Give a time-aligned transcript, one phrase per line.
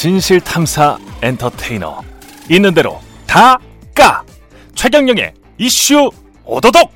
[0.00, 2.00] 진실 탐사 엔터테이너.
[2.48, 3.58] 있는 대로 다
[3.94, 4.24] 까!
[4.74, 6.10] 최경영의 이슈
[6.46, 6.90] 오도독!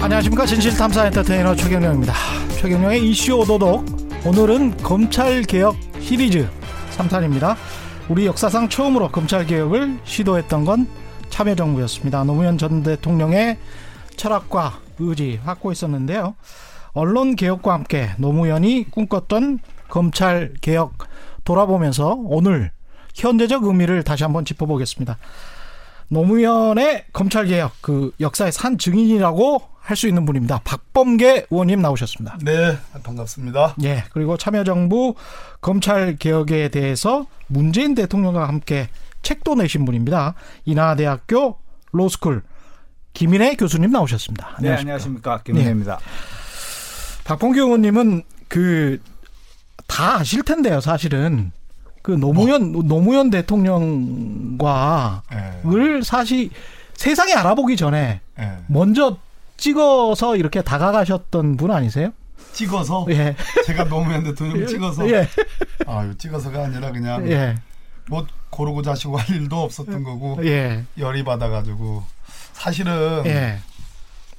[0.00, 0.44] 안녕하십니까.
[0.44, 2.14] 진실 탐사 엔터테이너 최경영입니다.
[2.60, 3.86] 최경영의 이슈 오도독.
[4.24, 6.48] 오늘은 검찰 개혁 시리즈
[6.96, 7.54] 3탄입니다.
[8.08, 10.88] 우리 역사상 처음으로 검찰 개혁을 시도했던 건
[11.30, 12.24] 참여정부였습니다.
[12.24, 13.56] 노무현 전 대통령의
[14.16, 16.34] 철학과 의지 확고했었는데요
[16.96, 20.96] 언론 개혁과 함께 노무현이 꿈꿨던 검찰 개혁
[21.44, 22.70] 돌아보면서 오늘
[23.14, 25.18] 현재적 의미를 다시 한번 짚어보겠습니다.
[26.08, 30.62] 노무현의 검찰 개혁 그 역사의 산 증인이라고 할 수 있는 분입니다.
[30.64, 32.38] 박범계 의원님 나오셨습니다.
[32.42, 33.76] 네, 반갑습니다.
[33.84, 35.14] 예, 그리고 참여정부
[35.60, 38.88] 검찰 개혁에 대해서 문재인 대통령과 함께
[39.22, 40.34] 책도 내신 분입니다.
[40.64, 41.58] 인하대학교
[41.92, 42.42] 로스쿨
[43.12, 44.56] 김인혜 교수님 나오셨습니다.
[44.60, 45.98] 네, 안녕하십니까 김인혜입니다.
[45.98, 46.35] 네.
[47.26, 48.98] 박봉규 의원님은 그
[49.86, 51.52] 다 아실 텐데요, 사실은.
[52.02, 52.82] 그 노무현 뭐.
[52.82, 55.62] 노무현 대통령과 네.
[55.66, 56.50] 을 사실
[56.94, 58.58] 세상에 알아보기 전에 네.
[58.68, 59.18] 먼저
[59.56, 62.10] 찍어서 이렇게 다가가셨던 분 아니세요?
[62.52, 63.06] 찍어서?
[63.10, 63.34] 예.
[63.66, 65.10] 제가 노무현 대통령 찍어서?
[65.10, 65.28] 예.
[65.86, 67.56] 아, 찍어서가 아니라 그냥 예.
[68.08, 70.84] 뭐 고르고 자시고 할 일도 없었던 거고 예.
[70.98, 72.04] 열이 받아가지고
[72.52, 73.58] 사실은 예.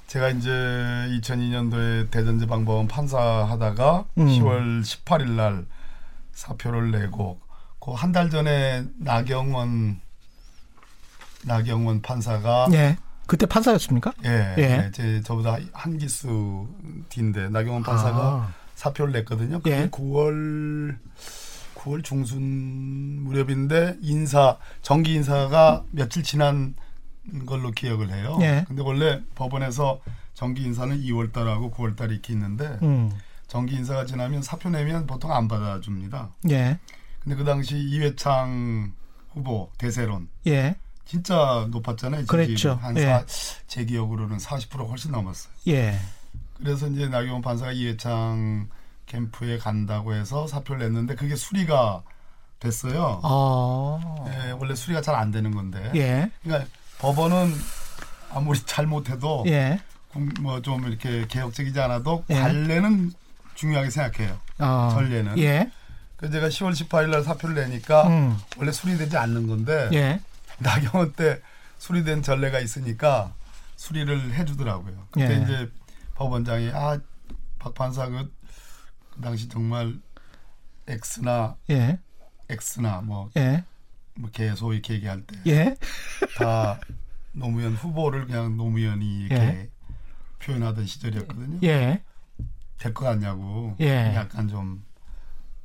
[0.08, 4.26] 제가 이제 2002년도에 대전지방법원 판사 하다가 음.
[4.28, 5.66] 10월 18일 날
[6.32, 7.40] 사표를 내고
[7.80, 10.00] 그 한 달 전에 나경원
[11.46, 12.98] 나경원 판사가 예.
[13.28, 14.14] 그때 판사였습니까?
[14.26, 14.56] 예.
[14.58, 14.62] 예.
[14.62, 14.92] 예.
[14.94, 16.68] 제 저보다 한 기수
[17.10, 18.54] 뒤인데 나경원 판사가 아.
[18.76, 19.60] 사표를 냈거든요.
[19.60, 19.90] 그게 예.
[19.90, 20.98] 9월
[21.76, 22.42] 9월 중순
[23.24, 26.76] 무렵인데 인사 정기 인사가 며칠 지난
[27.46, 28.38] 걸로 기억을 해요.
[28.42, 28.64] 예.
[28.68, 30.00] 근데 원래 법원에서
[30.34, 33.12] 정기 인사는 2월 달하고 9월 달이 이렇게 있는데 음.
[33.48, 36.30] 정기 인사가 지나면 사표 내면 보통 안 받아줍니다.
[36.50, 36.78] 예.
[37.24, 38.92] 근데 그 당시 이회창
[39.34, 40.28] 후보 대세론.
[40.48, 40.76] 예.
[41.06, 42.26] 진짜 높았잖아요.
[42.26, 42.78] 그랬죠.
[42.82, 43.24] 한 예.
[43.68, 45.54] 제 기억으로는 40% 훨씬 넘었어요.
[45.68, 45.98] 예.
[46.58, 48.68] 그래서 이제 나경원 판사가 이회창
[49.06, 52.04] 캠프에 간다고 해서 사표를 냈는데 그게 수리가
[52.60, 53.22] 됐어요.
[53.24, 54.26] 아.
[54.28, 55.92] 예, 원래 수리가 잘 안 되는 건데.
[55.96, 56.30] 예.
[56.44, 57.54] 그러니까 법원은
[58.32, 59.80] 아무리 잘못해도 예.
[60.42, 62.36] 뭐좀 이렇게 개혁적이지 않아도 예.
[62.36, 63.14] 관례는
[63.56, 64.40] 중요하게 생각해요.
[64.58, 64.90] 아.
[64.94, 65.38] 전례는.
[65.40, 65.72] 예.
[66.16, 68.38] 그 제가 10월 18일 날 사표를 내니까 음.
[68.58, 70.20] 원래 수리되지 않는 건데 예.
[70.60, 71.42] 나경원 때
[71.78, 73.34] 수리된 전례가 있으니까
[73.76, 75.08] 수리를 해주더라고요.
[75.12, 75.44] 그때 예.
[75.44, 75.72] 이제
[76.16, 77.00] 법원장이 아
[77.60, 78.32] 박 판사 그,
[79.14, 79.96] 그 당시 정말
[80.88, 82.00] X나 예.
[82.50, 83.64] X나 뭐 예.
[84.18, 85.76] 뭐개 소위 얘기할 때다 예?
[87.34, 89.70] 노무현 후보를 그냥 노무현이 이렇게 예.
[90.40, 91.60] 표현하던 시절이었거든요.
[91.64, 92.02] 예.
[92.80, 94.14] 될것 같냐고 예.
[94.16, 94.84] 약간 좀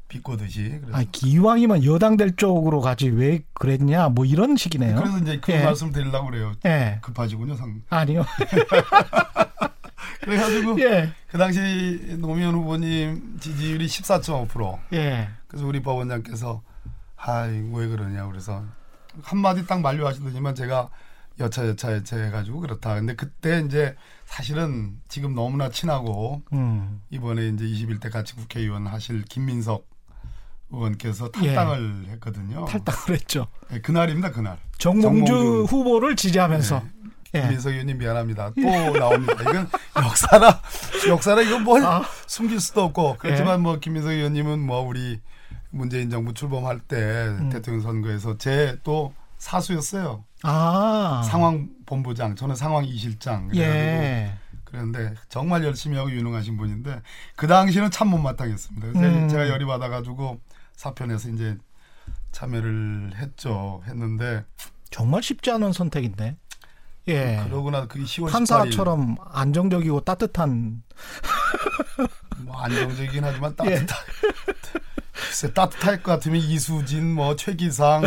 [0.09, 0.81] 비꼬듯이.
[0.83, 0.99] 그래서.
[0.99, 4.97] 아, 기왕이면 여당 될 쪽으로 가지 왜 그랬냐 뭐 이런 식이네요.
[4.97, 5.65] 그래서 이제 그 예.
[5.65, 6.53] 말씀 드리려고 그래요.
[6.67, 6.99] 예.
[7.01, 7.83] 급하시군요, 상.
[7.89, 8.25] 아니요.
[10.21, 11.13] 그래가지고 예.
[11.29, 14.79] 그 당시 노무현 후보님 지지율이 14.5%.
[14.93, 15.29] 예.
[15.49, 16.63] 그래서 우리 법원장께서
[17.25, 18.65] 아이 왜 그러냐 그래서
[19.23, 20.89] 한마디 딱 만류하시더니만 제가
[21.39, 22.95] 여차 여차 여차 해가지고 그렇다.
[22.95, 23.95] 근데 그때 이제
[24.27, 27.01] 사실은 지금 너무나 친하고 음.
[27.11, 29.87] 이번에 이제 21대 같이 국회의원 하실 김민석
[30.71, 32.13] 의원께서 탈당을 예.
[32.13, 32.65] 했거든요.
[32.65, 33.47] 탈당을 했죠.
[33.71, 34.59] 네, 그날입니다, 그날.
[34.79, 36.83] 정몽주, 정몽주 후보를 지지하면서.
[36.83, 36.91] 네.
[37.35, 37.41] 예.
[37.43, 38.53] 김민석 의원님 미안합니다.
[38.55, 39.35] 또 나옵니다.
[39.41, 40.61] 이건 역사나
[41.09, 42.03] 역사나 이건 뭘 아.
[42.27, 43.63] 숨길 수도 없고 그렇지만 예.
[43.63, 45.21] 뭐 김민석 의원님은 뭐 우리
[45.73, 46.97] 문재인 정부 출범할 때
[47.41, 47.49] 음.
[47.51, 50.25] 대통령 선거에서 제 또 사수였어요.
[50.45, 51.23] 아.
[51.29, 53.51] 상황 본부장, 저는 상황 이실장.
[53.57, 54.33] 예.
[54.63, 57.03] 그런데 정말 열심히 하고 유능하신 분인데
[57.35, 58.87] 그 당시는 참 못마땅했습니다.
[59.01, 59.29] 음.
[59.29, 60.41] 제가 열이 받아가지고
[60.77, 61.59] 사표 내서 이제
[62.31, 63.83] 참여를 했죠.
[63.87, 64.45] 했는데
[64.91, 66.37] 정말 쉽지 않은 선택인데.
[67.09, 67.43] 예.
[67.49, 69.29] 그러고나 그게 10월 판사처럼 18일.
[69.33, 70.83] 안정적이고 따뜻한
[72.45, 73.87] 뭐 안정적이긴 하지만 따뜻한 예.
[75.33, 78.03] 글쎄 따뜻할 것 같으면 이수진 뭐 최기상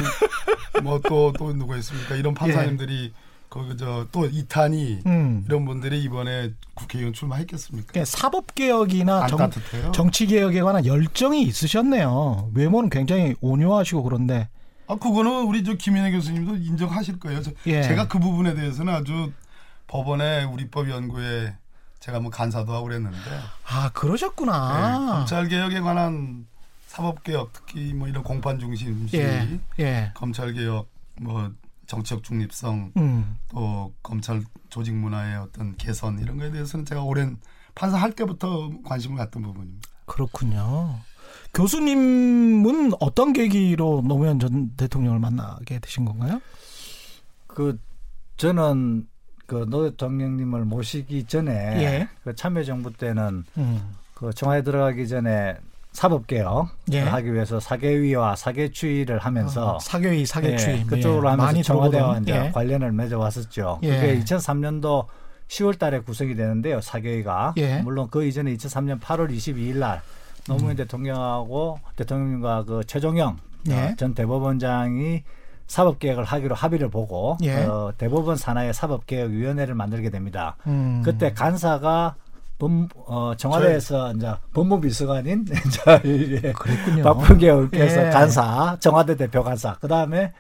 [0.84, 3.26] 뭐 또또 또 누가 있습니까 이런 판사님들이 예.
[3.50, 5.44] 그저 또 이탄이 음.
[5.48, 7.88] 이런 분들이 이번에 국회의원 출마했겠습니까?
[7.94, 9.50] 그러니까 사법 개혁이나 정,
[9.92, 12.52] 정치 개혁에 관한 열정이 있으셨네요.
[12.54, 14.50] 외모는 굉장히 온유하시고 그런데.
[14.88, 17.42] 아 그거는 우리 저 김인혜 교수님도 인정하실 거예요.
[17.42, 17.82] 저, 예.
[17.82, 19.32] 제가 그 부분에 대해서는 아주
[19.88, 21.56] 법원의 우리법 연구에
[22.02, 23.18] 제가 뭐 간사도 하고 그랬는데.
[23.68, 25.00] 아 그러셨구나.
[25.00, 26.46] 네, 검찰 개혁에 관한
[26.96, 29.60] 사법 개혁 특히 뭐 이런 공판 중심주의, 예.
[29.80, 30.12] 예.
[30.14, 30.88] 검찰 개혁
[31.20, 31.52] 뭐
[31.88, 33.38] 정치적 중립성 음.
[33.50, 37.38] 또 검찰 조직 문화의 어떤 개선 이런 거에 대해서는 제가 오랜
[37.76, 39.90] 판사할 때부터 관심을 갖던 부분입니다.
[40.06, 40.96] 그렇군요.
[41.54, 46.42] 교수님은 어떤 계기로 노무현 전 대통령을 만나게 되신 건가요?
[47.46, 47.78] 그
[48.38, 49.06] 저는
[49.48, 52.10] 그 노 대통령님을 모시기 전에 예.
[52.24, 53.96] 그 참여정부 때는 음.
[54.14, 55.58] 그 청와대 들어가기 전에
[55.96, 57.00] 사법개혁 예.
[57.00, 61.32] 하기 위해서 사개위와 사개추위를 하면서 어, 사개위, 사개추위 예, 그쪽으로 예.
[61.32, 62.52] 하면서 청와대와 이제 예.
[62.52, 63.80] 관련을 맺어왔었죠.
[63.84, 64.00] 예.
[64.02, 65.06] 그게 2003년도
[65.48, 66.82] 10월달에 구성이 되는데요.
[66.82, 67.80] 사개위가 예.
[67.82, 70.02] 물론 그 이전에 2003년 8월 22일 날
[70.48, 70.76] 노무현 음.
[70.76, 73.38] 대통령하고 대통령과 그 최종영
[73.70, 75.24] 어, 전 대법원장이
[75.68, 80.58] 사법개혁을 하기로 합의를 보고 어, 대법원 산하의 사법개혁위원회를 만들게 됩니다.
[80.68, 81.02] 음.
[81.04, 82.16] 그때 간사가
[82.58, 82.72] 법,
[83.08, 86.54] 어, 청와대에서 이제 법무비서관인 이제.
[87.04, 88.10] 박풍계 의께서 예.
[88.12, 90.32] 간사, 청와대 대표 간사, 그 다음에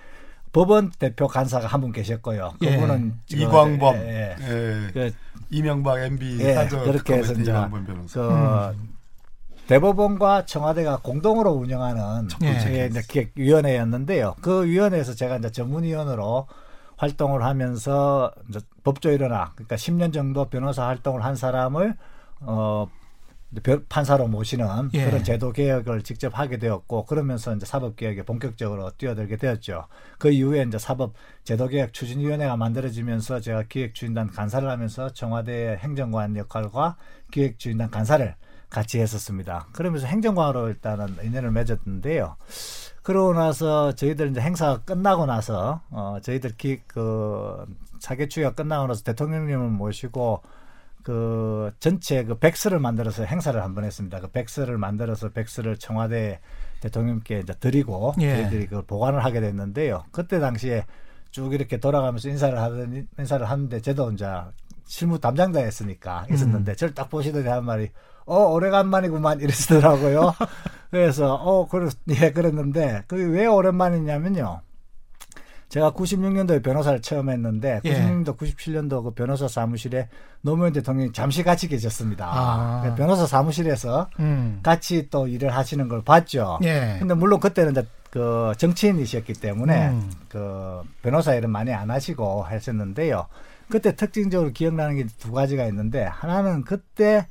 [0.53, 2.53] 법원 대표 간사가 한 분 계셨고요.
[2.62, 2.75] 예.
[2.75, 3.38] 그분은 예.
[3.38, 4.35] 이광범, 예.
[4.39, 4.91] 예.
[4.94, 5.12] 그,
[5.50, 6.67] 이명박 MB 예.
[6.69, 7.51] 그렇게 해서 이제
[8.13, 8.95] 그 음.
[9.67, 12.88] 대법원과 청와대가 공동으로 운영하는 예.
[12.89, 14.35] 이제 기획위원회였는데요.
[14.41, 16.47] 그 위원회에서 제가 이제 전문위원으로
[16.97, 18.31] 활동을 하면서
[18.86, 21.96] 법조 일어나 그러니까 10년 정도 변호사 활동을 한 사람을
[22.42, 22.88] 어
[23.90, 25.06] 판사로 모시는 예.
[25.06, 29.88] 그런 제도 개혁을 직접 하게 되었고 그러면서 이제 사법 개혁에 본격적으로 뛰어들게 되었죠.
[30.18, 36.98] 그 이후에 이제 사법 제도 개혁 추진위원회가 만들어지면서 제가 기획추진단 간사를 하면서 청와대 행정관 역할과
[37.32, 38.36] 기획추진단 간사를
[38.70, 39.68] 같이 했었습니다.
[39.72, 42.36] 그러면서 행정관으로 일단은 인연을 맺었는데요.
[43.06, 47.63] 그러고 나서 저희들 이제 행사가 끝나고 나서 어 저희들 기, 그
[48.00, 50.42] 사계추가 끝나고 나서 대통령님을 모시고
[51.04, 54.19] 그 전체 그 백스를 만들어서 행사를 한 번 했습니다.
[54.22, 56.40] 그 백스를 만들어서 백스를 청와대
[56.81, 58.38] 대통령께 이제 드리고 예.
[58.38, 60.06] 저희들이 그 보관을 하게 됐는데요.
[60.12, 60.84] 그때 당시에
[61.30, 64.25] 쭉 이렇게 돌아가면서 인사를 하던 인사를 하는데 저도 이제
[64.86, 66.75] 실무 담당자였으니까 있었는데 음.
[66.75, 67.92] 저를 딱 보시더니 한 말이
[68.25, 70.33] 어 오래간만이구만 이러시더라고요.
[70.92, 74.62] 그래서 어 그래 예 그랬는데 그게 왜 오랜만이냐면요.
[75.69, 78.33] 제가 96년도에 변호사를 처음 했는데 96년도, 예.
[78.33, 80.07] 97년도 그 변호사 사무실에
[80.42, 82.25] 노무현 대통령이 잠시 같이 계셨습니다.
[82.30, 82.81] 아.
[82.83, 84.60] 그 변호사 사무실에서 음.
[84.63, 86.60] 같이 또 일을 하시는 걸 봤죠.
[86.63, 86.95] 예.
[87.00, 90.12] 근데 물론 그때는 이제 그 정치인이셨기 때문에 음.
[90.30, 93.27] 그 변호사 일은 많이 안 하시고 하셨는데요.
[93.69, 97.25] 그때 특징적으로 기억나는 게 두 가지가 있는데 하나는 그때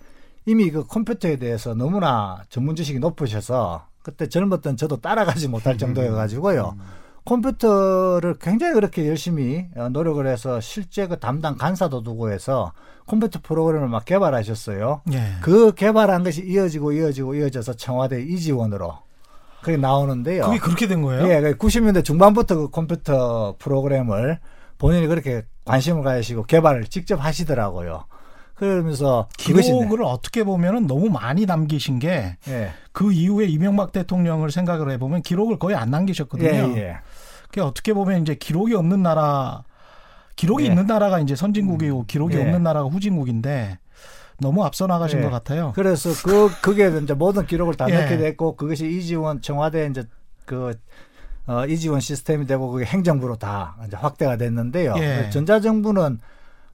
[0.47, 6.77] 이미 그 컴퓨터에 대해서 너무나 전문 지식이 높으셔서 그때 젊었던 저도 따라가지 못할 정도여가지고요.
[6.77, 6.85] 음.
[7.25, 12.73] 컴퓨터를 굉장히 그렇게 열심히 어, 노력을 해서 실제 그 담당 간사도 두고 해서
[13.07, 15.03] 컴퓨터 프로그램을 막 개발하셨어요.
[15.13, 15.37] 예.
[15.41, 18.99] 그 개발한 것이 이어지고 이어지고 이어져서 청와대 이지원으로
[19.63, 20.45] 그게 나오는데요.
[20.45, 21.27] 그게 그렇게 된 거예요?
[21.27, 24.39] 예, 90년대 그 중반부터 그 컴퓨터 프로그램을
[24.77, 28.05] 본인이 그렇게 관심을 가지시고 개발을 직접 하시더라고요.
[28.55, 32.71] 그러면서 기록을 어떻게 보면은 너무 많이 남기신 게그 예.
[32.93, 36.49] 그 이후에 이명박 대통령을 생각을 해보면 기록을 거의 안 남기셨거든요.
[36.49, 36.97] 예, 예.
[37.51, 39.65] 그 어떻게 보면 이제 기록이 없는 나라,
[40.37, 40.69] 기록이 예.
[40.69, 42.05] 있는 나라가 이제 선진국이고 음.
[42.07, 42.43] 기록이 예.
[42.43, 43.79] 없는 나라가 후진국인데
[44.39, 45.73] 너무 앞서 나가신 것 같아요.
[45.75, 50.05] 그래서 그 그게 이제 모든 기록을 다 넣게 됐고 그것이 이지원 청와대 이제
[50.45, 50.75] 그
[51.47, 54.95] 어, 이지원 시스템이 되고 그게 행정부로 다 이제 확대가 됐는데요.
[55.31, 56.21] 전자정부는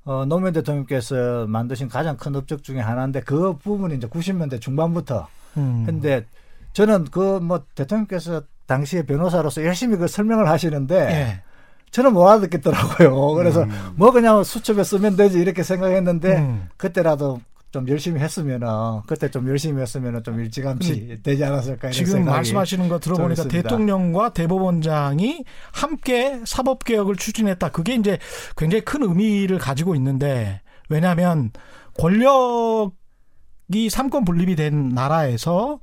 [0.04, 5.82] 어, 노무현 대통령께서 만드신 가장 큰 업적 중에 하나인데 그 부분이 이제 90년대 중반부터 음.
[5.86, 6.24] 근데
[6.72, 11.42] 저는 그 뭐 대통령께서 당시에 변호사로서 열심히 그 설명을 하시는데 예.
[11.90, 13.34] 저는 못 알아듣겠더라고요.
[13.34, 13.70] 그래서 음.
[13.96, 16.68] 뭐 그냥 수첩에 쓰면 되지 이렇게 생각했는데 음.
[16.76, 17.40] 그때라도
[17.72, 18.68] 좀 열심히 했으면은
[19.06, 26.40] 그때 좀 열심히 했으면은 좀 일찌감치 되지 않았을까 지금 말씀하시는 거 들어보니까 대통령과 대법원장이 함께
[26.44, 27.70] 사법 개혁을 추진했다.
[27.70, 28.18] 그게 이제
[28.56, 31.52] 굉장히 큰 의미를 가지고 있는데 왜냐하면
[31.98, 35.78] 권력이 삼권 분립이 된 나라에서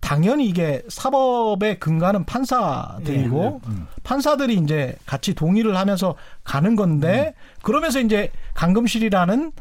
[0.00, 3.58] 당연히 이게 사법의 근간은 판사들이고 네, 네.
[3.66, 3.86] 음.
[4.02, 7.62] 판사들이 이제 같이 동의를 하면서 가는 건데 음.
[7.62, 9.52] 그러면서 이제 강금실이라는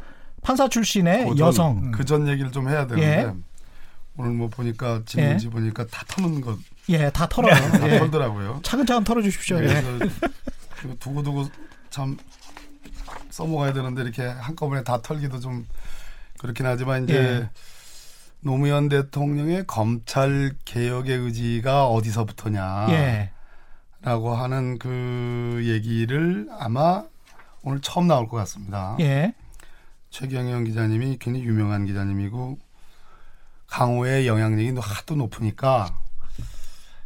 [0.47, 1.91] 판사 출신의 그 여성.
[1.91, 3.33] 그 전 얘기를 좀 해야 되는데 예.
[4.15, 5.49] 오늘 뭐 보니까 질문지 예.
[5.49, 6.57] 보니까 다 터는 것.
[6.89, 7.51] 예, 다 털어요.
[7.71, 7.99] 다 예.
[7.99, 8.61] 털더라고요.
[8.63, 9.61] 차근차근 털어주십시오.
[9.63, 9.83] 예.
[10.99, 11.49] 두고두고
[11.89, 12.17] 참
[13.29, 15.65] 써먹어야 되는데 이렇게 한꺼번에 다 털기도 좀
[16.39, 17.49] 그렇긴 하지만 이제 예.
[18.39, 22.87] 노무현 대통령의 검찰 개혁의 의지가 어디서부터냐.
[22.91, 23.31] 예.
[24.01, 27.03] 라고 하는 그 얘기를 아마
[27.63, 28.95] 오늘 처음 나올 것 같습니다.
[29.01, 29.33] 예.
[30.17, 32.57] 최경영 기자님이 굉장히 유명한 기자님이고
[33.67, 36.01] 강호의 영향력이 하도 높으니까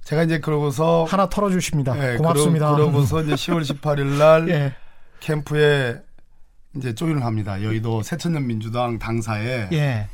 [0.06, 1.94] 제가 이제 그러고서 하나 털어주십니다.
[1.96, 2.74] 네, 고맙습니다.
[2.74, 4.74] 그러, 고서 이제 10월 18일 날 예.
[5.20, 6.02] 캠프에
[6.78, 7.62] 이제 조인을 합니다.
[7.62, 10.08] 여의도 새천년 민주당 당사에 예.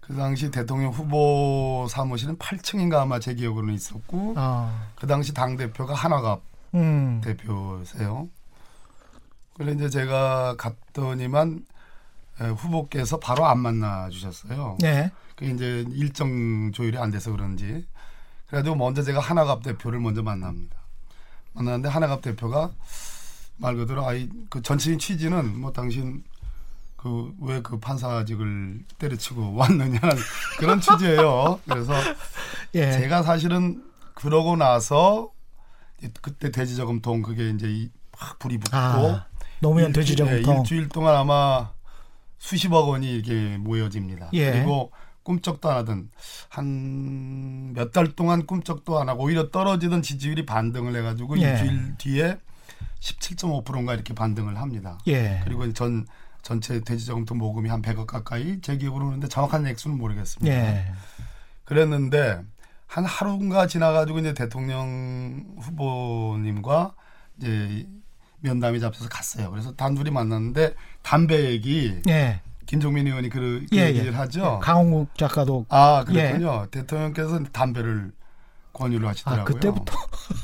[0.00, 4.88] 그그 당시 대통령 후보 사무실은 8층인가 아마 제 기억으로는 있었고 아.
[4.96, 6.42] 그 당시 당 대표가 한화갑
[6.74, 7.20] 음.
[7.22, 8.28] 대표세요.
[9.54, 11.66] 그래서 이제 제가 갔더니만
[12.38, 14.78] 후보께서 바로 안 만나 주셨어요.
[14.80, 15.10] 네.
[15.36, 17.86] 그 이제 일정 조율이 안 돼서 그런지
[18.46, 20.76] 그래가지고 먼저 제가 하나갑 대표를 먼저 만납니다.
[21.54, 22.70] 만났는데 하나갑 대표가
[23.56, 26.24] 말 그대로 아이 그 전체적인 취지는 뭐 당신
[26.96, 30.16] 그 왜그 그 판사직을 때려치고 왔느냐는
[30.58, 31.60] 그런 취지예요.
[31.68, 31.94] 그래서
[32.74, 32.92] 예.
[32.92, 33.84] 제가 사실은
[34.14, 35.30] 그러고 나서
[36.20, 39.26] 그때 돼지저금통 그게 이제 막 불이 붙고 아,
[39.60, 41.70] 노무현 돼지저금통 예, 일주일 동안 아마
[42.42, 44.30] 수십억 원이 이렇게 모여집니다.
[44.32, 44.50] 예.
[44.50, 44.90] 그리고
[45.22, 46.10] 꿈쩍도 안 하던
[46.48, 51.50] 한 몇 달 동안 꿈쩍도 안 하고 오히려 떨어지던 지지율이 반등을 해가지고 예.
[51.52, 52.38] 일주일 뒤에
[52.98, 54.98] 17.5%인가 이렇게 반등을 합니다.
[55.06, 55.40] 예.
[55.44, 56.04] 그리고 전
[56.42, 60.52] 전체 돼지저금통 모금이 한 100억 가까이 제 기억으로 는데 정확한 액수는 모르겠습니다.
[60.52, 60.92] 예.
[61.64, 62.42] 그랬는데
[62.88, 66.94] 한 하루인가 지나가지고 이제 대통령 후보님과
[67.38, 67.86] 이제
[68.42, 69.50] 면담이 잡혀서 갔어요.
[69.50, 72.40] 그래서 단둘이 만났는데 담배 얘기 예.
[72.66, 74.16] 김종민 의원이 그 예, 얘기를 예.
[74.16, 74.58] 하죠.
[74.60, 76.62] 예, 강홍국 작가도 아 그렇군요.
[76.64, 76.70] 예.
[76.70, 78.12] 대통령께서 담배를
[78.72, 79.42] 권유를 하시더라고요.
[79.42, 79.96] 아, 그때부터.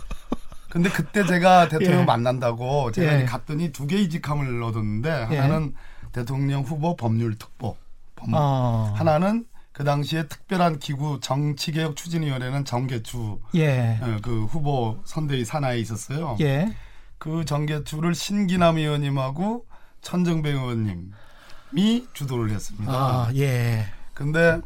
[0.70, 2.04] 근데 그때 제가 대통령 예.
[2.04, 5.74] 만난다고 제가 갔더니 두 개의 직함을 얻었는데 하나는
[6.12, 7.76] 대통령 후보 법률 특보,
[8.14, 8.92] 법, 어.
[8.94, 13.98] 하나는 그 당시에 특별한 기구 정치개혁 추진위원회는 정계추 예.
[14.02, 16.36] 어, 그 후보 선대위 산하에 있었어요.
[16.40, 16.74] 예.
[17.18, 19.66] 그 정계추를 신기남 의원님하고
[20.02, 22.92] 천정배 의원님이 주도를 했습니다.
[22.92, 23.86] 아, 예.
[24.14, 24.60] 근데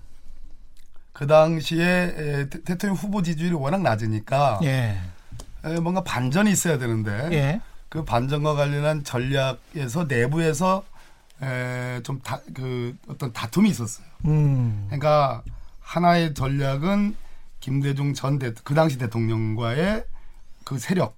[1.12, 4.98] 그 당시에 대통령 후보 지지율이 워낙 낮으니까 예.
[5.80, 7.60] 뭔가 반전이 있어야 되는데 예.
[7.88, 10.84] 그 반전과 관련한 전략에서 내부에서
[12.02, 14.06] 좀그 어떤 다툼이 있었어요.
[14.26, 14.84] 음.
[14.86, 15.42] 그러니까
[15.80, 17.16] 하나의 전략은
[17.60, 20.04] 김대중 전 대, 그 당시 대통령과의
[20.64, 21.16] 그 세력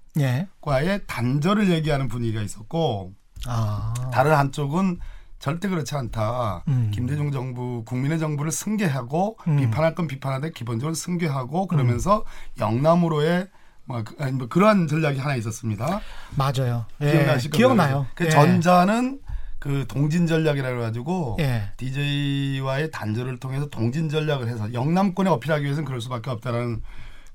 [0.61, 0.99] 과의 예.
[1.05, 3.13] 단절을 얘기하는 분위기가 있었고
[3.47, 3.93] 아.
[4.13, 4.99] 다른 한쪽은
[5.39, 6.63] 절대 그렇지 않다.
[6.67, 6.91] 음.
[6.93, 9.57] 김대중 정부 국민의 정부를 승계하고 음.
[9.57, 12.61] 비판할 건 비판하되 기본적으로 승계하고 그러면서 음.
[12.61, 13.47] 영남으로의
[13.83, 16.01] 뭐, 그, 뭐 그러한 전략이 하나 있었습니다.
[16.35, 16.85] 맞아요.
[17.01, 17.11] 예.
[17.25, 17.37] 거예요.
[17.51, 18.07] 기억나요.
[18.15, 18.29] 그 예.
[18.29, 19.19] 전자는
[19.59, 21.71] 그 동진 전략이라 그래가지고 예.
[21.77, 26.81] DJ와의 단절을 통해서 동진 전략을 해서 영남권에 어필하기 위해서는 그럴 수밖에 없다라는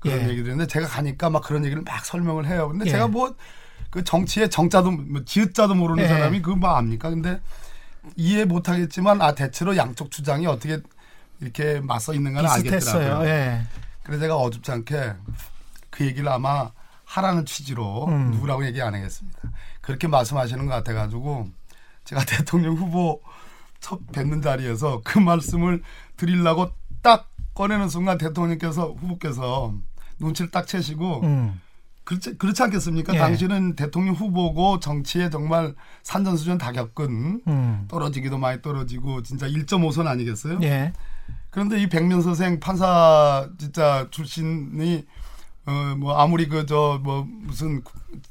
[0.01, 0.29] 그런 예.
[0.29, 2.67] 얘기를 했는데 제가 가니까 막 그런 얘기를 막 설명을 해요.
[2.69, 2.91] 근데 예.
[2.91, 3.33] 제가 뭐
[3.91, 6.07] 그 정치의 정자도 뭐 지읒자도 모르는 예.
[6.07, 7.09] 사람이 그거 뭐 압니까?
[7.11, 7.39] 근데
[8.15, 10.79] 이해 못 하겠지만 아 대체로 양쪽 주장이 어떻게
[11.41, 13.29] 이렇게 맞서 있는가는 알겠더라고요.
[13.29, 13.61] 예.
[14.01, 15.13] 그래서 제가 어줍지 않게
[15.89, 16.71] 그 얘기를 아마
[17.03, 18.31] 하라는 취지로 음.
[18.31, 19.39] 누구라고 얘기 안 하겠습니다.
[19.81, 21.49] 그렇게 말씀하시는 것 같아 가지고
[22.05, 23.21] 제가 대통령 후보
[23.81, 25.83] 첫 뵙는 자리에서 그 말씀을
[26.15, 29.75] 드리려고 딱 꺼내는 순간 대통령께서 후보께서
[30.21, 31.59] 눈치를 딱 채시고 음.
[32.03, 33.13] 그렇지, 그렇지 않겠습니까?
[33.13, 33.17] 예.
[33.19, 37.85] 당신은 대통령 후보고 정치에 정말 산전수전 다 겪은 음.
[37.87, 40.59] 떨어지기도 많이 떨어지고 진짜 1.5선 아니겠어요?
[40.63, 40.93] 예.
[41.51, 45.05] 그런데 이 백면 선생 판사 진짜 출신이
[45.67, 47.83] 어 뭐 아무리 그 저 뭐 무슨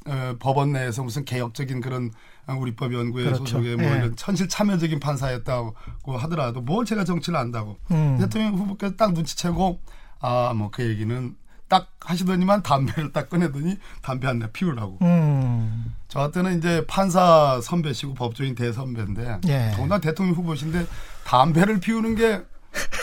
[0.05, 2.11] 어, 법원 내에서 무슨 개혁적인 그런
[2.47, 3.45] 우리법 연구회 그렇죠.
[3.45, 3.95] 소속의 뭐 예.
[3.99, 5.73] 이런 천실 참여적인 판사였다고
[6.17, 8.17] 하더라도 뭘 제가 정치를 안다고 음.
[8.19, 9.79] 대통령 후보께서 딱 눈치채고
[10.19, 11.35] 아 뭐 그 얘기는
[11.71, 14.97] 딱 하시더니만 담배를 딱 꺼내더니 담배 한 대 피우라고.
[15.03, 15.95] 음.
[16.09, 19.71] 저한테는 이제 판사 선배시고 법조인 대선배인데 예.
[19.73, 20.85] 더구나 대통령 후보신데
[21.23, 22.41] 담배를 피우는 게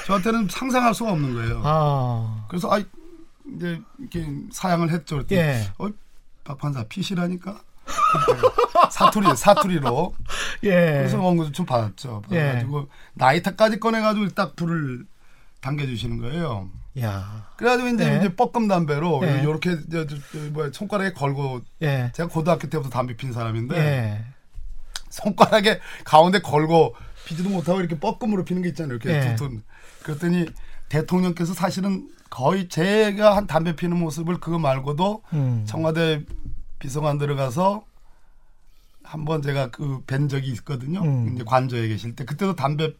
[0.07, 1.63] 저한테는 상상할 수가 없는 거예요.
[1.65, 2.45] 아.
[2.49, 2.79] 그래서 아
[3.57, 5.17] 이제 이렇게 사양을 했죠.
[5.17, 5.71] 그랬더니 예.
[5.79, 5.89] 어,
[6.45, 7.59] 박 판사 피시라니까.
[8.93, 10.15] 사투리 사투리로.
[10.65, 10.71] 예.
[10.71, 12.21] 그래서 원고도 좀 받았죠.
[12.29, 12.87] 받아가지고 예.
[13.15, 15.07] 나이타까지 꺼내가지고 딱 불을
[15.63, 16.69] 당겨주시는 거예요.
[17.01, 17.47] 야.
[17.57, 18.19] 그래가지고 이제, 예.
[18.19, 19.41] 이제 뻐끔 담배로 예.
[19.43, 19.77] 이렇게
[20.53, 22.11] 뭐 손가락에 걸고 예.
[22.15, 24.25] 제가 고등학교 때부터 담배 핀 사람인데 예.
[25.11, 26.95] 손가락에 가운데 걸고
[27.27, 28.95] 피지도 못하고 이렇게 뻐끔으로 피는 게 있잖아요.
[28.97, 29.37] 이렇게 예.
[29.37, 29.63] 두둔.
[30.03, 30.47] 그랬더니
[30.89, 35.65] 대통령께서 사실은 거의 제가 한 담배 피는 모습을 그거 말고도 음.
[35.67, 36.25] 청와대
[36.79, 37.85] 비서관 들어가서
[39.03, 41.01] 한 번 제가 그 뵌 적이 있거든요.
[41.03, 41.35] 음.
[41.35, 42.93] 이제 관저에 계실 때 그때도 담배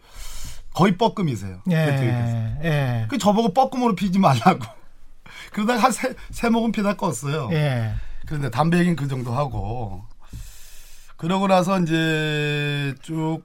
[0.79, 1.61] 거의 뻐끔이세요.
[1.71, 1.75] 예.
[1.87, 2.37] 대통령께서.
[2.65, 3.07] 예.
[3.09, 4.65] 그 저보고 뻐끔으로 피지 말라고.
[5.53, 7.53] 그러다가 한 세 세 모금 피다 껐어요.
[7.53, 7.93] 예.
[8.27, 10.05] 그런데 담배 얘기는 그 정도 하고
[11.17, 13.43] 그러고 나서 이제 쭉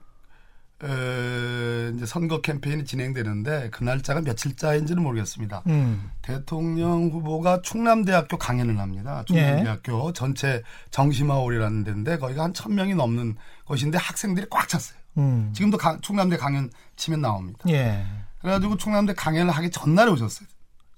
[0.84, 5.62] 에, 이제 선거 캠페인이 진행되는데 그 날짜가 며칠자인지는 모르겠습니다.
[5.68, 6.10] 음.
[6.22, 9.24] 대통령 후보가 충남대학교 강연을 합니다.
[9.26, 10.12] 충남대학교 예.
[10.12, 14.98] 전체 정심화홀이라는 데인데 거기가 한 천 명이 넘는 곳인데 학생들이 꽉 찼어요.
[15.18, 15.52] 음.
[15.54, 17.58] 지금도 강, 충남대 강연 치면 나옵니다.
[17.68, 18.04] 예.
[18.40, 20.48] 그래가지고 충남대 강연을 하기 전날에 오셨어요.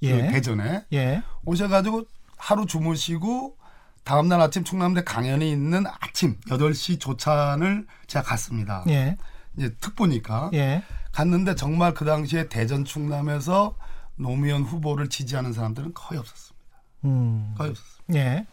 [0.03, 0.23] 예.
[0.27, 1.23] 그 대전에 예.
[1.45, 2.05] 오셔가지고
[2.37, 3.57] 하루 주무시고
[4.05, 8.85] 다음날 아침 충남대 강연이 있는 아침 8시 조찬을 제가 갔습니다.
[8.89, 9.17] 예.
[9.57, 10.51] 이제 특보니까.
[10.55, 10.83] 예.
[11.13, 13.75] 갔는데 정말 그 당시에 대전 충남에서
[14.17, 16.57] 노무현 후보를 지지하는 사람들은 거의 없었습니다.
[17.05, 17.55] 음.
[17.57, 18.15] 거의 없었습니다.
[18.15, 18.47] 예.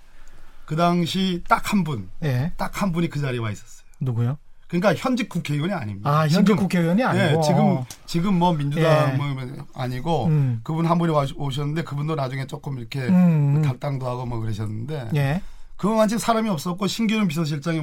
[0.66, 2.54] 그 당시 딱 한 분, 예.
[2.58, 3.86] 딱한 분이 그 자리에 와 있었어요.
[4.00, 4.38] 누구요?
[4.74, 6.10] 그러니까 현직 국회의원이 아닙니다.
[6.10, 7.24] 아, 현직 지금, 국회의원이 아니고.
[7.24, 9.18] 예, 지금 지금 뭐 민주당 예.
[9.18, 9.28] 뭐
[9.76, 10.62] 아니고 음.
[10.64, 13.62] 그분 한 분이 오셨는데 그분도 나중에 조금 이렇게 음.
[13.62, 15.42] 탈당도 하고 뭐 그러셨는데 예.
[15.78, 17.82] 그만 지금 사람이 없었고 신규현 비서실장이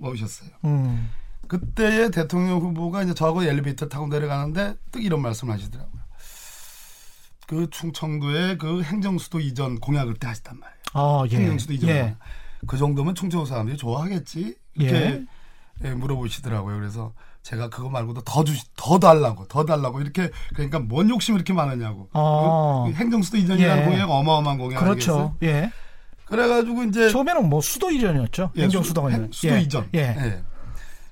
[0.00, 0.50] 오셨어요.
[0.64, 1.10] 음.
[1.46, 6.02] 그때의 대통령 후보가 이제 저하고 엘리베이터 타고 내려가는데 또 이런 말씀을 하시더라고요.
[7.46, 10.82] 그 충청도의 그 행정수도 이전 공약을 때 하셨단 말이에요.
[10.94, 11.36] 아, 예.
[11.36, 11.90] 행정수도 이전.
[11.90, 12.16] 예.
[12.66, 14.56] 그 정도면 충청도 사람들이 좋아하겠지.
[14.74, 15.24] 이렇게 예.
[15.84, 16.76] 예, 물어보시더라고요.
[16.78, 17.12] 그래서
[17.42, 22.08] 제가 그거 말고도 더 주시, 더 달라고, 더 달라고 이렇게 그러니까 뭔 욕심이 이렇게 많으냐고.
[22.12, 22.84] 아.
[22.86, 23.86] 그 행정수도 이전이라는 예.
[23.86, 25.12] 공약 어마어마한 공약 그렇죠.
[25.12, 25.36] 아니겠어요?
[25.42, 25.72] 예.
[26.26, 28.52] 그래가지고 이제 처음에는 뭐 수도 이전이었죠.
[28.56, 29.60] 예, 행정수도가 수, 수도 예.
[29.60, 29.88] 이전.
[29.94, 29.98] 예.
[30.00, 30.42] 예.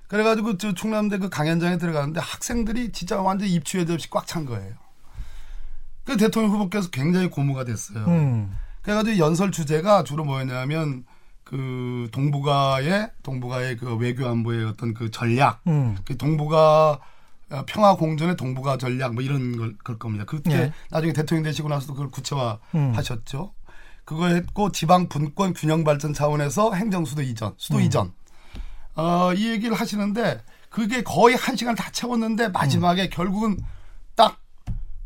[0.06, 4.74] 그래가지고 저 충남대 그 강연장에 들어가는데 학생들이 진짜 완전 입추에도 없이 꽉 찬 거예요.
[6.04, 8.04] 그 대통령 후보께서 굉장히 고무가 됐어요.
[8.06, 8.56] 음.
[8.82, 11.04] 그래가지고 연설 주제가 주로 뭐였냐면
[11.50, 15.96] 그 동북아의 동북아의 그 외교 안보의 어떤 그 전략, 음.
[16.04, 17.00] 그 동북아
[17.50, 20.24] 어, 평화 공존의 동북아 전략 뭐 이런 걸 그럴 겁니다.
[20.24, 20.72] 그때 예.
[20.90, 23.52] 나중에 대통령 되시고 나서도 그걸 구체화하셨죠.
[23.56, 23.72] 음.
[24.04, 27.82] 그거 했고 지방 분권 균형 발전 차원에서 행정 수도 이전, 수도 음.
[27.82, 28.12] 이전.
[28.94, 33.10] 어, 이 얘기를 하시는데 그게 거의 한 시간 다 채웠는데 마지막에 음.
[33.10, 33.58] 결국은
[34.14, 34.38] 딱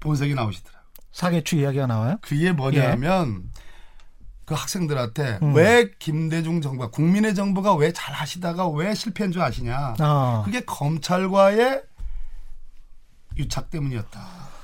[0.01, 0.85] 본색이 나오시더라고요.
[1.11, 2.19] 사계추 이야기가 나와요?
[2.21, 3.54] 그게 뭐냐면 예.
[4.45, 5.55] 그 학생들한테 음.
[5.55, 9.95] 왜 김대중 정부가 국민의 정부가 왜 잘 하시다가 왜 실패한 줄 아시냐?
[9.99, 10.43] 아.
[10.45, 11.83] 그게 검찰과의
[13.39, 14.21] 유착 때문이었다.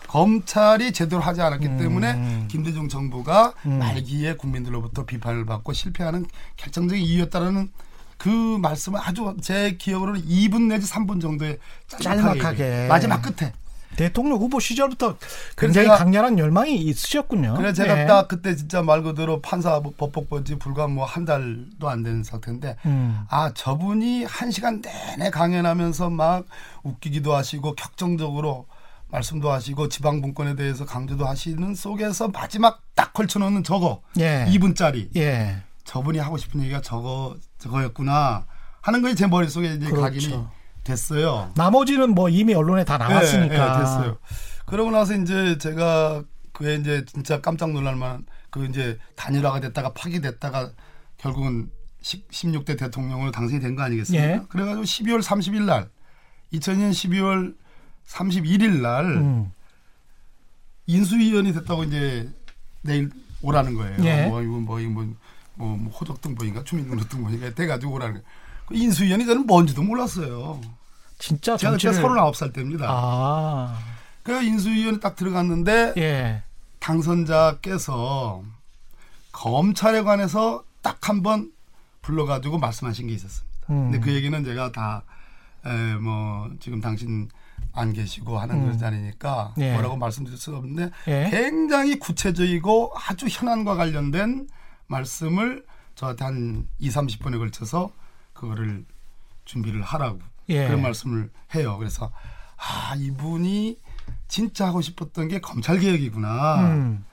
[0.08, 1.76] 검찰이 제대로 하지 않았기 음.
[1.78, 3.78] 때문에 김대중 정부가 음.
[3.78, 6.26] 말기에 국민들로부터 비판을 받고 실패하는
[6.56, 7.70] 결정적인 이유였다라는
[8.18, 11.58] 그 말씀을 아주 제 기억으로는 2분 내지 3분 정도의
[12.00, 13.52] 짤막하게 마지막 끝에
[13.96, 15.16] 대통령 후보 시절부터
[15.56, 17.54] 굉장히 강렬한 열망이 있으셨군요.
[17.54, 18.06] 그래 제가 네.
[18.06, 22.76] 딱 그때 진짜 말 그대로 판사 법복 본지 불과 뭐 한 달도 안 된 상태인데
[22.86, 23.20] 음.
[23.28, 26.46] 아 저분이 한 시간 내내 강연하면서 막
[26.82, 28.66] 웃기기도 하시고 격정적으로
[29.08, 34.46] 말씀도 하시고 지방 분권에 대해서 강조도 하시는 속에서 마지막 딱 걸쳐놓는 저거 예.
[34.48, 35.62] 2분짜리 예.
[35.84, 38.46] 저분이 하고 싶은 얘기가 저거 저거였구나
[38.82, 40.00] 하는 것이 제 머릿속에 이제 그렇죠.
[40.00, 40.44] 각인이
[40.90, 41.52] 됐어요.
[41.56, 43.54] 나머지는 뭐 이미 언론에 다 나왔으니까.
[43.54, 44.18] 네, 네, 됐어요.
[44.66, 46.22] 그러고 나서 이제 제가
[46.52, 50.72] 그에 이제 진짜 깜짝 놀랄만한 그 이제 단일화가 됐다가 파기됐다가
[51.16, 51.70] 결국은
[52.02, 54.26] 16대 대통령으로 당선이 된 거 아니겠습니까?
[54.26, 54.40] 예.
[54.48, 55.88] 그래가지고 12월 30일 날
[56.52, 57.54] 2000년 12월
[58.06, 59.52] 31일 날 음.
[60.86, 62.28] 인수위원이 됐다고 이제
[62.82, 63.10] 내일
[63.42, 63.96] 오라는 거예요.
[64.04, 64.26] 예.
[64.26, 65.14] 뭐 이거 뭐 이거 뭐,
[65.54, 68.26] 뭐, 뭐 호적등본인가 주민등록등본인가 돼가지고 오라는 거예요.
[68.66, 70.60] 그 인수위원이 저는 뭔지도 몰랐어요.
[71.20, 72.86] 진짜 제가 그때 서른아홉 살 때입니다.
[72.88, 73.78] 아.
[74.24, 76.42] 그 인수위원회 딱 들어갔는데 예.
[76.80, 78.42] 당선자께서
[79.32, 81.52] 검찰에 관해서 딱 한 번
[82.02, 83.58] 불러가지고 말씀하신 게 있었습니다.
[83.70, 83.90] 음.
[83.90, 85.02] 근데 그 얘기는 제가 다
[85.66, 87.28] 에, 뭐 지금 당신
[87.72, 88.78] 안 계시고 하는 음.
[88.78, 89.72] 자리니까 예.
[89.74, 91.28] 뭐라고 말씀드릴 수 없는데 예.
[91.30, 94.48] 굉장히 구체적이고 아주 현안과 관련된
[94.86, 97.90] 말씀을 저한테 한 2, 30분에 걸쳐서
[98.32, 98.86] 그거를
[99.44, 100.66] 준비를 하라고 예.
[100.66, 101.76] 그런 말씀을 해요.
[101.78, 102.10] 그래서
[102.56, 103.78] 아 이분이
[104.28, 106.60] 진짜 하고 싶었던 게 검찰 개혁이구나.
[106.62, 107.04] 음.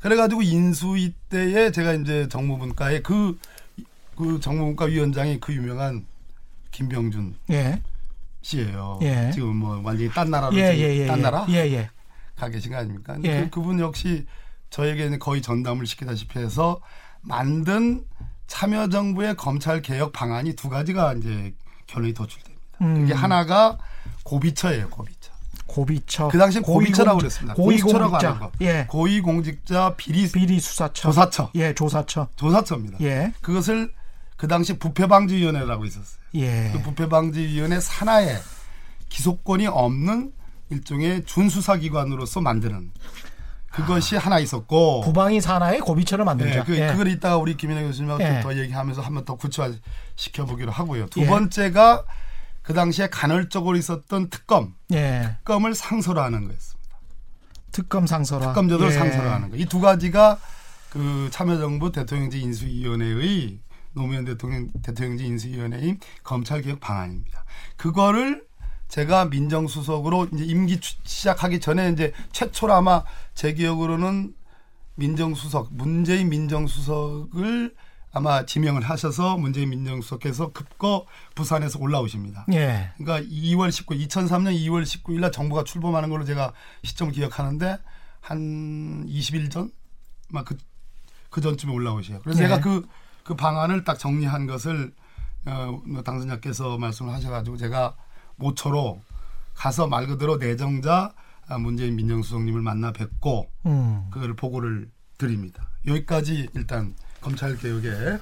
[0.00, 3.38] 그래가지고 인수위 때에 제가 이제 정무분과에 그,
[4.16, 6.06] 그 정무분과 위원장이 그 유명한
[6.70, 7.80] 김병준 예.
[8.42, 8.98] 씨예요.
[9.02, 9.30] 예.
[9.32, 11.90] 지금 뭐 완전히 딴 나라로 예, 예, 예딴 나라 예, 예.
[12.36, 13.16] 가 계신 거 아닙니까?
[13.22, 14.26] 그, 그분 역시
[14.70, 16.80] 저에게는 거의 전담을 시키다시피 해서
[17.22, 18.04] 만든
[18.46, 21.54] 참여정부의 검찰 개혁 방안이 두 가지가 이제
[21.86, 22.53] 결론이 도출됩니다.
[22.84, 23.00] 음.
[23.00, 23.78] 그게 하나가
[24.22, 25.32] 고비처예요, 고비처.
[25.66, 26.28] 고비처.
[26.28, 27.54] 그 당시엔 고비처라고 그랬습니다.
[27.54, 28.28] 고위공직자.
[28.28, 28.52] 하는 거.
[28.60, 28.86] 예.
[28.88, 31.08] 고위공직자 비리 비리 수사처.
[31.08, 31.50] 조사처.
[31.56, 32.28] 예, 조사처.
[32.36, 32.98] 조사처입니다.
[33.00, 33.32] 예.
[33.40, 33.92] 그것을
[34.36, 36.22] 그 당시 부패방지위원회라고 있었어요.
[36.34, 36.70] 예.
[36.72, 38.36] 그 부패방지위원회 산하에
[39.08, 40.32] 기소권이 없는
[40.70, 42.90] 일종의 준수사기관으로서 만드는
[43.70, 46.60] 그것이 아, 하나 있었고 부방이 산하의 고비처를 만들자.
[46.60, 46.88] 네, 그, 예.
[46.88, 48.40] 그걸 이따가 우리 김인혜 교수님하고 예.
[48.40, 51.06] 더 얘기하면서 한번 더 구체화시켜 보기로 하고요.
[51.06, 51.26] 두 예.
[51.26, 52.04] 번째가
[52.64, 55.36] 그 당시에 간헐적으로 있었던 특검, 예.
[55.38, 56.98] 특검을 상설화하는 거였습니다.
[57.70, 58.96] 특검 상설화, 특검제도를 예.
[58.98, 59.56] 상설화하는 거.
[59.56, 60.38] 이 두 가지가
[60.90, 63.60] 그 참여정부 대통령제 인수위원회의
[63.92, 67.44] 노무현 대통령 대통령제 인수위원회의 검찰개혁 방안입니다.
[67.76, 68.46] 그거를
[68.88, 74.34] 제가 민정수석으로 이제 임기 시작하기 전에 이제 최초로 아마 제 기억으로는
[74.94, 77.74] 민정수석 문재인 민정수석을
[78.14, 82.46] 아마 지명을 하셔서 문재인 민정수석께서 급거 부산에서 올라오십니다.
[82.52, 82.92] 예.
[82.96, 86.52] 그러니까 2월 19, 2003년 2월 19일 날 정부가 출범하는 걸로 제가
[86.84, 87.76] 시점을 기억하는데
[88.20, 89.72] 한 20일 전,
[90.30, 90.56] 막그
[91.28, 92.20] 그 전쯤에 올라오셔요.
[92.22, 92.46] 그래서 예.
[92.46, 92.86] 제가 그,
[93.24, 94.94] 그 방안을 딱 정리한 것을
[95.46, 97.96] 어, 뭐 당선자께서 말씀을 하셔가지고 제가
[98.36, 99.02] 모처로
[99.54, 101.12] 가서 말 그대로 내정자
[101.58, 104.06] 문재인 민정수석님을 만나 뵙고 음.
[104.12, 105.68] 그거를 보고를 드립니다.
[105.86, 108.18] 여기까지 일단 검찰 개혁에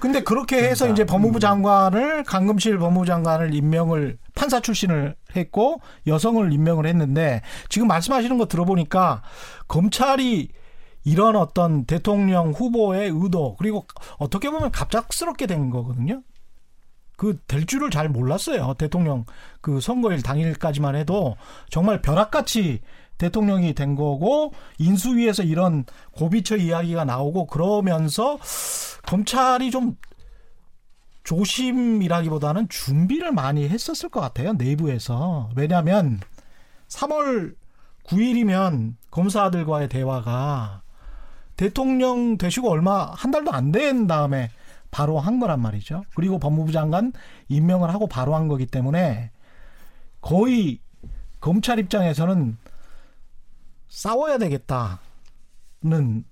[0.00, 6.86] 근데 그렇게 해서 이제 법무부 장관을 강금실 법무부 장관을 임명을 판사 출신을 했고 여성을 임명을
[6.86, 9.22] 했는데 지금 말씀하시는 거 들어보니까
[9.68, 10.48] 검찰이
[11.04, 13.86] 이런 어떤 대통령 후보의 의도 그리고
[14.18, 16.22] 어떻게 보면 갑작스럽게 된 거거든요.
[17.16, 18.74] 그 될 줄을 잘 몰랐어요.
[18.74, 19.24] 대통령
[19.60, 21.36] 그 선거일 당일까지만 해도
[21.70, 22.80] 정말 벼락같이
[23.18, 28.38] 대통령이 된 거고 인수위에서 이런 고비처 이야기가 나오고 그러면서
[29.06, 29.96] 검찰이 좀
[31.24, 34.52] 조심이라기보다는 준비를 많이 했었을 것 같아요.
[34.52, 35.50] 내부에서.
[35.56, 36.20] 왜냐하면
[36.88, 37.54] 3월
[38.04, 40.82] 9일이면 검사들과의 대화가
[41.56, 44.50] 대통령 되시고 얼마 한 달도 안 된 다음에
[44.90, 46.04] 바로 한 거란 말이죠.
[46.14, 47.12] 그리고 법무부 장관
[47.48, 49.30] 임명을 하고 바로 한 거기 때문에
[50.20, 50.78] 거의
[51.40, 52.56] 검찰 입장에서는
[53.94, 56.24] 싸워야 되겠다는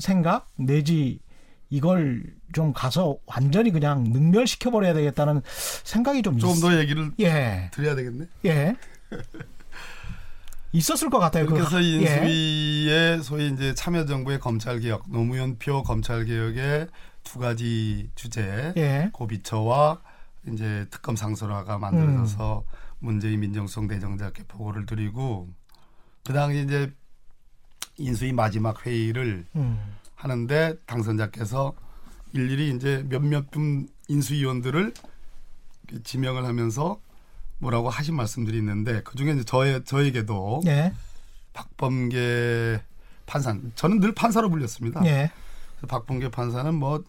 [0.00, 1.20] 생각 내지
[1.68, 5.42] 이걸 좀 가서 완전히 그냥 능멸시켜 버려야 되겠다는
[5.84, 7.70] 생각이 좀 조금 더 얘기를 예.
[7.74, 8.26] 드려야 되겠네.
[8.46, 8.74] 예.
[10.72, 11.44] 있었을 것 같아요.
[11.44, 13.20] 그래서 그, 인수위의 예.
[13.22, 16.88] 소위 이제 참여정부의 검찰 개혁, 노무현표 검찰 개혁의
[17.22, 19.10] 두 가지 주제, 예.
[19.12, 20.00] 고비처와
[20.48, 22.74] 이제 특검 상설화가 만들어져서 음.
[22.98, 25.48] 문재인 민정수석 내정자께 보고를 드리고
[26.24, 26.92] 그 당시 이제
[27.98, 29.78] 인수위 마지막 회의를 음.
[30.16, 31.74] 하는데 당선자께서
[32.32, 34.92] 일일이 이제 몇몇 분 인수위원들을
[36.02, 36.98] 지명을 하면서
[37.58, 40.92] 뭐라고 하신 말씀들이 있는데 그 중에 이제 저의 저에게도 예.
[41.52, 42.82] 박범계
[43.26, 45.04] 판사 저는 늘 판사로 불렸습니다.
[45.06, 45.30] 예.
[45.88, 47.04] 박범계 판사는 뭐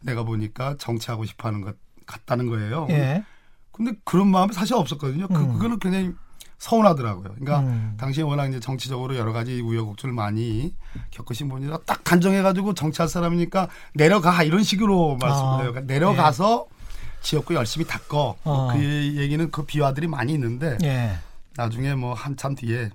[0.00, 1.76] 내가 보니까 정치하고 싶어하는 것
[2.06, 2.86] 같다는 거예요.
[2.90, 3.24] 예.
[3.70, 5.28] 근데 그런 마음이 사실 없었거든요.
[5.28, 5.52] 그, 음.
[5.54, 6.12] 그거는 굉장히
[6.62, 7.34] 서운하더라고요.
[7.34, 7.94] 그러니까 음.
[7.98, 10.72] 당시에 워낙 이제 정치적으로 여러 가지 우여곡절을 많이
[11.10, 15.56] 겪으신 분이라 딱 단정해가지고 정치할 사람이니까 내려가 이런 식으로 말씀을 아.
[15.56, 16.82] 그러니까 내려가서 예.
[17.20, 18.36] 지역구 열심히 닦어.
[18.44, 18.68] 어.
[18.72, 21.16] 그 얘기는 그 비화들이 많이 있는데 예.
[21.56, 22.90] 나중에 뭐 한참 뒤에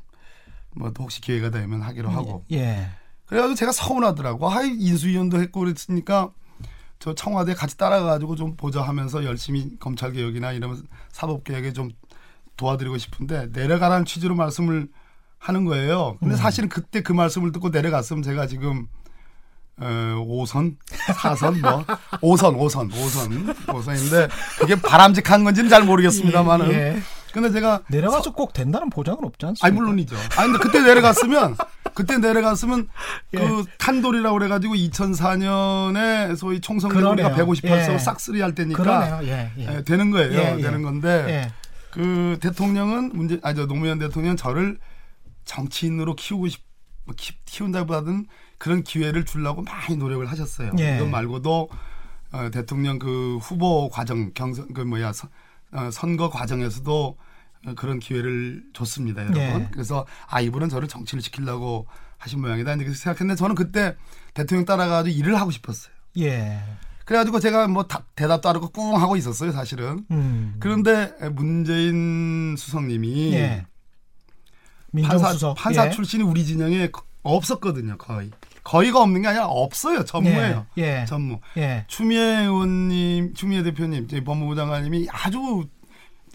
[0.73, 2.45] 뭐 혹시 기회가 되면 하기로 하고.
[2.53, 2.87] 예.
[3.25, 4.47] 그래가지고 제가 서운하더라고.
[4.47, 6.31] 하이 인수위원도 했고 그랬으니까
[6.99, 11.89] 저 청와대 같이 따라가가지고 좀 보자 하면서 열심히 검찰 개혁이나 이런 사법 개혁에 좀
[12.57, 14.87] 도와드리고 싶은데 내려가라는 취지로 말씀을
[15.39, 16.17] 하는 거예요.
[16.19, 16.37] 근데 음.
[16.37, 18.87] 사실은 그때 그 말씀을 듣고 내려갔으면 제가 지금
[19.79, 21.85] 어, 5선, 4선, 뭐
[22.35, 26.71] 5선, 5선, 5선, 5선인데 그게 바람직한 건지는 잘 모르겠습니다만은.
[26.71, 27.01] 예, 예.
[27.31, 29.67] 근데 제가 내려가서 서, 꼭 된다는 보장은 없지 않습니까?
[29.67, 30.15] 아니 물론이죠.
[30.37, 31.55] 아니 근데 그때 내려갔으면
[31.93, 32.87] 그때 내려갔으면
[33.35, 33.37] 예.
[33.37, 37.97] 그 탄돌이라고 그래 가지고 2004년에 소위 총선 우리가 158석 예.
[37.99, 39.75] 싹쓸이 할 때니까 예, 예.
[39.75, 40.33] 예, 되는 거예요.
[40.33, 41.51] 예, 되는 건데
[41.97, 44.77] 그 대통령은 문제 아저 노무현 대통령 저를
[45.45, 46.63] 정치인으로 키우고 싶
[47.45, 48.27] 키운다보다는
[48.59, 50.73] 그런 기회를 주려고 많이 노력을 하셨어요.
[50.97, 51.69] 이것 말고도
[52.33, 55.31] 어, 대통령 그 후보 과정 경선 그 뭐야 선,
[55.71, 57.17] 어, 선거 과정에서도
[57.75, 59.41] 그런 기회를 줬습니다, 여러분.
[59.41, 59.67] 예.
[59.71, 61.87] 그래서 아 이분은 저를 정치를 시키려고
[62.19, 62.73] 하신 모양이다.
[62.75, 63.95] 이렇게 생각했는데 저는 그때
[64.35, 65.91] 대통령 따라가지고 일을 하고 싶었어요.
[66.19, 66.61] 예.
[67.07, 70.03] 그래가지고 제가 뭐 다, 대답도 안 하고 꿍 하고 있었어요, 사실은.
[70.11, 70.55] 음.
[70.59, 73.65] 그런데 문재인 수석님이 예.
[75.03, 75.89] 판사, 판사 예.
[75.91, 76.89] 출신이 우리 진영에
[77.23, 78.29] 없었거든요, 거의.
[78.65, 80.03] 거의가 없는 게 아니라 없어요.
[80.03, 80.65] 전무예요.
[80.79, 81.01] 예.
[81.01, 81.05] 예.
[81.05, 81.39] 전무.
[81.55, 81.85] 예.
[81.87, 85.65] 추미애 의원님, 추미애 대표님, 법무부 장관님이 아주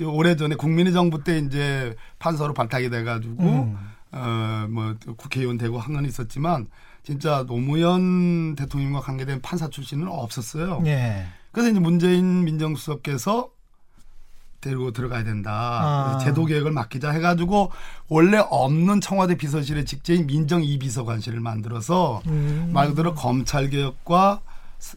[0.02, 3.76] 오래전에 국민의 정부 때 이제 판사로 발탁이 돼가지고 음.
[4.10, 6.66] 어뭐 국회의원 되고 한 건 있었지만
[7.02, 10.82] 진짜 노무현 대통령과 관계된 판사 출신은 없었어요.
[10.86, 11.26] 예.
[11.50, 13.50] 그래서 이제 문재인 민정수석께서
[14.60, 15.50] 데리고 들어가야 된다.
[16.14, 16.18] 아.
[16.18, 17.72] 제도 개혁을 맡기자 해가지고
[18.08, 22.70] 원래 없는 청와대 비서실의 직제인 민정 이비서관실을 만들어서 음.
[22.72, 24.40] 말 그대로 검찰 개혁과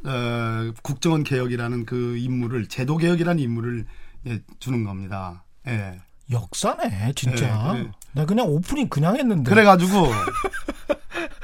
[0.06, 3.86] 어, 국정원 개혁이라는 그 임무를 제도 개혁이라는 임무를
[4.28, 5.44] 예, 주는 겁니다.
[5.68, 6.00] 예.
[6.32, 7.74] 역사네, 진짜.
[7.76, 7.92] 예, 네.
[8.14, 9.48] 나 그냥 오프닝 그냥 했는데.
[9.48, 10.08] 그래가지고,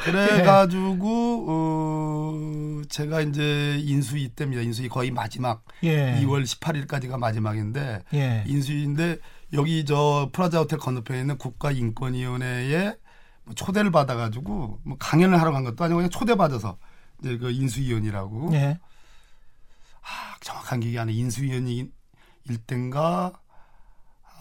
[0.03, 4.61] 그래가지고, 어, 제가 이제 인수위 때입니다.
[4.61, 6.19] 인수위 거의 마지막, 예.
[6.21, 8.43] 2월 18일까지가 마지막인데, 예.
[8.47, 9.17] 인수위인데,
[9.53, 12.95] 여기 저 프라자 호텔 건너편에 있는 국가인권위원회에
[13.43, 16.77] 뭐 초대를 받아가지고 뭐 강연을 하러 간 것도 아니고 그냥 초대받아서
[17.19, 18.53] 이제 그 인수위원이라고.
[18.53, 18.79] 예.
[20.01, 21.13] 아, 정확한 기억이 안 나.
[21.13, 21.91] 인수위원이
[22.45, 23.33] 일땐가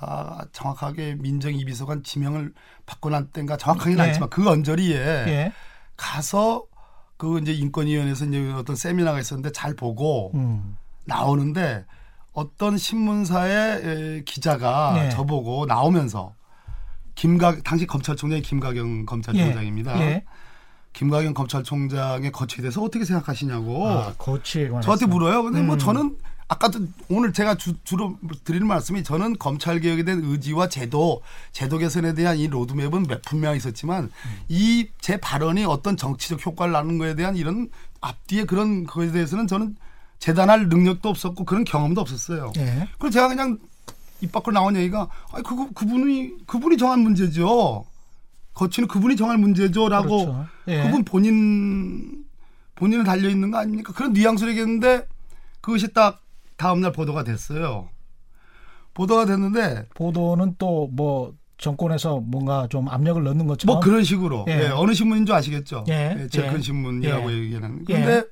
[0.01, 2.53] 아, 정확하게 민정이 비서관 지명을
[2.87, 4.09] 받고 난 때인가 정확하게는 예.
[4.09, 5.53] 않지만 그 언저리에 예.
[5.97, 6.65] 가서
[7.17, 10.77] 그 이제 인권위원회에서 이제 어떤 세미나가 있었는데 잘 보고 음.
[11.05, 11.85] 나오는데
[12.33, 15.11] 어떤 신문사의 기자가 예.
[15.11, 16.35] 저보고 나오면서
[17.15, 20.01] 김가 당시 검찰총장이 김가경 검찰총장입니다.
[20.01, 20.03] 예.
[20.03, 20.25] 예.
[20.95, 25.43] 김가경 검찰총장의 거취에 대해서 어떻게 생각하시냐고 아, 거취에 저한테 물어요.
[25.43, 25.67] 근데 뭐 음.
[25.67, 26.17] 뭐 저는
[26.51, 32.13] 아까도 오늘 제가 주, 로 드리는 말씀이 저는 검찰 개혁에 대한 의지와 제도, 제도 개선에
[32.15, 34.41] 대한 이 로드맵은 몇 분명히 있었지만 음.
[34.49, 37.69] 이제 발언이 어떤 정치적 효과를 나는 거에 대한 이런
[38.01, 39.77] 앞뒤에 그런 거에 대해서는 저는
[40.19, 42.53] 재단할 능력도 없었고 그런 경험도 없었어요.
[42.57, 42.89] 예.
[42.99, 43.59] 그래서 제가 그냥
[44.21, 47.87] 입 밖으로 나온 얘기가 아니 그거 그분이 그분이 정한 문제죠.
[48.55, 50.47] 거치는 그분이 정할 문제죠라고 그렇죠.
[50.67, 50.83] 예.
[50.83, 52.25] 그분 본인
[52.75, 53.93] 본인은 달려 있는 거 아닙니까?
[53.93, 55.07] 그런 뉘앙스를 얘기했는데
[55.61, 56.21] 그것이 딱
[56.61, 57.89] 다음날 보도가 됐어요.
[58.93, 64.65] 보도가 됐는데 보도는 또뭐 정권에서 뭔가 좀 압력을 넣는 것처럼 뭐 그런 식으로 예.
[64.65, 65.85] 예, 어느 신문인 줄 아시겠죠?
[65.89, 66.17] 예.
[66.19, 66.61] 예 제큰 예.
[66.61, 67.39] 신문이라고 예.
[67.39, 67.85] 얘기하는.
[67.87, 68.25] 그런데 예.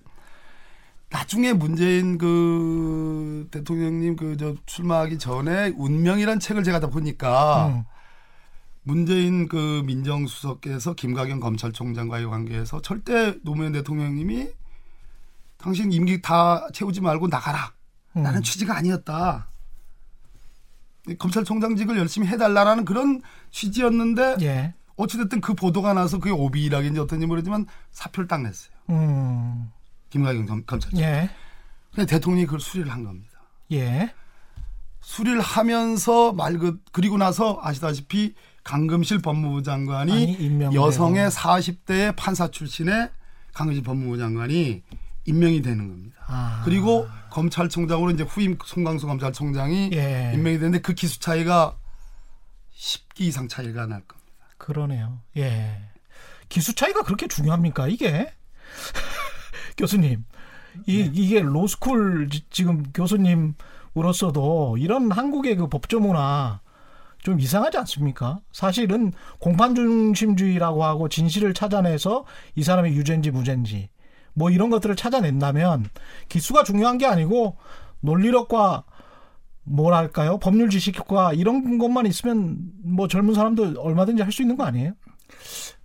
[1.11, 7.85] 나중에 문재인 그 대통령님 그 저 출마하기 전에 운명이란 책을 제가 다 보니까 음.
[8.83, 14.49] 문재인 그 민정수석께서 김가경 검찰총장과의 관계에서 절대 노무현 대통령님이
[15.57, 17.78] 당신 임기 다 채우지 말고 나가라.
[18.17, 18.23] 음.
[18.23, 19.49] 나는 취지가 아니었다.
[21.19, 24.75] 검찰총장직을 열심히 해달라라는 그런 취지였는데 예.
[24.97, 28.73] 어찌됐든 그 보도가 나서 그게 오비락인지 어떤지 모르지만 사표를 딱 냈어요.
[28.91, 29.71] 음.
[30.11, 30.99] 김가경 검찰총.
[31.01, 31.31] 예.
[31.95, 33.39] 근데 대통령이 그걸 수리를 한 겁니다.
[33.73, 34.13] 예.
[35.01, 43.09] 수리를 하면서 말 그 그리고 나서 아시다시피 강금실 법무부 장관이 여성의 40대 판사 출신의
[43.55, 44.83] 강금실 법무부 장관이
[45.29, 46.17] 임명이 되는 겁니다.
[46.27, 46.63] 아.
[46.65, 50.33] 그리고 검찰총장으로 이제 후임 송강수 검찰총장이 예.
[50.35, 51.77] 임명이 되는데 그 기수 차이가
[52.75, 54.47] 10기 이상 차이가 날 겁니다.
[54.57, 55.21] 그러네요.
[55.37, 55.83] 예.
[56.49, 57.89] 기수 차이가 그렇게 중요합니까?
[57.89, 58.33] 이게
[59.77, 60.25] 교수님
[60.87, 61.11] 이 네.
[61.13, 66.61] 이게 로스쿨 지금 교수님으로서도 이런 한국의 그 법조 문화
[67.23, 68.39] 좀 이상하지 않습니까?
[68.53, 73.91] 사실은 공판 중심주의라고 하고 진실을 찾아내서 이 사람의 유죄인지 무죄인지
[74.39, 75.87] 뭐 이런 것들을 찾아낸다면
[76.29, 77.57] 기수가 중요한 게 아니고
[78.01, 78.85] 논리력과
[79.65, 84.93] 뭐랄까요 법률 지식과 이런 것만 있으면 뭐 젊은 사람도 얼마든지 할 수 있는 거 아니에요?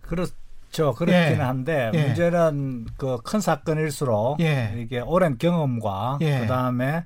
[0.02, 0.94] 그렇죠.
[0.94, 1.36] 그렇긴 예.
[1.36, 2.06] 한데 예.
[2.08, 4.74] 문제는 그 큰 사건일수록 예.
[4.78, 6.40] 이게 오랜 경험과 예.
[6.42, 7.06] 그 다음에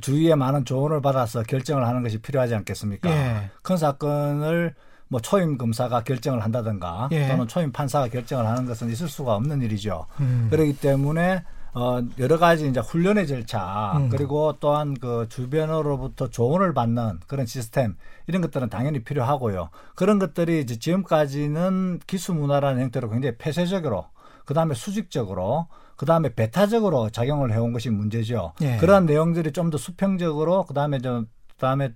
[0.00, 3.10] 주위에 많은 조언을 받아서 결정을 하는 것이 필요하지 않겠습니까?
[3.10, 3.50] 예.
[3.62, 4.74] 큰 사건을
[5.08, 7.28] 뭐 초임 검사가 결정을 한다든가 예.
[7.28, 10.06] 또는 초임 판사가 결정을 하는 것은 있을 수가 없는 일이죠.
[10.20, 10.48] 음.
[10.50, 14.08] 그렇기 때문에 어 여러 가지 이제 훈련의 절차 음.
[14.08, 19.68] 그리고 또한 그 주변으로부터 조언을 받는 그런 시스템 이런 것들은 당연히 필요하고요.
[19.94, 24.06] 그런 것들이 이제 지금까지는 기수 문화라는 형태로 굉장히 폐쇄적으로
[24.46, 25.66] 그다음에 수직적으로
[25.96, 28.52] 그다음에 배타적으로 작용을 해온 것이 문제죠.
[28.62, 28.76] 예.
[28.78, 31.90] 그러한 내용들이 좀 더 수평적으로 그다음에 좀 그다음에 어,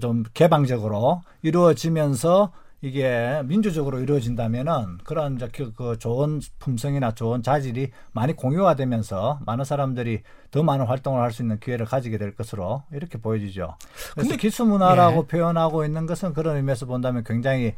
[0.00, 9.40] 좀 개방적으로 이루어지면서 이게 민주적으로 이루어진다면은 그런 그, 그 좋은 품성이나 좋은 자질이 많이 공유화되면서
[9.46, 10.20] 많은 사람들이
[10.50, 13.76] 더 많은 활동을 할 수 있는 기회를 가지게 될 것으로 이렇게 보여지죠.
[14.14, 15.26] 근데 기수 문화라고 예.
[15.26, 17.74] 표현하고 있는 것은 그런 의미에서 본다면 굉장히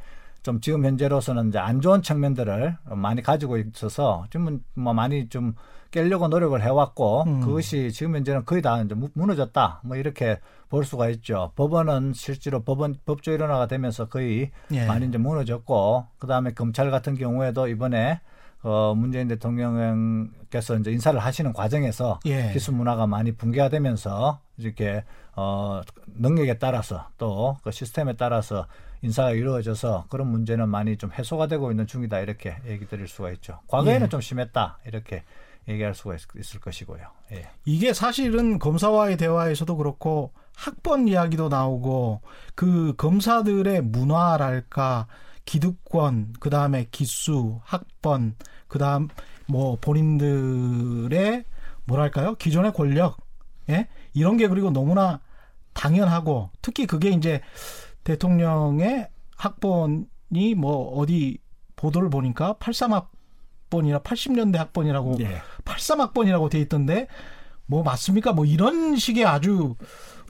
[0.46, 5.54] 좀 지금 현재로서는 이제 안 좋은 측면들을 많이 가지고 있어서 지금은 뭐 많이 좀
[5.90, 7.40] 깨려고 노력을 해왔고 음.
[7.40, 11.50] 그것이 지금 현재는 거의 다 이제 무너졌다 뭐 이렇게 볼 수가 있죠.
[11.56, 14.86] 법원은 실제로 법원 법조 일원화가 되면서 거의 예.
[14.86, 18.20] 많이 이제 무너졌고 그 다음에 검찰 같은 경우에도 이번에
[18.62, 22.52] 어 문재인 대통령께서 이제 인사를 하시는 과정에서 예.
[22.52, 25.02] 기수 문화가 많이 붕괴화되면서 이렇게
[25.34, 28.66] 어 능력에 따라서 또 그 시스템에 따라서
[29.02, 33.60] 인사가 이루어져서 그런 문제는 많이 좀 해소가 되고 있는 중이다 이렇게 얘기 드릴 수가 있죠.
[33.68, 34.08] 과거에는 예.
[34.08, 35.22] 좀 심했다 이렇게
[35.68, 37.06] 얘기할 수가 있, 을 것이고요.
[37.32, 37.48] 예.
[37.64, 42.22] 이게 사실은 검사와의 대화에서도 그렇고 학번 이야기도 나오고
[42.54, 45.06] 그 검사들의 문화랄까
[45.44, 48.34] 기득권 그다음에 기수 학번
[48.68, 49.08] 그다음
[49.46, 51.44] 뭐 본인들의
[51.84, 53.18] 뭐랄까요 기존의 권력
[53.68, 55.20] 예 이런 게 그리고 너무나
[55.72, 57.42] 당연하고 특히 그게 이제
[58.06, 61.38] 대통령의 학번이 뭐 어디
[61.74, 65.42] 보도를 보니까 83학번이나 80년대 학번이라고 예.
[65.64, 67.08] 83학번이라고 돼 있던데
[67.66, 68.32] 뭐 맞습니까?
[68.32, 69.74] 뭐 이런 식의 아주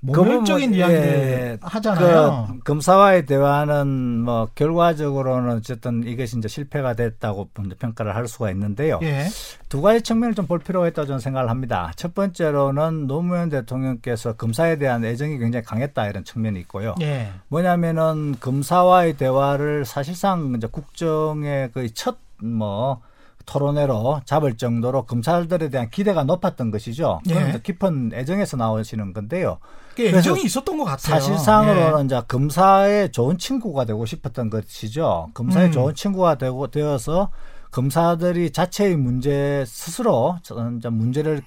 [0.02, 2.48] 모멸적인 그 이야기를 예, 하잖아요.
[2.48, 8.98] 그 검사와의 대화는 뭐 결과적으로는 어쨌든 이것이 이제 실패가 됐다고 평가를 할 수가 있는데요.
[9.02, 9.26] 예.
[9.68, 11.92] 두 가지 측면을 좀 볼 필요가 있다고 저는 생각을 합니다.
[11.96, 16.94] 첫 번째로는 노무현 대통령께서 검사에 대한 애정이 굉장히 강했다 이런 측면이 있고요.
[17.00, 17.32] 예.
[17.48, 23.00] 뭐냐면은 검사와의 대화를 사실상 이제 국정의 그 첫뭐
[23.44, 27.20] 토론회로 잡을 정도로 검찰들에 대한 기대가 높았던 것이죠.
[27.30, 27.61] 예.
[27.62, 29.59] 깊은 애정에서 나오시는 건데요.
[29.98, 31.20] 애정이 있었던 것 같아요.
[31.20, 32.04] 사실상으로는 예.
[32.04, 35.30] 이제 검사의 좋은 친구가 되고 싶었던 것이죠.
[35.35, 35.72] 검사의 음.
[35.72, 37.30] 좋은 친구가 되고 되어서
[37.70, 40.37] 검사들이 자체의 문제 스스로
[40.78, 41.42] 이제 문제를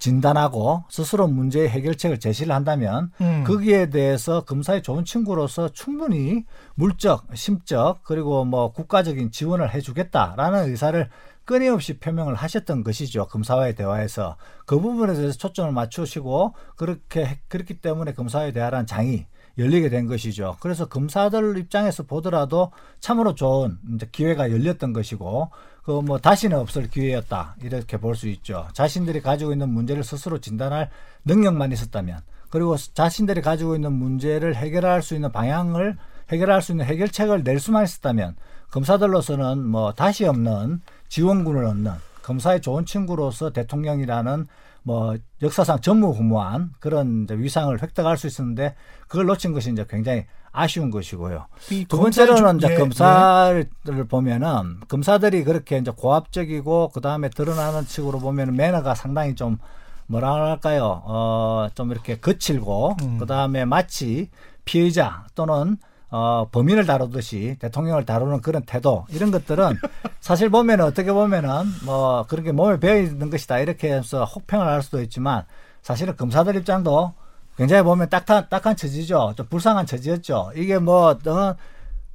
[0.00, 3.44] 진단하고 스스로 문제의 해결책을 제시를 한다면 음.
[3.46, 11.08] 거기에 대해서 검사의 좋은 친구로서 충분히 물적, 심적 그리고 뭐 국가적인 지원을 해주겠다라는 의사를
[11.50, 13.26] 끊임없이 표명을 하셨던 것이죠.
[13.26, 14.36] 검사와의 대화에서
[14.66, 19.26] 그 부분에 대해서 초점을 맞추시고 그렇게 그렇기 때문에 검사와의 대화라는 장이
[19.58, 20.58] 열리게 된 것이죠.
[20.60, 23.78] 그래서 검사들 입장에서 보더라도 참으로 좋은
[24.12, 25.50] 기회가 열렸던 것이고
[25.82, 28.68] 그 뭐 다시는 없을 기회였다 이렇게 볼 수 있죠.
[28.72, 30.88] 자신들이 가지고 있는 문제를 스스로 진단할
[31.24, 35.98] 능력만 있었다면 그리고 자신들이 가지고 있는 문제를 해결할 수 있는 방향을
[36.30, 38.36] 해결할 수 있는 해결책을 낼 수만 있었다면
[38.70, 40.80] 검사들로서는 뭐 다시 없는
[41.10, 41.92] 지원군을 얻는
[42.22, 44.46] 검사의 좋은 친구로서 대통령이라는
[44.82, 48.74] 뭐 역사상 전무후무한 그런 위상을 획득할 수 있었는데
[49.08, 51.46] 그걸 놓친 것이 이제 굉장히 아쉬운 것이고요.
[51.88, 54.02] 두 번째로는 이제 예, 검사를 예.
[54.04, 59.58] 보면은 검사들이 그렇게 이제 고압적이고 그 다음에 드러나는 측으로 보면은 매너가 상당히 좀
[60.06, 61.02] 뭐라 할까요?
[61.04, 63.18] 어, 좀 이렇게 거칠고 음.
[63.18, 64.28] 그 다음에 마치
[64.64, 65.76] 피의자 또는
[66.10, 69.78] 어, 범인을 다루듯이 대통령을 다루는 그런 태도 이런 것들은
[70.20, 71.50] 사실 보면 어떻게 보면은
[71.84, 75.44] 뭐 그런 게 몸에 배어 있는 것이다 이렇게 해서 혹평을 할 수도 있지만
[75.82, 77.14] 사실은 검사들 입장도
[77.56, 79.34] 굉장히 보면 딱한 딱한 처지죠.
[79.36, 80.52] 좀 불쌍한 처지였죠.
[80.56, 81.56] 이게 뭐 어,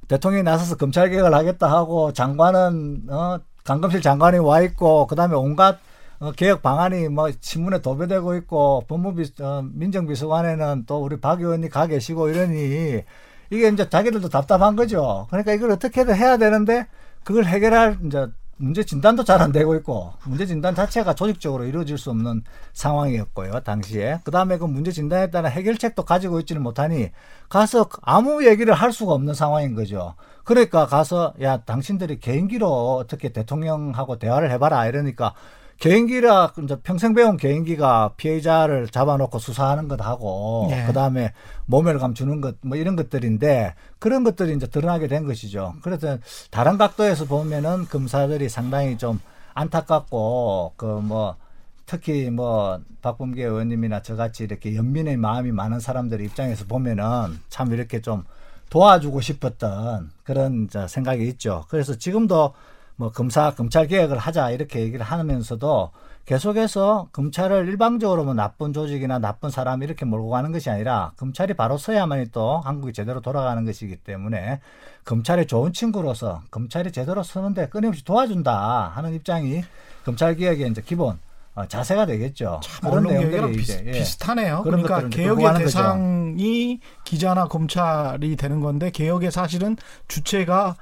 [0.08, 5.78] 대통령이 나서서 검찰 개혁을 하겠다 하고 장관은 어, 강검실 장관이 와 있고 그다음에 온갖
[6.18, 11.86] 어, 개혁 방안이 뭐 신문에 도배되고 있고 법무비 어, 민정비서관에는 또 우리 박 의원이 가
[11.86, 13.02] 계시고 이러니
[13.50, 15.26] 이게 이제 자기들도 답답한 거죠.
[15.30, 16.86] 그러니까 이걸 어떻게든 해야 되는데
[17.24, 18.28] 그걸 해결할 이제
[18.58, 24.20] 문제 진단도 잘 안 되고 있고 문제 진단 자체가 조직적으로 이루어질 수 없는 상황이었고요 당시에
[24.24, 27.10] 그 다음에 그 문제 진단에 따른 해결책도 가지고 있지는 못하니
[27.50, 34.18] 가서 아무 얘기를 할 수가 없는 상황인 거죠 그러니까 가서 야 당신들이 개인기로 어떻게 대통령하고
[34.18, 35.34] 대화를 해봐라 이러니까
[35.78, 40.86] 개인기라 이제 평생 배운 개인기가 피해자를 잡아놓고 수사하는 것하고 네.
[40.86, 41.32] 그다음에
[41.66, 45.74] 모멸감 주는 것 뭐 이런 것들인데 그런 것들이 이제 드러나게 된 것이죠.
[45.82, 46.18] 그래서
[46.50, 49.20] 다른 각도에서 보면은 검사들이 상당히 좀
[49.54, 51.36] 안타깝고 그뭐
[51.84, 58.24] 특히 뭐 박범계 의원님이나 저같이 이렇게 연민의 마음이 많은 사람들 입장에서 보면은 참 이렇게 좀
[58.70, 61.64] 도와주고 싶었던 그런 생각이 있죠.
[61.68, 62.54] 그래서 지금도
[62.96, 65.90] 뭐 검사 검찰 개혁을 하자 이렇게 얘기를 하면서도
[66.24, 71.78] 계속해서 검찰을 일방적으로 뭐 나쁜 조직이나 나쁜 사람 이렇게 몰고 가는 것이 아니라 검찰이 바로
[71.78, 74.60] 서야만이 또 한국이 제대로 돌아가는 것이기 때문에
[75.04, 79.62] 검찰의 좋은 친구로서 검찰이 제대로 서는데 끊임없이 도와준다 하는 입장이
[80.04, 81.18] 검찰 개혁의 이제 기본
[81.54, 82.60] 어, 자세가 되겠죠.
[82.82, 83.92] 그런 내용들이 이제 비, 예.
[83.92, 84.62] 비슷하네요.
[84.62, 87.02] 그러니까 개혁의 대상이 거죠.
[87.04, 90.76] 기자나 검찰이 되는 건데 개혁의 사실은 주체가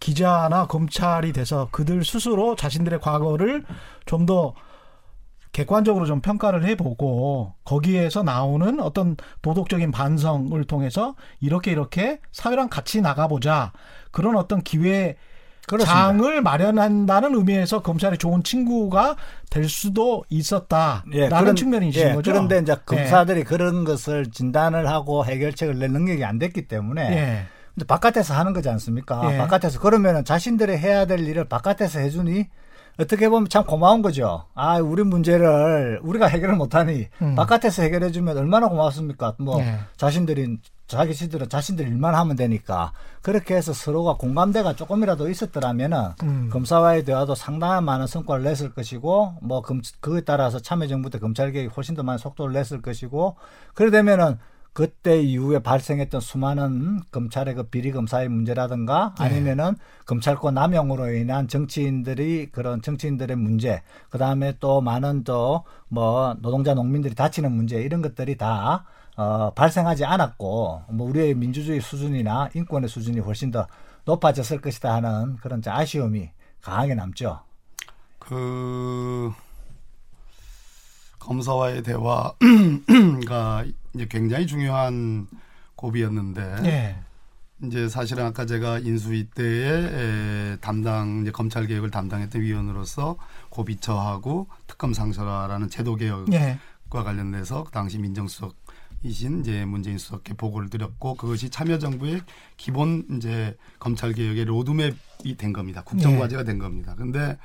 [0.00, 3.64] 기자나 검찰이 돼서 그들 스스로 자신들의 과거를
[4.06, 4.54] 좀 더
[5.52, 13.72] 객관적으로 좀 평가를 해보고 거기에서 나오는 어떤 도덕적인 반성을 통해서 이렇게 이렇게 사회랑 같이 나가보자
[14.10, 15.16] 그런 어떤 기회.
[15.84, 19.16] 장을 마련한다는 의미에서 검찰이 좋은 친구가
[19.50, 22.32] 될 수도 있었다라는 예, 그런, 측면이신 예, 거죠.
[22.32, 23.44] 그런데 이제 검사들이 예.
[23.44, 27.48] 그런 것을 진단을 하고 해결책을 낼 능력이 안 됐기 때문에
[27.80, 27.86] 예.
[27.86, 29.32] 바깥에서 하는 거지 않습니까?
[29.32, 29.38] 예.
[29.38, 32.46] 바깥에서 그러면은 자신들이 해야 될 일을 바깥에서 해주니
[33.00, 34.44] 어떻게 보면 참 고마운 거죠.
[34.54, 37.34] 아, 우리 문제를 우리가 해결을 못하니 음.
[37.36, 39.34] 바깥에서 해결해주면 얼마나 고맙습니까?
[39.38, 39.78] 뭐 예.
[39.96, 40.58] 자신들이
[40.88, 46.48] 자기 시들은 자신들 일만 하면 되니까 그렇게 해서 서로가 공감대가 조금이라도 있었더라면은 음.
[46.50, 51.68] 검사와의 대화도 상당한 많은 성과를 냈을 것이고 뭐 검, 그에 따라서 참여정부 때 검찰 개혁이
[51.76, 53.36] 훨씬 더 많은 속도를 냈을 것이고
[53.74, 54.38] 그래 되면은
[54.78, 59.24] 그때 이후에 발생했던 수많은 검찰의 그 비리 검사의 문제라든가 네.
[59.24, 59.80] 아니면은 네.
[60.06, 67.14] 검찰권 남용으로 인한 정치인들이 그런 정치인들의 문제, 그 다음에 또 많은 또 뭐 노동자 농민들이
[67.14, 68.84] 다치는 문제 이런 것들이 다
[69.16, 73.66] 어, 발생하지 않았고 뭐 우리의 민주주의 수준이나 인권의 수준이 훨씬 더
[74.04, 77.40] 높아졌을 것이다 하는 그런 아쉬움이 강하게 남죠.
[78.18, 79.32] 그
[81.18, 83.64] 검사와의 대화가
[83.94, 85.26] 이제 굉장히 중요한
[85.76, 86.96] 고비였는데 예.
[87.64, 93.16] 이제 사실은 아까 제가 인수위 때에 담당 이제 검찰 개혁을 담당했던 위원으로서
[93.48, 96.58] 고비처하고 특검 상설화라는 제도 개혁과 예.
[96.90, 98.54] 관련돼서 그 당시 민정수석
[99.02, 102.22] 이신 이제 문재인 수석께 보고를 드렸고 그것이 참여정부의
[102.56, 105.82] 기본 이제 검찰 개혁의 로드맵이 된 겁니다.
[105.84, 106.44] 국정 과제가 예.
[106.44, 106.94] 된 겁니다.
[106.96, 107.38] 근데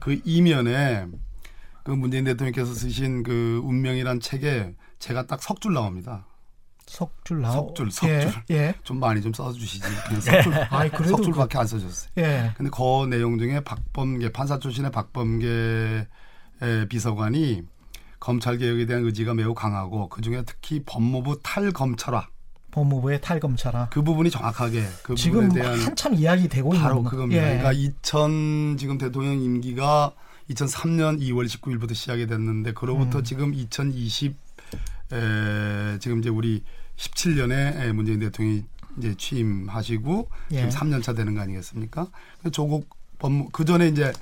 [0.00, 1.06] 그 이면에
[1.84, 6.26] 그 문재인 대통령께서 쓰신 그 운명이란 책에 제가 딱 석 줄 나옵니다.
[6.86, 7.52] 석줄 나오.
[7.52, 8.32] 석줄, 석줄.
[8.50, 8.74] 예, 예.
[8.84, 9.82] 좀 많이 좀 써주시지.
[10.06, 12.10] 그냥 석줄, 아이, 석줄밖에 안 써줬어요.
[12.18, 12.52] 예.
[12.56, 16.06] 근데 그 내용 중에 박범계 판사 출신의 박범계
[16.88, 17.62] 비서관이
[18.20, 22.28] 검찰 개혁에 대한 의지가 매우 강하고 그 중에 특히 법무부 탈검찰화.
[22.70, 23.88] 법무부의 탈검찰화.
[23.90, 27.42] 그 부분이 정확하게 그 지금 부분에 대한 한참 이야기 되고 있는 바로 그겁니다.
[27.42, 27.58] 예.
[27.58, 30.12] 그러니까 2000 지금 대통령 임기가
[30.50, 33.24] 2003년 2월 19일부터 시작이 됐는데 그로부터 음.
[33.24, 34.45] 지금 2020
[35.12, 36.62] 에, 지금 이제 우리
[36.96, 38.64] 17년에 문재인 대통령이
[38.98, 40.56] 이제 취임하시고 예.
[40.56, 42.08] 지금 3년 차 되는 거 아니겠습니까?
[42.52, 42.88] 조국
[43.18, 44.12] 법무 그 전에 이제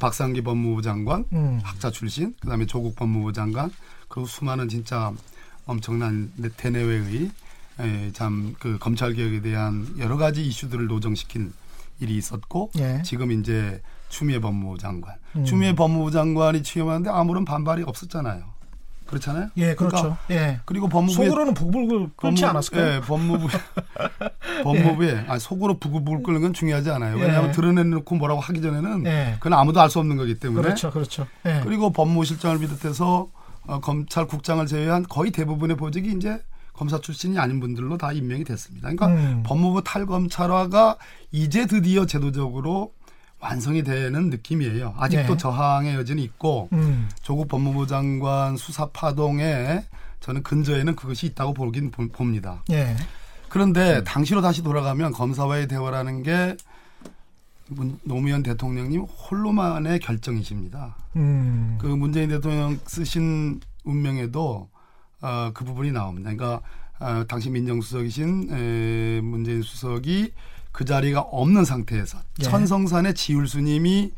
[0.00, 1.60] 박상기 법무부 장관 음.
[1.62, 3.70] 학자 출신 그다음에 조국 법무부 장관
[4.08, 5.12] 그리고 수많은 진짜
[5.66, 7.30] 엄청난 대내외의
[8.12, 11.52] 참 그 검찰 개혁에 대한 여러 가지 이슈들을 노정시킨
[11.98, 13.02] 일이 있었고 예.
[13.04, 15.44] 지금 이제 추미애 법무부 장관 음.
[15.44, 18.51] 추미애 법무부 장관이 취임하는데 아무런 반발이 없었잖아요.
[19.12, 19.50] 그렇잖아요.
[19.58, 20.16] 예, 그렇죠.
[20.26, 20.60] 그러니까 예.
[20.64, 22.96] 그리고 법무부 속으로는 부글부글 끓지 않았을까요?
[22.96, 23.46] 예, 법무부
[24.64, 25.24] 법무부에 예.
[25.28, 27.16] 아니, 속으로 부글부글 끓는 건 중요하지 않아요.
[27.16, 27.52] 왜냐하면 예.
[27.52, 29.34] 드러내놓고 뭐라고 하기 전에는 예.
[29.38, 30.62] 그건 아무도 알 수 없는 거기 때문에.
[30.62, 31.26] 그렇죠, 그렇죠.
[31.44, 31.60] 예.
[31.62, 33.28] 그리고 법무실장을 비롯해서
[33.66, 36.40] 어, 검찰국장을 제외한 거의 대부분의 보직이 이제
[36.72, 38.88] 검사 출신이 아닌 분들로 다 임명이 됐습니다.
[38.88, 39.42] 그러니까 음.
[39.44, 40.96] 법무부 탈검찰화가
[41.30, 42.94] 이제 드디어 제도적으로
[43.42, 44.94] 완성이 되는 느낌이에요.
[44.96, 45.36] 아직도 네.
[45.36, 47.08] 저항의 여지는 있고 음.
[47.22, 49.84] 조국 법무부 장관 수사 파동에
[50.20, 52.62] 저는 근저에는 그것이 있다고 보긴 봅니다.
[52.68, 52.96] 네.
[53.48, 54.04] 그런데 음.
[54.04, 56.56] 당시로 다시 돌아가면 검사와의 대화라는 게
[58.04, 60.96] 노무현 대통령님 홀로만의 결정이십니다.
[61.16, 61.78] 음.
[61.80, 64.68] 그 문재인 대통령 쓰신 운명에도
[65.20, 66.30] 어, 그 부분이 나옵니다.
[66.32, 66.60] 그러니까
[67.00, 70.32] 어, 당시 민정수석이신 에, 문재인 수석이
[70.72, 72.44] 그 자리가 없는 상태에서 예.
[72.44, 74.12] 천성산의 지율수님이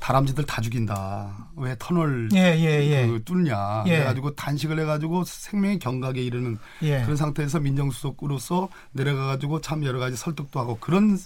[0.00, 1.48] 다람쥐들 다 죽인다.
[1.54, 3.06] 왜 터널 예, 예, 예.
[3.06, 3.84] 그 뚫냐.
[3.86, 3.98] 예.
[3.98, 7.02] 그래가지고 단식을 해가지고 생명의 경각에 이르는 예.
[7.02, 11.16] 그런 상태에서 민정수석으로서 내려가가지고 참 여러 가지 설득도 하고 그런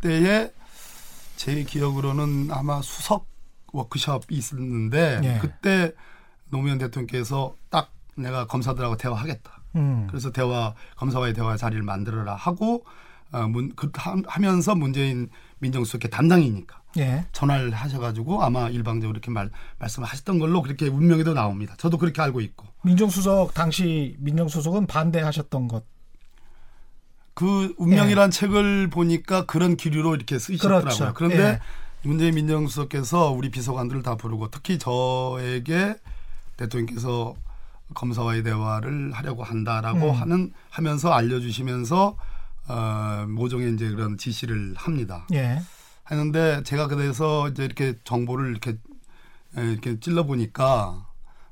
[0.00, 0.52] 때에
[1.34, 3.26] 제 기억으로는 아마 수석
[3.72, 5.38] 워크숍이 있었는데 예.
[5.40, 5.92] 그때
[6.50, 9.60] 노무현 대통령께서 딱 내가 검사들하고 대화하겠다.
[9.76, 10.06] 음.
[10.08, 12.84] 그래서 대화 검사와의 대화 자리를 만들어라 하고
[13.32, 15.28] 어, 문, 그, 하면서 문재인
[15.58, 17.26] 민정수석께 담당이니까 예.
[17.32, 21.74] 전화를 하셔가지고 아마 일방적으로 이렇게 말, 말씀하셨던 걸로 그렇게 운명에도 나옵니다.
[21.78, 22.66] 저도 그렇게 알고 있고.
[22.82, 25.84] 민정수석 당시 민정수석은 반대하셨던 것.
[27.34, 28.30] 그 운명이란 예.
[28.30, 30.84] 책을 보니까 그런 기류로 이렇게 쓰이셨더라고요.
[30.84, 31.14] 그렇죠.
[31.14, 31.60] 그런데 예.
[32.02, 35.94] 문재인 민정수석께서 우리 비서관들을 다 부르고 특히 저에게
[36.56, 37.34] 대통령께서
[37.94, 40.14] 검사와의 대화를 하려고 한다라고 음.
[40.14, 42.16] 하는 하면서 알려주시면서
[42.68, 45.26] 어, 모종의 이제 그런 지시를 합니다.
[45.32, 45.60] 예.
[46.04, 48.76] 하는데 제가 그래서 이제 이렇게 정보를 이렇게
[49.56, 51.06] 이렇게 찔러 보니까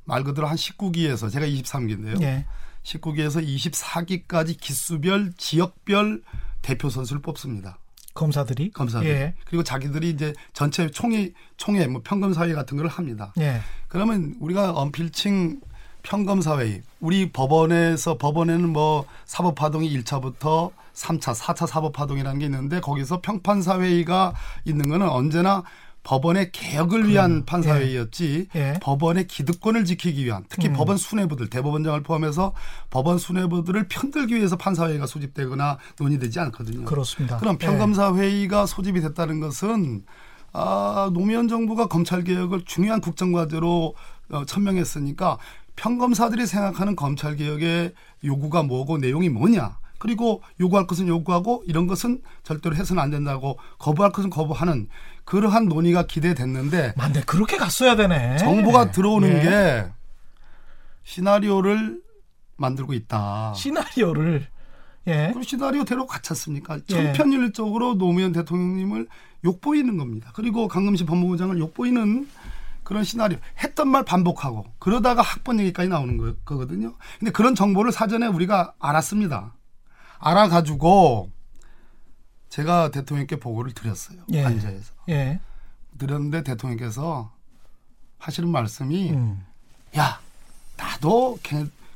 [0.04, 2.20] 말 그대로 한 19기에서 제가 23기인데요.
[2.22, 2.46] 예.
[2.82, 6.22] 19기에서 24기까지 기수별 지역별
[6.62, 7.78] 대표 선수를 뽑습니다.
[8.14, 9.34] 검사들이 검사들 예.
[9.44, 13.32] 그리고 자기들이 이제 전체 총회 총회 뭐 평검 사회 같은 걸 합니다.
[13.38, 13.60] 예.
[13.86, 15.60] 그러면 우리가 언필칭
[16.02, 23.20] 평검 사회 우리 법원에서 법원에는 뭐 사법 파동이 1차부터 3차, 4차 사법파동이라는 게 있는데 거기서
[23.20, 24.34] 평판사회의가
[24.64, 25.62] 있는 거는 언제나
[26.02, 28.60] 법원의 개혁을 위한 음, 판사회의였지 예.
[28.60, 28.78] 예.
[28.80, 30.72] 법원의 기득권을 지키기 위한 특히 음.
[30.72, 32.54] 법원 수뇌부들 대법원장을 포함해서
[32.88, 36.84] 법원 수뇌부들을 편들기 위해서 판사회의가 소집되거나 논의되지 않거든요.
[36.86, 37.36] 그렇습니다.
[37.36, 37.66] 그럼 예.
[37.66, 40.04] 평검사회의가 소집이 됐다는 것은
[40.52, 43.94] 아, 노무현 정부가 검찰 개혁을 중요한 국정 과제로
[44.30, 45.36] 어, 천명했으니까
[45.76, 47.92] 평검사들이 생각하는 검찰 개혁의
[48.24, 54.12] 요구가 뭐고 내용이 뭐냐 그리고 요구할 것은 요구하고 이런 것은 절대로 해서는 안 된다고 거부할
[54.12, 54.88] 것은 거부하는
[55.24, 59.42] 그러한 논의가 기대됐는데 맞네 그렇게 갔어야 되네 정보가 들어오는 예.
[59.42, 59.86] 게
[61.04, 62.00] 시나리오를
[62.56, 64.46] 만들고 있다 시나리오를
[65.08, 65.28] 예.
[65.28, 66.78] 그럼 시나리오대로 같지 않습니까?
[66.90, 67.12] 예.
[67.14, 69.08] 천편일적으로 노무현 대통령님을
[69.44, 70.30] 욕보이는 겁니다.
[70.34, 72.28] 그리고 강금시 법무부 장을 욕보이는
[72.82, 76.94] 그런 시나리오 했던 말 반복하고 그러다가 학번 얘기까지 나오는 거, 거거든요.
[77.18, 79.54] 근데 그런 정보를 사전에 우리가 알았습니다.
[80.18, 81.30] 알아가지고
[82.48, 84.18] 제가 대통령께 보고를 드렸어요.
[84.32, 84.42] 예.
[84.42, 84.92] 관저에서.
[85.08, 85.40] 예.
[85.98, 87.32] 드렸는데 대통령께서
[88.18, 89.44] 하시는 말씀이 음.
[89.96, 90.20] 야
[90.76, 91.38] 나도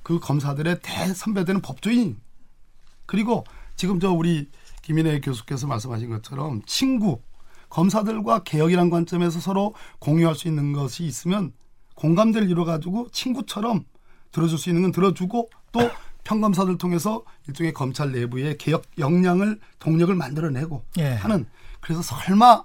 [0.02, 2.20] 그 검사들의 대선배되는 법조인
[3.06, 3.44] 그리고
[3.76, 4.50] 지금 저 우리
[4.82, 7.20] 김인혜 교수께서 말씀하신 것처럼 친구
[7.68, 11.52] 검사들과 개혁이란 관점에서 서로 공유할 수 있는 것이 있으면
[11.94, 13.84] 공감대를 이뤄 가지고 친구처럼
[14.30, 15.80] 들어줄 수 있는 건 들어주고 또
[16.24, 21.14] 평검사들 통해서 일종의 검찰 내부의 개혁 역량을 동력을 만들어내고 예.
[21.14, 21.46] 하는
[21.80, 22.64] 그래서 설마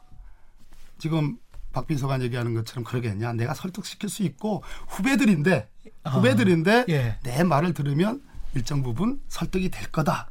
[0.99, 1.37] 지금
[1.73, 5.69] 박빈서관 얘기하는 것처럼 그러겠냐 내가 설득시킬 수 있고 후배들인데
[6.03, 7.19] 아, 후배들인데 아, 예.
[7.23, 8.21] 내 말을 들으면
[8.53, 10.29] 일정 부분 설득이 될 거다.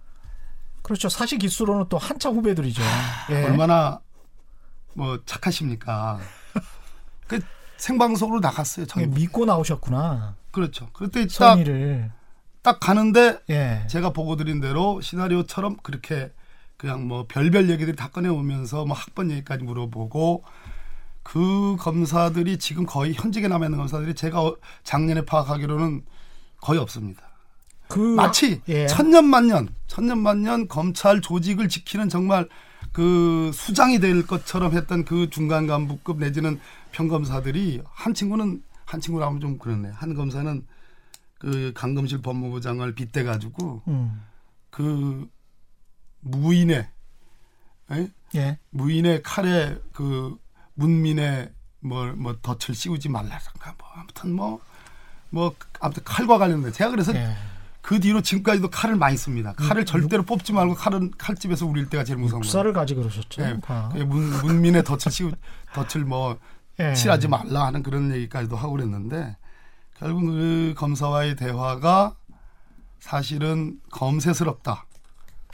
[0.83, 1.09] 그렇죠.
[1.09, 2.83] 사실 기수로는 또 한참 후배들이죠.
[3.31, 3.45] 예.
[3.45, 4.01] 얼마나
[4.95, 6.21] 뭐 착하십니까?
[7.27, 7.41] 그
[7.77, 8.87] 생방송으로 나갔어요.
[8.87, 10.37] 전 믿고 나오셨구나.
[10.51, 10.89] 그렇죠.
[10.93, 11.59] 그때 딱,
[12.67, 13.87] 딱 가는데 예.
[13.89, 16.33] 제가 보고 드린 대로 시나리오처럼 그렇게
[16.77, 20.43] 그냥 뭐 별별 얘기들이 다 꺼내 오면서 뭐 학번 얘기까지 물어보고
[21.23, 26.03] 그 검사들이 지금 거의 현직에 남아 있는 검사들이 제가 어, 작년에 파악하기로는
[26.61, 27.23] 거의 없습니다.
[27.87, 28.89] 그 마치 예.
[28.89, 32.49] 천년만년 천년만년 검찰 조직을 지키는 정말
[32.91, 36.59] 그 수장이 될 것처럼 했던 그 중간 간부급 내지는
[36.91, 39.91] 평검사들이 한 친구는 한 친구라 하면 좀 그렇네.
[39.95, 40.65] 한 검사는
[41.39, 44.23] 그 강금실 법무부 장을 빗대 가지고 음.
[44.71, 45.29] 그
[46.21, 46.89] 무인의
[47.93, 48.09] 에?
[48.35, 48.59] 예.
[48.71, 50.37] 무인의 칼에 그
[50.75, 54.61] 문민의 뭐, 뭐 덫을 씌우지 말라든가 뭐 아무튼 뭐뭐
[55.31, 57.35] 뭐 아무튼 칼과 관련된 제가 그래서 예.
[57.81, 59.53] 그 뒤로 지금까지도 칼을 많이 씁니다.
[59.53, 62.51] 칼을 음, 절대로 뽑지 말고 칼은 칼집에서 우릴 때가 제일 무서운 거예요.
[62.51, 63.43] 쌀을 가지 그러셨죠.
[63.43, 63.61] 네.
[63.93, 65.31] 그 문, 문민의 덫을 씌우
[65.73, 66.37] 덫을 뭐
[66.81, 66.95] 예.
[66.95, 69.37] 칠하지 말라 하는 그런 얘기까지도 하고 그랬는데
[69.99, 72.17] 결국 그 검사와의 대화가
[72.99, 74.87] 사실은 검세스럽다.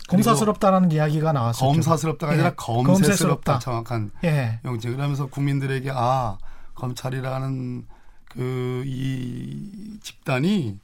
[0.09, 1.65] 검사스럽다라는 이야기가 나왔었죠.
[1.65, 2.53] 검사스럽다가 아니라 예.
[2.57, 3.59] 검세스럽다, 검세스럽다.
[3.61, 4.61] 정확한 예.
[4.65, 4.89] 용지.
[4.89, 6.39] 그러면서 국민들에게 아
[6.75, 7.87] 검찰이라는
[8.29, 10.79] 그 이 집단이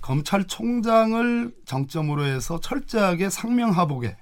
[0.00, 4.16] 검찰총장을 정점으로 해서 철저하게 상명하복에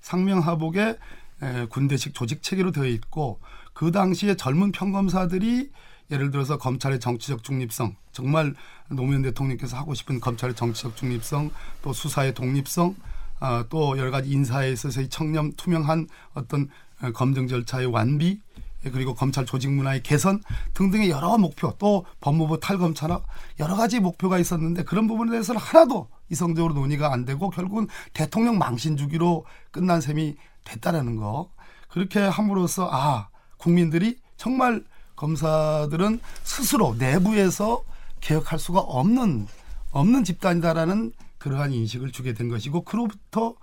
[0.00, 0.98] 상명하복에
[1.42, 3.40] 에, 군대식 조직 체계로 되어 있고
[3.72, 5.70] 그 당시에 젊은 평검사들이
[6.10, 8.54] 예를 들어서 검찰의 정치적 중립성 정말
[8.88, 11.50] 노무현 대통령께서 하고 싶은 검찰의 정치적 중립성
[11.82, 12.96] 또 수사의 독립성
[13.40, 16.68] 아, 또 여러 가지 인사에 있어서의 청렴 투명한 어떤
[17.14, 18.40] 검증 절차의 완비
[18.82, 20.42] 그리고 검찰 조직 문화의 개선
[20.74, 23.20] 등등의 여러 목표 또 법무부 탈검찰화
[23.58, 28.96] 여러 가지 목표가 있었는데 그런 부분에 대해서는 하나도 이성적으로 논의가 안 되고 결국은 대통령 망신
[28.96, 31.50] 주기로 끝난 셈이 됐다라는 거.
[31.88, 34.84] 그렇게 함으로써 아 국민들이 정말
[35.20, 37.84] 검사들은 스스로 내부에서
[38.20, 39.46] 개혁할 수가 없는
[39.92, 43.54] 없는 집단이다라는 그러한 인식을 주게 된 것이고 그로부터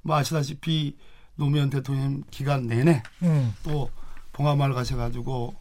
[0.00, 0.96] 뭐 아시다시피
[1.34, 3.54] 노무현 대통령 기간 내내 음.
[3.62, 3.90] 또
[4.32, 5.54] 봉화마을 가셔가지고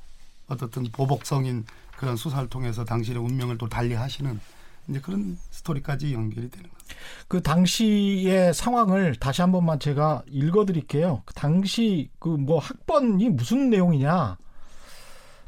[0.48, 1.66] 어떻든 보복성인
[1.98, 4.40] 그런 수사를 통해서 당신의 운명을 또 달리하시는
[4.88, 6.86] 이제 그런 스토리까지 연결이 되는 거죠.
[7.28, 11.24] 그 당시의 상황을 다시 한 번만 제가 읽어드릴게요.
[11.26, 14.38] 그 당시 그 뭐 학번이 무슨 내용이냐?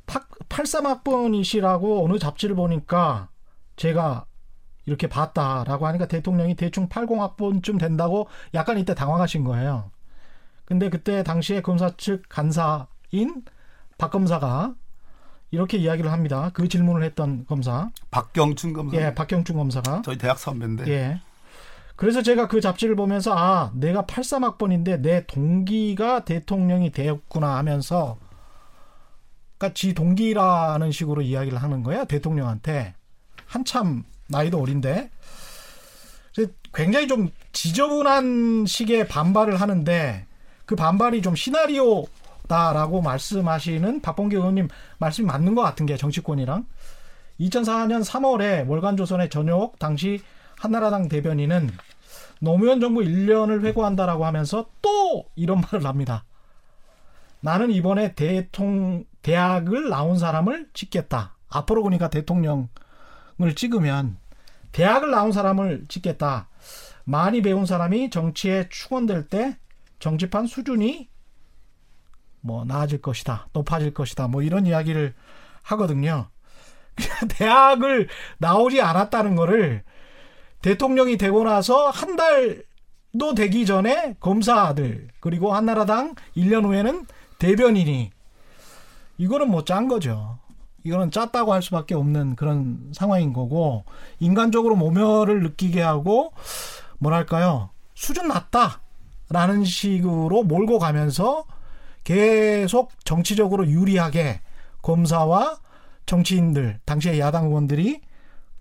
[0.06, 3.30] 83학번이시라고 어느 잡지를 보니까
[3.76, 4.26] 제가
[4.86, 9.92] 이렇게 봤다라고 하니까 대통령이 대충 80학번쯤 된다고 약간 이때 당황하신 거예요.
[10.66, 12.88] 근데 그때 당시에 검사 측 간사
[13.98, 14.76] 박 검사가
[15.52, 16.50] 이렇게 이야기를 합니다.
[16.54, 17.92] 그 질문을 했던 검사.
[18.10, 18.98] 박경춘 검사.
[18.98, 20.02] 예, 박경춘 검사가.
[20.04, 20.88] 저희 대학 선배인데.
[20.88, 21.22] 예.
[21.96, 28.18] 그래서 제가 그 잡지를 보면서 아, 내가 83학번인데 내 동기가 대통령이 되었구나 하면서
[29.64, 32.96] 그러니까 지 동기라는 식으로 이야기를 하는 거야, 대통령한테.
[33.46, 35.10] 한참 나이도 어린데.
[36.74, 40.26] 굉장히 좀 지저분한 식의 반발을 하는데
[40.66, 42.06] 그 반발이 좀 시나리오
[42.48, 46.66] 다라고 말씀하시는 박봉계 의원님 말씀이 맞는 것 같은 게 정치권이랑
[47.40, 50.20] 2004년 3월에 월간조선의 전역 당시
[50.58, 51.70] 한나라당 대변인은
[52.42, 56.26] 노무현 정부 1년을 회고한다라고 하면서 또 이런 말을 합니다.
[57.40, 61.36] 나는 이번에 대통 대학을 나온 사람을 찍겠다.
[61.50, 62.68] 앞으로 보니까 대통령을
[63.56, 64.18] 찍으면
[64.72, 66.50] 대학을 나온 사람을 찍겠다.
[67.06, 69.58] 많이 배운 사람이 정치에 충원될 때
[70.00, 71.10] 정치판 수준이
[72.42, 75.14] 뭐 나아질 것이다, 높아질 것이다, 뭐 이런 이야기를
[75.64, 76.28] 하거든요.
[77.30, 79.84] 대학을 나오지 않았다는 거를
[80.62, 87.06] 대통령이 되고 나서 한 달도 되기 전에 검사들 그리고 한나라당 1년 후에는
[87.40, 88.12] 대변인이
[89.24, 90.38] 이거는 뭐 짠 거죠.
[90.84, 93.86] 이거는 짰다고 할 수밖에 없는 그런 상황인 거고
[94.20, 96.34] 인간적으로 모멸을 느끼게 하고
[97.00, 101.46] 뭐랄까요 수준 낮다라는 식으로 몰고 가면서
[102.04, 104.42] 계속 정치적으로 유리하게
[104.82, 105.58] 검사와
[106.06, 108.02] 정치인들 당시의 야당 의원들이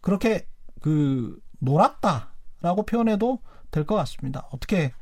[0.00, 0.46] 그렇게
[0.80, 3.40] 그 놀았다라고 표현해도
[3.72, 4.46] 될 것 같습니다.
[4.52, 4.92] 어떻게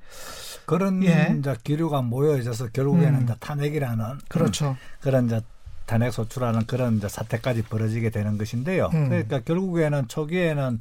[0.70, 1.34] 그런 예.
[1.36, 3.24] 이제 기류가 모여 있어서 결국에는 음.
[3.24, 4.76] 이제 탄핵이라는 그렇죠.
[5.00, 5.40] 그런 이제
[5.84, 8.88] 탄핵 소추라는 그런 이제 사태까지 벌어지게 되는 것인데요.
[8.94, 9.08] 음.
[9.08, 10.78] 그러니까 결국에는 초기에는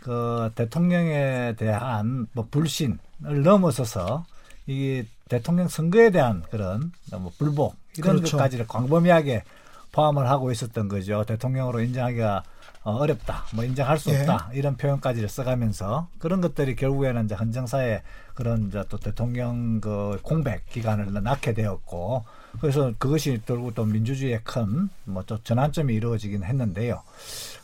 [0.00, 2.98] 그 대통령에 대한 뭐 불신을
[3.42, 4.26] 넘어서서
[4.66, 8.36] 이 대통령 선거에 대한 그런 뭐 불복 이런 그렇죠.
[8.36, 9.44] 것까지를 광범위하게
[9.92, 11.24] 포함을 하고 있었던 거죠.
[11.24, 12.42] 대통령으로 인정하기가
[12.84, 14.20] 어, 어렵다, 뭐 인정할 수 예.
[14.20, 18.02] 없다 이런 표현까지를 써가면서 그런 것들이 결국에는 이제 헌정사에
[18.34, 22.24] 그런 이제 또 대통령 그 공백 기간을 낳게 되었고
[22.60, 27.02] 그래서 그것이 결국 또 민주주의의 큰뭐또 전환점이 이루어지긴 했는데요.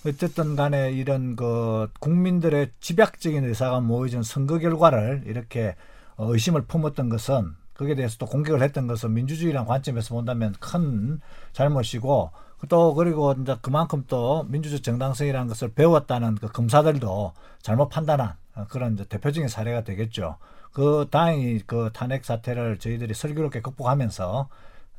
[0.06, 5.74] 어쨌든 간에 이런 그 국민들의 집약적인 의사가 모여진 선거 결과를 이렇게
[6.16, 11.20] 어, 의심을 품었던 것은 거기에 대해서 또 공격을 했던 것은 민주주의란 관점에서 본다면 큰
[11.52, 12.30] 잘못이고
[12.68, 17.32] 또 그리고 이제 그만큼 또 민주주의 정당성이라는 것을 배웠다는 그 검사들도
[17.62, 18.34] 잘못 판단한
[18.68, 20.36] 그런 이제 대표적인 사례가 되겠죠.
[20.72, 24.48] 그 다행히 그 탄핵 사태를 저희들이 슬기롭게 극복하면서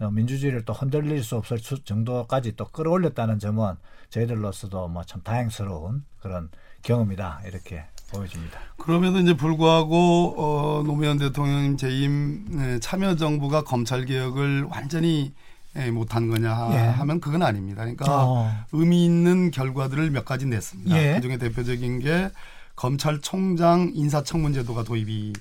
[0.01, 3.75] 어, 민주주의를 또 흔들릴 수 없을 정도까지 또 끌어올렸다는 점은
[4.09, 6.49] 저희들로서도 뭐 참 다행스러운 그런
[6.83, 7.83] 경험이다 이렇게
[8.13, 8.59] 보여집니다.
[8.77, 15.48] 그럼에도 이제 불구하고 어, 노무현 대통령 재임 네, 참여 정부가 검찰 개혁을 완전히 예,
[15.91, 16.77] 못한 거냐 예.
[16.77, 17.81] 하면 그건 아닙니다.
[17.81, 18.51] 그러니까 어.
[18.71, 20.97] 의미 있는 결과들을 몇 가지 냈습니다.
[20.97, 21.15] 예.
[21.15, 22.29] 그중에 대표적인 게
[22.75, 25.33] 검찰총장 인사청문제도가 도입이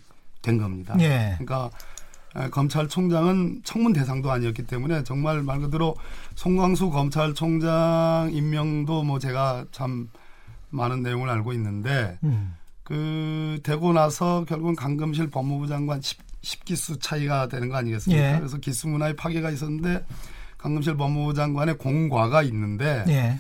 [0.43, 0.95] 된 겁니다.
[1.01, 1.37] 예.
[1.39, 1.71] 그러니까
[2.51, 5.97] 검찰총장은 청문 대상도 아니었기 때문에 정말 말 그대로
[6.35, 10.09] 송광수 검찰총장 임명도 뭐 제가 참
[10.71, 12.55] 많은 내용을 알고 있는데 음.
[12.85, 16.19] 그 되고 나서 결국은 강금실 법무부 장관 10,
[16.49, 18.35] 10기수 차이가 되는 거 아니겠습니까?
[18.35, 18.39] 예.
[18.39, 20.05] 그래서 기수 문화의 파괴가 있었는데
[20.57, 23.39] 강금실 법무부 장관의 공과가 있는데 예.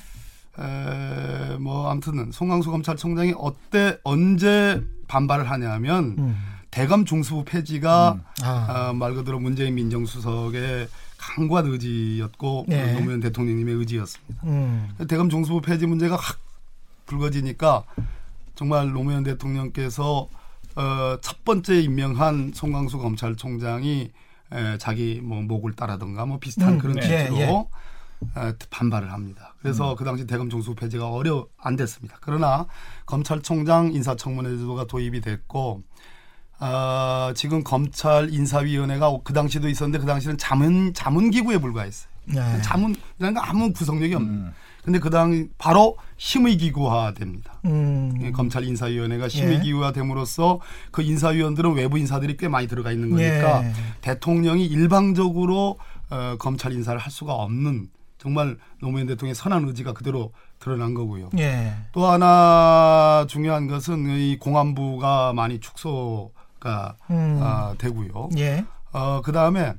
[0.62, 6.36] 에, 뭐 아무튼 송광수 검찰총장이 어때 언제 반발을 하냐면 음.
[6.70, 8.44] 대검 중수부 폐지가 음.
[8.44, 8.90] 아.
[8.90, 12.92] 어, 말 그대로 문재인 민정수석의 강구한 의지였고 네.
[12.92, 14.42] 노무현 대통령님의 의지였습니다.
[14.44, 14.90] 음.
[15.08, 16.38] 대검 중수부 폐지 문제가 확
[17.06, 17.84] 불거지니까
[18.54, 20.28] 정말 노무현 대통령께서
[20.78, 24.12] 어, 첫 번째 임명한 송광수 검찰총장이
[24.52, 26.78] 에, 자기 뭐 목을 따라든가 뭐 비슷한 음.
[26.78, 28.48] 그런 취지로 예, 예.
[28.48, 29.54] 에, 반발을 합니다.
[29.60, 29.96] 그래서 음.
[29.96, 32.16] 그 당시 대검 중수부 폐지가 어려 안 됐습니다.
[32.20, 32.66] 그러나
[33.06, 35.82] 검찰총장 인사청문회 제도가 도입이 됐고
[36.60, 42.08] 어, 지금 검찰 인사위원회가 그 당시도 있었는데 그 당시는 자문 자문 기구에 불과했어요.
[42.26, 42.62] 네.
[42.62, 44.32] 자문이라는 거 아무 구성력이 없는.
[44.32, 44.52] 음.
[44.88, 47.60] 근데 그당 바로 심의기구화 됩니다.
[47.66, 48.18] 음.
[48.22, 50.60] 예, 검찰 인사위원회가 심의기구화 됨으로써
[50.90, 53.72] 그 인사위원들은 외부 인사들이 꽤 많이 들어가 있는 거니까 예.
[54.00, 55.78] 대통령이 일방적으로
[56.08, 61.28] 어, 검찰 인사를 할 수가 없는 정말 노무현 대통령의 선한 의지가 그대로 드러난 거고요.
[61.38, 61.74] 예.
[61.92, 67.38] 또 하나 중요한 것은 이 공안부가 많이 축소 가 음.
[67.42, 68.30] 어, 되고요.
[68.38, 68.64] 예.
[68.92, 69.74] 어, 그 다음에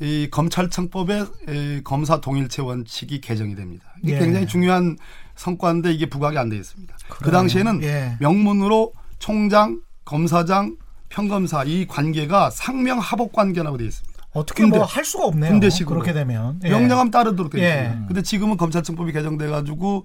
[0.00, 3.89] 이 검찰청법의 이 검사 동일체 원칙이 개정이 됩니다.
[4.02, 4.18] 이게 예.
[4.18, 4.96] 굉장히 중요한
[5.36, 6.94] 성과인데 이게 부각이 안 돼 있습니다.
[7.08, 7.24] 그 그래요.
[7.24, 8.16] 그 당시에는 예.
[8.20, 10.76] 명문으로 총장, 검사장,
[11.08, 14.10] 평검사 이 관계가 상명 하복 관계라고 되어 있습니다.
[14.32, 15.50] 어떻게 뭐 할 수가 없네요.
[15.50, 16.70] 군대식으로 그렇게 되면 예.
[16.70, 17.82] 명령하면 따르도록 되어 예.
[17.84, 18.06] 있습니다.
[18.06, 20.04] 근데 지금은 검찰청법이 개정돼 가지고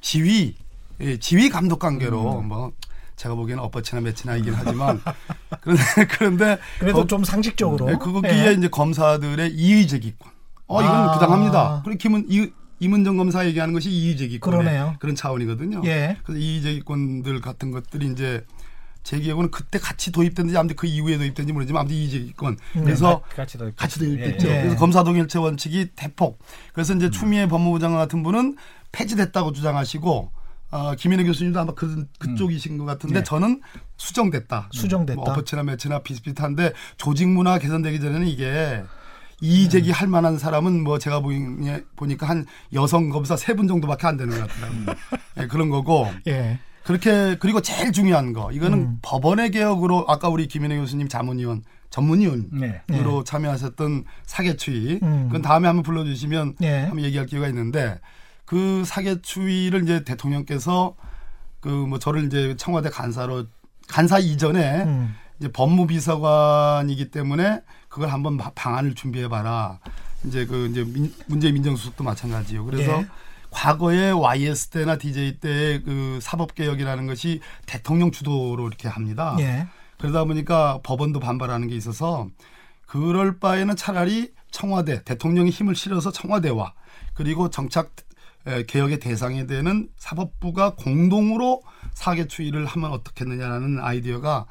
[0.00, 0.56] 지휘
[1.00, 2.48] 예, 지휘 감독 관계로 음.
[2.48, 2.72] 뭐
[3.16, 5.00] 제가 보기에는 엇버치나 매치나이긴 하지만
[5.60, 8.52] 그런데 그런데 그래도 거, 좀 상식적으로 네, 그거기에 네.
[8.52, 10.30] 이제 검사들의 이의제기권.
[10.68, 11.12] 어 이건 아.
[11.12, 11.82] 부당합니다.
[11.84, 15.82] 그리고 김은 이 이문정 검사 얘기하는 것이 이의제기권 그런 차원이거든요.
[15.86, 16.16] 예.
[16.24, 18.44] 그래서 이의제기권들 같은 것들이 이제
[19.02, 22.58] 제 기억으로는 그때 같이 도입됐는지 아무튼 그 이후에 도입됐는지 모르지만 아무튼 이의제기권.
[22.76, 22.84] 음.
[22.84, 24.48] 그래서 네, 같이, 도입 같이 도입됐죠.
[24.48, 24.62] 예.
[24.62, 26.40] 그래서 검사 동일체 원칙이 대폭.
[26.72, 27.10] 그래서 이제 음.
[27.12, 28.56] 추미애 법무부 장관 같은 분은
[28.90, 30.32] 폐지됐다고 주장하시고
[30.72, 32.78] 어, 김인혜 교수님도 아마 그, 그쪽이신 음.
[32.78, 33.22] 것 같은데 네.
[33.22, 33.60] 저는
[33.96, 34.70] 수정됐다.
[34.72, 35.20] 수정됐다.
[35.20, 38.82] 뭐 어퍼치나 매치나 비슷비슷한데 조직 문화 개선되기 전에는 이게
[39.40, 41.20] 이의 제기 할 만한 사람은 뭐 제가
[41.96, 44.86] 보니까 한 여성 검사 세 분 정도밖에 안 되는 것 같더라고요.
[45.36, 46.08] 네, 그런 거고.
[46.26, 46.58] 예.
[46.84, 48.98] 그렇게 그리고 제일 중요한 거 이거는 음.
[49.02, 52.82] 법원의 개혁으로 아까 우리 김인혜 교수님 자문위원 전문위원으로 네.
[52.86, 53.02] 네.
[53.24, 55.24] 참여하셨던 사개추위 음.
[55.26, 56.84] 그건 다음에 한번 불러주시면 네.
[56.84, 57.98] 한번 얘기할 기회가 있는데
[58.44, 60.94] 그 사개 추위를 이제 대통령께서
[61.60, 63.46] 그 뭐 저를 이제 청와대 간사로
[63.88, 65.14] 간사 이전에 음.
[65.40, 67.62] 이제 법무비서관이기 때문에
[67.96, 69.78] 그걸 한번 방안을 준비해 봐라.
[70.24, 72.66] 이제 그 이제 민, 문재인 민정수석도 마찬가지요.
[72.66, 73.06] 그래서 예.
[73.50, 79.34] 과거에 YS 때나 DJ 때의 그 사법 개혁이라는 것이 대통령 주도로 이렇게 합니다.
[79.38, 79.66] 예.
[79.96, 82.28] 그러다 보니까 법원도 반발하는 게 있어서
[82.86, 86.74] 그럴 바에는 차라리 청와대 대통령이 힘을 실어서 청와대와
[87.14, 87.92] 그리고 정착
[88.66, 91.62] 개혁의 대상이 되는 사법부가 공동으로
[91.94, 94.44] 사개 추이를 하면 어떻겠느냐라는 아이디어가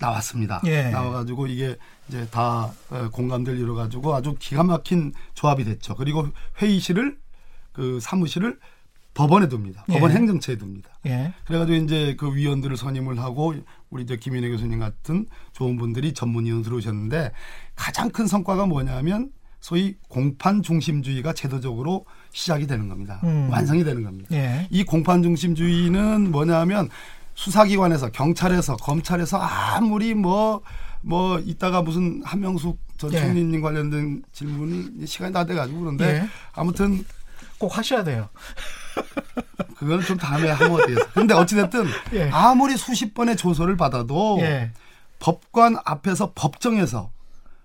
[0.00, 0.62] 나왔습니다.
[0.64, 0.84] 예.
[0.84, 1.76] 나와가지고 이게
[2.10, 2.72] 이제 다
[3.12, 5.94] 공감대를 이뤄가지고 아주 기가 막힌 조합이 됐죠.
[5.94, 6.26] 그리고
[6.60, 7.16] 회의실을
[7.72, 8.58] 그 사무실을
[9.14, 9.84] 법원에 둡니다.
[9.88, 9.94] 예.
[9.94, 10.90] 법원 행정처에 둡니다.
[11.06, 11.32] 예.
[11.46, 13.54] 그래가지고 이제 그 위원들을 선임을 하고
[13.90, 17.30] 우리 이제 김인혜 교수님 같은 좋은 분들이 전문위원 들어오셨는데
[17.76, 19.30] 가장 큰 성과가 뭐냐면
[19.60, 23.20] 소위 공판 중심주의가 제도적으로 시작이 되는 겁니다.
[23.24, 23.48] 음.
[23.50, 24.28] 완성이 되는 겁니다.
[24.32, 24.66] 예.
[24.70, 26.88] 이 공판 중심주의는 뭐냐면
[27.34, 30.62] 수사기관에서 경찰에서 검찰에서 아무리 뭐
[31.02, 33.20] 뭐뭐 이따가 무슨 한명숙 전 예.
[33.20, 36.28] 총리님 관련된 질문이 시간이 다 돼가지고 그런데 예.
[36.52, 37.04] 아무튼
[37.58, 38.28] 꼭 하셔야 돼요.
[39.76, 40.96] 그거는 좀 다음에 하면 어때요?
[41.14, 42.30] 근데 어찌됐든 예.
[42.30, 44.72] 아무리 수십 번의 조서를 받아도 예.
[45.18, 47.10] 법관 앞에서 법정에서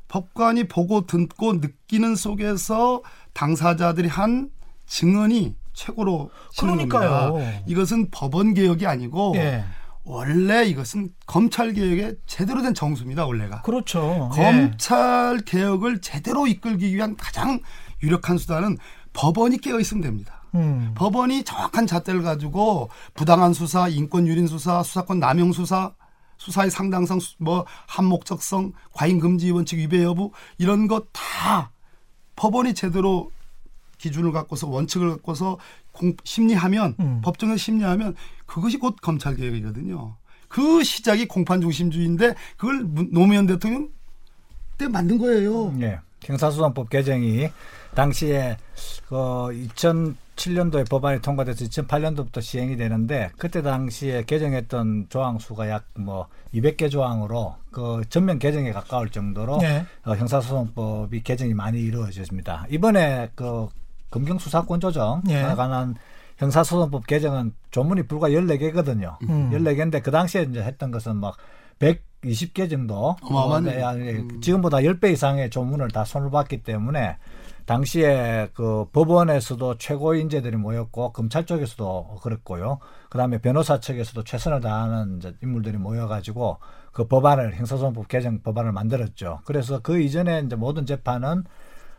[0.07, 3.01] 법관이 보고 듣고 느끼는 속에서
[3.33, 4.49] 당사자들이 한
[4.85, 7.33] 증언이 최고로 그러니까요.
[7.33, 7.59] 겁니다.
[7.67, 9.65] 이것은 법원 개혁이 아니고 예.
[10.05, 13.25] 원래 이것은 검찰 개혁의 제대로 된 정수입니다.
[13.25, 13.61] 원래가.
[13.63, 14.29] 그렇죠.
[14.31, 15.43] 검찰 예.
[15.45, 17.59] 개혁을 제대로 이끌기 위한 가장
[18.03, 18.77] 유력한 수단은
[19.13, 20.43] 법원이 깨어 있으면 됩니다.
[20.53, 20.93] 음.
[20.95, 25.93] 법원이 정확한 잣대를 가지고 부당한 수사, 인권 유린 수사, 수사권 남용 수사,
[26.37, 31.71] 수사의 상당성, 뭐 한목적성, 과잉 금지 원칙 위배 여부 이런 것 다
[32.35, 33.31] 법원이 제대로
[33.97, 35.57] 기준을 갖고서 원칙을 갖고서
[35.91, 37.21] 공, 심리하면 음.
[37.23, 40.15] 법정에서 심리하면 그것이 곧 검찰 개혁이거든요.
[40.47, 43.89] 그 시작이 공판 중심주의인데 그걸 노무현 대통령
[44.77, 45.71] 때 만든 거예요.
[45.71, 45.99] 네.
[46.23, 47.49] 형사소송법 개정이
[47.93, 48.57] 당시에
[49.07, 56.89] 그 2007년도에 법안이 통과돼서 2008년도부터 시행이 되는데 그때 당시에 개정했던 조항 수가 약 뭐 200개
[56.89, 59.85] 조항으로 그 전면 개정에 가까울 정도로 네.
[60.05, 62.65] 어, 형사소송법이 개정이 많이 이루어졌습니다.
[62.69, 63.67] 이번에 그
[64.11, 65.41] 검경 수사권 조정 네.
[65.41, 65.95] 관한
[66.37, 69.17] 형사소송법 개정은 조문이 불과 14개거든요.
[69.29, 69.51] 음.
[69.51, 71.37] 14개인데 그 당시에 이제 했던 것은 막
[71.79, 73.15] 120개 정도.
[73.21, 73.83] 어마어마네.
[74.19, 74.41] 음.
[74.41, 77.17] 지금보다 10배 이상의 조문을 다 손을 봤기 때문에
[77.65, 82.79] 당시에 그 법원에서도 최고 인재들이 모였고 검찰 쪽에서도 그랬고요.
[83.09, 86.59] 그다음에 변호사 측에서도 최선을 다하는 이제 인물들이 모여가지고
[86.91, 89.39] 그 법안을 형사소송법 개정 법안을 만들었죠.
[89.45, 91.43] 그래서 그 이전에 이제 모든 재판은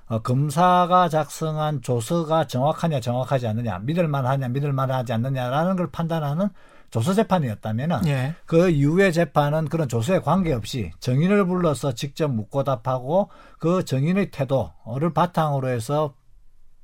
[0.08, 6.48] 어, 검사가 작성한 조서가 정확하냐 정확하지 않느냐 믿을만하냐 믿을만하지 않느냐라는 걸 판단하는
[6.90, 8.34] 조서 재판이었다면은 예.
[8.46, 15.68] 그 이후의 재판은 그런 조서에 관계없이 정인을 불러서 직접 묻고 답하고 그 정인의 태도를 바탕으로
[15.68, 16.14] 해서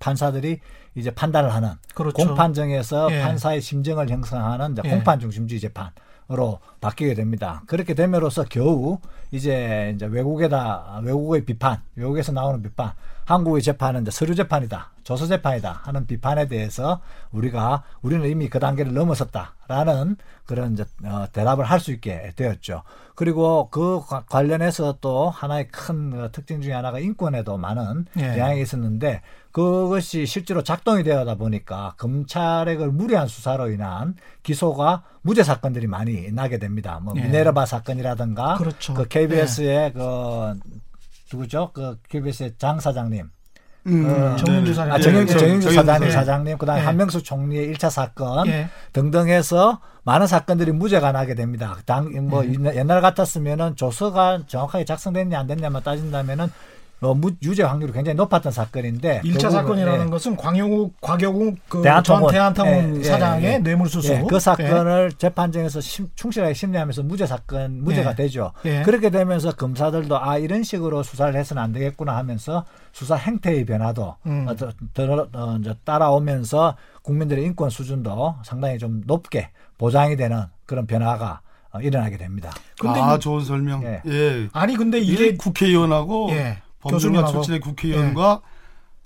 [0.01, 0.59] 판사들이
[0.97, 2.17] 이제 판단을 하는 그렇죠.
[2.17, 3.23] 공판정에서 예.
[3.23, 4.91] 판사의 심정을 형성하는 예.
[4.91, 5.91] 공판 중심주의 재판으
[6.29, 7.63] 로 바뀌게 됩니다.
[7.67, 8.99] 그렇게 됨으로써 겨우
[9.33, 12.93] 이제 이제 외국에다 외국의 비판, 외국에서 나오는 비판,
[13.27, 17.01] 한국의 재판은 이제 서류 재판이다, 조서 재판이다 하는 비판에 대해서
[17.33, 20.17] 우리가 우리는 이미 그 단계를 넘어섰다라는
[20.47, 22.83] 그런 이제 어, 대답을 할 수 있게 되었죠.
[23.15, 28.39] 그리고 그 관련해서 또 하나의 큰 어, 특징 중에 하나가 인권에도 많은 예.
[28.39, 35.87] 영향이 있었는데 그것이 실제로 작동이 되다 보니까 검찰의 그 무리한 수사로 인한 기소가 무죄 사건들이
[35.87, 36.99] 많이 나게 됩니다.
[37.03, 37.23] 뭐 예.
[37.23, 38.95] 미네르바 사건이라든가 그렇죠.
[38.95, 39.93] 그 KBS의 예.
[39.95, 40.59] 그
[41.33, 41.71] 누구죠?
[41.75, 43.31] 그 KBS의 장 사장님.
[43.85, 44.95] 음, 어, 정윤주 사장님.
[44.95, 46.13] 아, 정윤주, 정윤주 사장님, 네.
[46.13, 46.87] 사장님, 그 다음에 네.
[46.87, 48.69] 한명수 총리의 1차 사건 네.
[48.93, 51.77] 등등 해서 많은 사건들이 무죄가 나게 됩니다.
[51.85, 52.77] 당, 뭐, 네.
[52.77, 56.49] 옛날 같았으면은 조서가 정확하게 작성됐냐 안 됐냐만 따진다면은
[57.03, 60.11] 어, 무, 유죄 확률이 굉장히 높았던 사건인데 1차 사건이라는 네.
[60.11, 66.55] 것은 광영욱 곽영욱 그 대한통운, 대한통운 네, 사장의 네, 뇌물수수 그 사건을 재판정에서 심, 충실하게
[66.55, 68.53] 심리하면서 무죄 사건 무죄가 되죠.
[68.85, 74.47] 그렇게 되면서 검사들도 아 이런 식으로 수사를 해서는 안 되겠구나 하면서 수사 행태의 변화도 음.
[74.49, 80.87] 어, 더, 더, 어, 이제 따라오면서 국민들의 인권 수준도 상당히 좀 높게 보장이 되는 그런
[80.87, 81.41] 변화가
[81.73, 82.53] 어, 일어나게 됩니다.
[82.79, 83.83] 근데 아, 좋은 설명.
[83.83, 84.03] 예.
[84.07, 84.49] 예.
[84.53, 86.59] 아니 근데 이게 국회의원하고 예.
[86.83, 88.53] 법률가 출신의 국회의원과 예.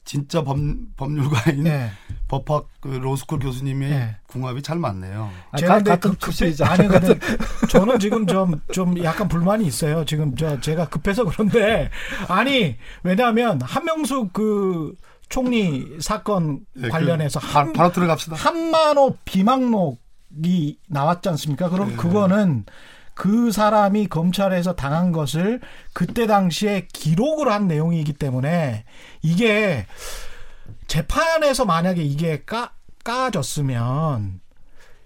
[0.07, 0.57] 진짜 법,
[0.97, 1.91] 법률가인 예.
[2.29, 4.17] 법학 그 로스쿨 교수님의 예.
[4.29, 5.31] 궁합이 잘 맞네요.
[5.51, 7.19] 아, 제가 가, 끔 급, 급해 아니 근데
[7.69, 10.05] 저는 지금 좀좀 약간 불만이 있어요.
[10.05, 11.91] 지금 저 제가 급해서 그런데
[12.29, 14.95] 아니 왜냐하면 한명숙 그
[15.29, 18.37] 총리 사건 예, 그 관련해서 그, 한, 바로 들어갑시다.
[18.37, 21.69] 한만호 비망록이 나왔지 않습니까?
[21.69, 21.97] 그럼 예.
[21.97, 22.65] 그거는
[23.17, 25.61] 그 사람이 검찰에서 당한 것을
[25.95, 28.85] 그때 당시에 기록을 한 내용이기 때문에
[29.23, 29.87] 이게
[30.87, 34.41] 재판에서 만약에 이게 까, 까졌으면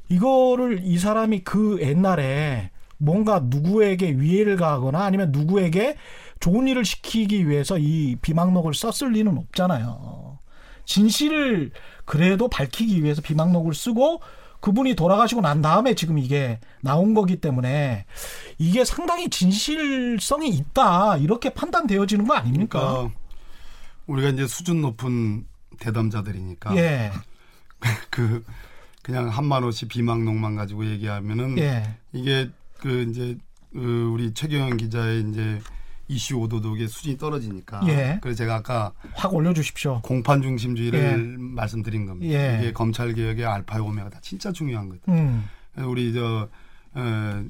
[0.09, 5.97] 이거를 이 사람이 그 옛날에 뭔가 누구에게 위해를 가하거나 아니면 누구에게
[6.41, 10.41] 좋은 일을 시키기 위해서 이 비망록을 썼을 리는 없잖아요.
[10.85, 11.71] 진실을
[12.05, 14.21] 그래도 밝히기 위해서 비망록을 쓰고
[14.61, 18.05] 그분이 돌아가시고 난 다음에 지금 이게 나온 거기 때문에
[18.59, 22.81] 이게 상당히 진실성이 있다 이렇게 판단되어지는 거 아닙니까?
[22.81, 23.21] 그러니까
[24.07, 25.47] 우리가 이제 수준 높은
[25.79, 27.11] 대담자들이니까 예.
[28.11, 28.45] 그
[29.03, 31.97] 그냥 한만 원씩 비망록만 가지고 얘기하면은 예.
[32.13, 33.37] 이게 그 이제
[33.73, 35.61] 그 우리 최경영 기자의 이제
[36.11, 37.81] 이슈 오도독의 수준이 떨어지니까.
[37.87, 38.19] 예.
[38.21, 40.01] 그래서 제가 아까 확 올려주십시오.
[40.03, 41.37] 공판 중심주의를 예.
[41.39, 42.35] 말씀드린 겁니다.
[42.35, 42.59] 예.
[42.59, 45.13] 이게 검찰 개혁의 알파의 오메가다 진짜 중요한 거다.
[45.13, 45.45] 음.
[45.77, 46.49] 우리 저
[46.95, 47.45] 어,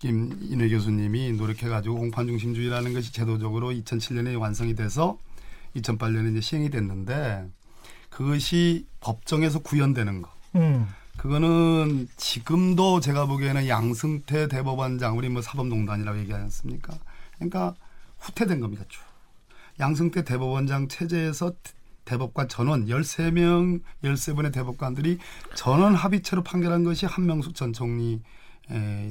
[0.00, 5.16] 김인회 교수님이 노력해가지고 공판 중심주의라는 것이 제도적으로 2007년에 완성이 돼서
[5.76, 7.46] 2008년에 이제 시행이 됐는데
[8.10, 10.30] 그것이 법정에서 구현되는 거.
[10.56, 10.88] 음.
[11.16, 16.92] 그거는 지금도 제가 보기에는 양승태 대법원장 우리 뭐 사법농단이라고 얘기하지 않습니까?
[17.36, 17.74] 그러니까
[18.24, 18.84] 후퇴된 겁니다.
[18.88, 19.02] 쭉.
[19.78, 21.52] 양승태 대법원장 체제에서
[22.04, 25.18] 대법관 전원 13명, 13분의 대법관들이
[25.54, 28.22] 전원 합의체로 판결한 것이 한명숙 전 총리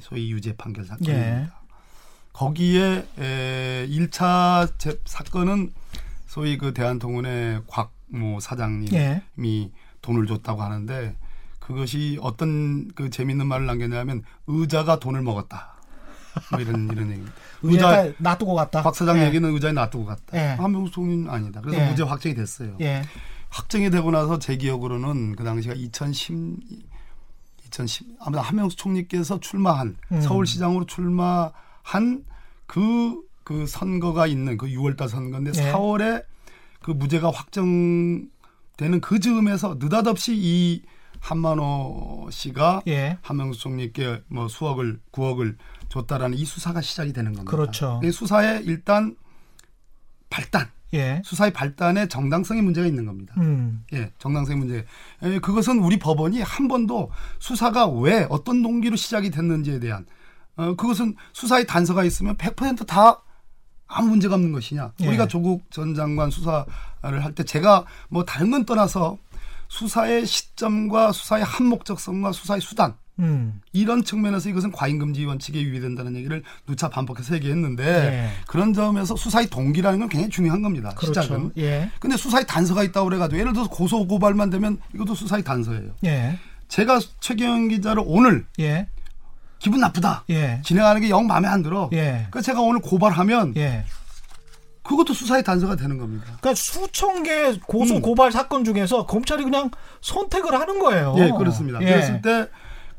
[0.01, 1.41] 소위 유죄 판결 사건입니다.
[1.41, 1.49] 예.
[2.33, 5.71] 거기에 에, 1차 재, 사건은
[6.25, 9.21] 소위 그 대한통운의 곽모 사장님이 예.
[10.01, 11.15] 돈을 줬다고 하는데
[11.59, 15.72] 그것이 어떤 그 재밌는 말을 남겼냐면 의자가 돈을 먹었다.
[16.51, 17.33] 뭐 이런 이런 얘기입니다.
[17.63, 18.81] 의자 놔두고 갔다.
[18.81, 19.27] 박 사장 예.
[19.27, 20.37] 얘기는 의자에 놔두고 갔다.
[20.37, 20.55] 예.
[20.55, 21.61] 한명숙 총리는 아니다.
[21.61, 21.89] 그래서 예.
[21.89, 22.77] 무죄 확정이 됐어요.
[22.81, 23.03] 예.
[23.49, 26.57] 확정이 되고 나서 제 기억으로는 그 당시가 2010
[27.67, 30.21] 2010 아무튼 한명숙 총리께서 출마한 음.
[30.21, 32.23] 서울시장으로 출마한
[32.65, 35.71] 그그 그 선거가 있는 그 6월달 선거인데 예.
[35.71, 36.23] 4월에
[36.81, 38.29] 그 무죄가 확정되는
[39.01, 40.81] 그 즈음에서 느닷없이 이
[41.19, 43.17] 한만호 씨가 예.
[43.21, 45.55] 한명숙 총리께 뭐 수억을 9억을
[45.93, 47.51] 줬다라는 이 수사가 시작이 되는 겁니다.
[47.55, 48.01] 그렇죠.
[48.03, 49.15] 이 수사에 일단
[50.29, 51.21] 발단, 예.
[51.23, 53.35] 수사의 발단에 정당성의 문제가 있는 겁니다.
[53.37, 53.83] 음.
[53.93, 54.85] 예, 정당성의 문제.
[55.23, 60.05] 예, 그것은 우리 법원이 한 번도 수사가 왜 어떤 동기로 시작이 됐는지에 대한
[60.55, 63.21] 어, 그것은 수사의 단서가 있으면 100%다
[63.87, 64.93] 아무 문제가 없는 것이냐.
[65.01, 65.07] 예.
[65.07, 66.65] 우리가 조국 전 장관 수사를
[67.03, 69.17] 할 때 제가 뭐 다른 건 떠나서
[69.67, 73.61] 수사의 시점과 수사의 한목적성과 수사의 수단 음.
[73.73, 78.29] 이런 측면에서 이것은 과잉금지 원칙에 위배된다는 얘기를 누차 반복해서 얘기했는데 예.
[78.47, 80.89] 그런 점에서 수사의 동기라는 건 굉장히 중요한 겁니다.
[80.95, 81.21] 그렇죠.
[81.21, 81.51] 시작은.
[81.57, 81.89] 예.
[81.99, 85.91] 근데 수사의 단서가 있다고 그래가지고 예를 들어서 고소 고발만 되면 이것도 수사의 단서예요.
[86.05, 86.39] 예.
[86.67, 88.87] 제가 최경 기자를 오늘 예.
[89.59, 90.25] 기분 나쁘다.
[90.31, 90.59] 예.
[90.65, 91.89] 진행하는 게 영 마음에 안 들어.
[91.93, 92.27] 예.
[92.31, 93.85] 그래서 제가 오늘 고발하면 예.
[94.81, 96.25] 그것도 수사의 단서가 되는 겁니다.
[96.41, 98.01] 그러니까 수천 개 고소 음.
[98.01, 98.31] 고발 음.
[98.31, 99.69] 사건 중에서 검찰이 그냥
[100.01, 101.15] 선택을 하는 거예요.
[101.19, 101.79] 예, 그렇습니다.
[101.81, 101.85] 예.
[101.85, 102.49] 그랬을 때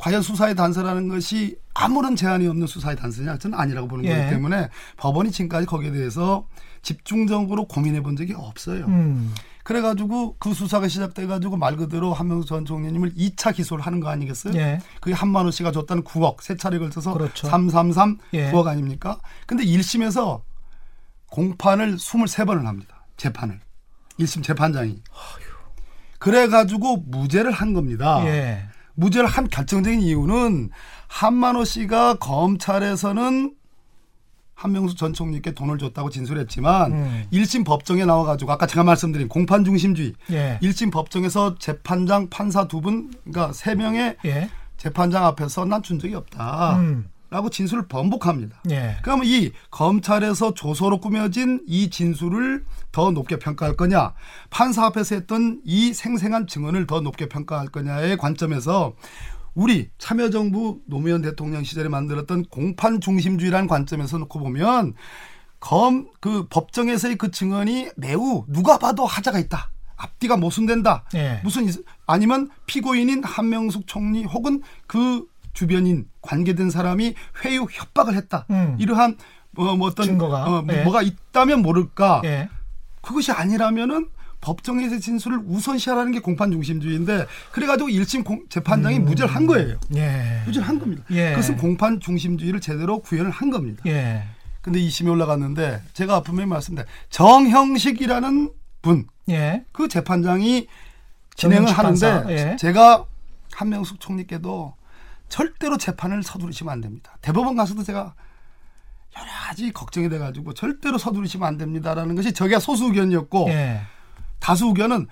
[0.04, 3.38] 과연 수사의 단서라는 것이 아무런 제한이 없는 수사의 단서냐?
[3.38, 4.14] 저는 아니라고 보는 예.
[4.14, 6.46] 거기 때문에 법원이 지금까지 거기에 대해서
[6.82, 8.84] 집중적으로 고민해 본 적이 없어요.
[8.84, 9.34] 음.
[9.62, 14.52] 그래가지고 그 수사가 시작돼가지고 말 그대로 한명수 전 총리님을 2차 기소를 하는 거 아니겠어요?
[14.60, 14.78] 예.
[15.00, 17.48] 그게 한만호 씨가 줬다는 9억 세 차례 걸쳐서 그렇죠.
[17.48, 18.52] 333 예.
[18.52, 19.18] 9억 아닙니까?
[19.46, 20.42] 근데 1심에서
[21.30, 23.06] 공판을 23번을 합니다.
[23.16, 23.58] 재판을.
[24.20, 25.02] 1심 재판장이.
[26.18, 28.22] 그래가지고 무죄를 한 겁니다.
[28.26, 28.68] 예.
[28.94, 30.70] 무죄를 한 결정적인 이유는
[31.08, 33.54] 한만호 씨가 검찰에서는
[34.54, 37.24] 한명수 전 총리께 돈을 줬다고 진술했지만 음.
[37.32, 40.58] 1심 법정에 나와가지고 아까 제가 말씀드린 공판 중심주의 예.
[40.62, 44.48] 1심 법정에서 재판장 판사 두 분 그러니까 세 명의 예.
[44.76, 46.76] 재판장 앞에서 난 준 적이 없다.
[46.76, 47.08] 음.
[47.34, 48.62] 라고 진술을 번복합니다.
[48.70, 48.96] 예.
[49.02, 54.14] 그러면 이 검찰에서 조서로 꾸며진 이 진술을 더 높게 평가할 거냐,
[54.50, 58.94] 판사 앞에서 했던 이 생생한 증언을 더 높게 평가할 거냐의 관점에서
[59.52, 64.94] 우리 참여정부 노무현 대통령 시절에 만들었던 공판 중심주의라는 관점에서 놓고 보면
[65.58, 69.72] 검 그 법정에서의 그 증언이 매우 누가 봐도 하자가 있다.
[69.96, 71.04] 앞뒤가 모순된다.
[71.16, 71.40] 예.
[71.42, 71.66] 무슨
[72.06, 78.44] 아니면 피고인인 한명숙 총리 혹은 그 주변인 관계된 사람이 회유 협박을 했다.
[78.50, 78.76] 음.
[78.78, 79.16] 이러한
[79.52, 80.82] 뭐, 뭐 어떤 증거가 어, 뭐, 예.
[80.82, 82.22] 뭐가 있다면 모를까.
[82.24, 82.48] 예.
[83.00, 84.08] 그것이 아니라면은
[84.40, 89.04] 법정에서 진술을 우선시하라는 게 공판 중심주의인데 그래가지고 1심 공, 재판장이 음.
[89.06, 89.78] 무죄를 한 거예요.
[89.94, 90.42] 예.
[90.44, 91.02] 무죄를 한 겁니다.
[91.10, 91.30] 예.
[91.30, 93.82] 그것은 공판 중심주의를 제대로 구현을 한 겁니다.
[93.86, 94.24] 예.
[94.60, 98.50] 근데 2심에 올라갔는데 제가 분명히 말씀드린 정형식이라는
[98.82, 99.64] 분, 예.
[99.72, 100.66] 그 재판장이
[101.36, 102.56] 진행을 하는데 예.
[102.56, 103.06] 제가
[103.52, 104.74] 한명숙 총리께도
[105.28, 107.16] 절대로 재판을 서두르시면 안 됩니다.
[107.20, 108.14] 대법원 가서도 제가
[109.16, 113.80] 여러 가지 걱정이 돼가지고 절대로 서두르시면 안 됩니다라는 것이 저게 소수 의견이었고 예.
[114.40, 115.06] 다수 의견은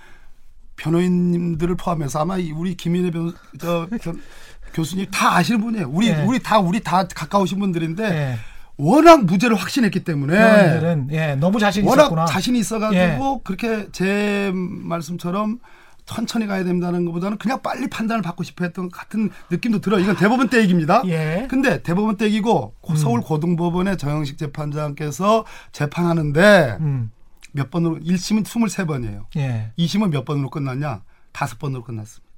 [0.76, 3.88] 변호인님들을 포함해서 아마 우리 김인혜 변, 저,
[4.74, 5.88] 교수님 다 아시는 분이에요.
[5.90, 6.22] 우리 예.
[6.24, 8.38] 우리 다 우리 다 가까우신 분들인데 예.
[8.76, 12.26] 워낙 무죄를 확신했기 때문에 예, 너무 자신 워낙 있었구나.
[12.26, 13.40] 자신이 있어가지고 예.
[13.44, 15.60] 그렇게 제 말씀처럼
[16.04, 20.02] 천천히 가야 된다는 것보다는 그냥 빨리 판단을 받고 싶어 했던 같은 느낌도 들어요.
[20.02, 21.02] 이건 대법원 때 얘기입니다.
[21.06, 21.46] 예.
[21.48, 22.96] 근데 대법원 때 얘기고 음.
[22.96, 27.10] 서울 고등법원의 정영식 재판장께서 재판하는데 음.
[27.52, 29.26] 몇 번으로 1심은 23번이에요.
[29.36, 29.72] 예.
[29.78, 31.02] 2심은 몇 번으로 끝났냐?
[31.32, 32.32] 다섯 번으로 끝났습니다.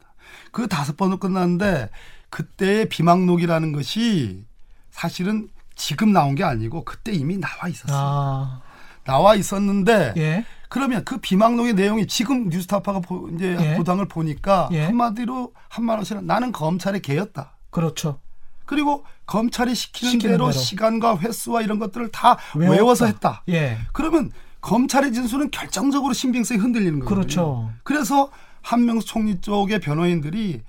[0.50, 1.90] 그 다섯 번으로 끝났는데
[2.30, 4.44] 그때의 비망록이라는 것이
[4.90, 7.96] 사실은 지금 나온 게 아니고 그때 이미 나와 있었어요.
[7.96, 8.62] 아.
[9.04, 10.44] 나와 있었는데 예.
[10.74, 13.76] 그러면 그 비망록의 내용이 지금 뉴스타파가 보, 이제 예.
[13.76, 14.86] 보당을 보니까 예.
[14.86, 17.54] 한마디로 한마디로 나는 검찰의 개였다.
[17.70, 18.18] 그렇죠.
[18.66, 22.72] 그리고 검찰이 시키는, 시키는 대로, 대로, 시간과 횟수와 이런 것들을 다 외웠다.
[22.72, 23.44] 외워서 했다.
[23.50, 23.78] 예.
[23.92, 27.08] 그러면 검찰의 진술은 결정적으로 신빙성이 흔들리는 거예요.
[27.08, 27.70] 그렇죠.
[27.84, 28.30] 그래서
[28.62, 30.62] 한명수 총리 쪽의 변호인들이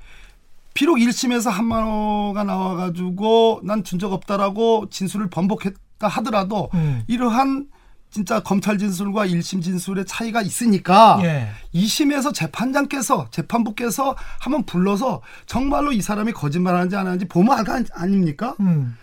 [0.75, 7.01] 비록 1심에서 한만호가 나와가지고 난 준 적 없다라고 진술을 번복했다 하더라도 음.
[7.07, 7.69] 이러한
[8.15, 11.49] 진짜 검찰 진술과 1심 진술의 차이가 있으니까 예.
[11.73, 18.55] 2심에서 재판장께서 재판부께서 한번 불러서 정말로 이 사람이 거짓말하는지 안 하는지 보면 알 아닙니까?
[18.61, 18.95] 음.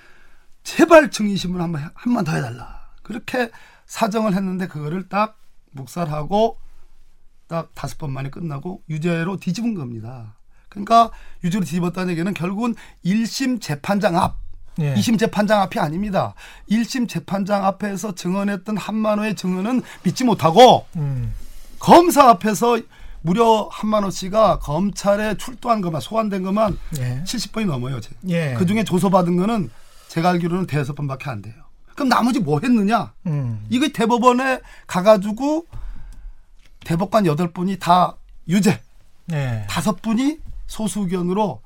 [0.63, 2.89] 제발 증인심을 한번 한번 더 해달라.
[3.03, 3.51] 그렇게
[3.85, 5.39] 사정을 했는데 그거를 딱
[5.73, 6.57] 묵살하고
[7.49, 10.37] 딱 다섯 번 만에 끝나고 유죄로 뒤집은 겁니다.
[10.71, 11.11] 그러니까
[11.45, 14.39] 유죄로 뒤집었다는 얘기는 결국은 1심 재판장 앞,
[14.81, 14.95] 예.
[14.95, 16.35] 2심 재판장 앞이 아닙니다.
[16.70, 21.35] 1심 재판장 앞에서 증언했던 한만호의 증언은 믿지 못하고 음.
[21.79, 22.79] 검사 앞에서
[23.23, 27.23] 무려 한만호 씨가 검찰에 출두한 것만 소환된 것만 예.
[27.25, 28.01] 70번이 넘어요.
[28.29, 28.55] 예.
[28.55, 29.70] 그 중에 조서받은 거는
[30.09, 31.55] 제가 알기로는 대여섯 번밖에 안 돼요.
[31.95, 33.12] 그럼 나머지 뭐 했느냐?
[33.27, 33.64] 음.
[33.70, 35.66] 이거 대법원에 가가지고
[36.85, 38.16] 대법관 여덟 분이 다
[38.49, 38.81] 유죄.
[39.27, 39.64] 네.
[39.68, 41.62] 다섯 분이 소수 의견으로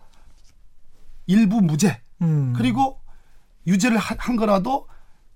[1.26, 2.00] 일부 무죄.
[2.22, 2.52] 음.
[2.56, 3.00] 그리고
[3.66, 4.88] 유죄를 한 거라도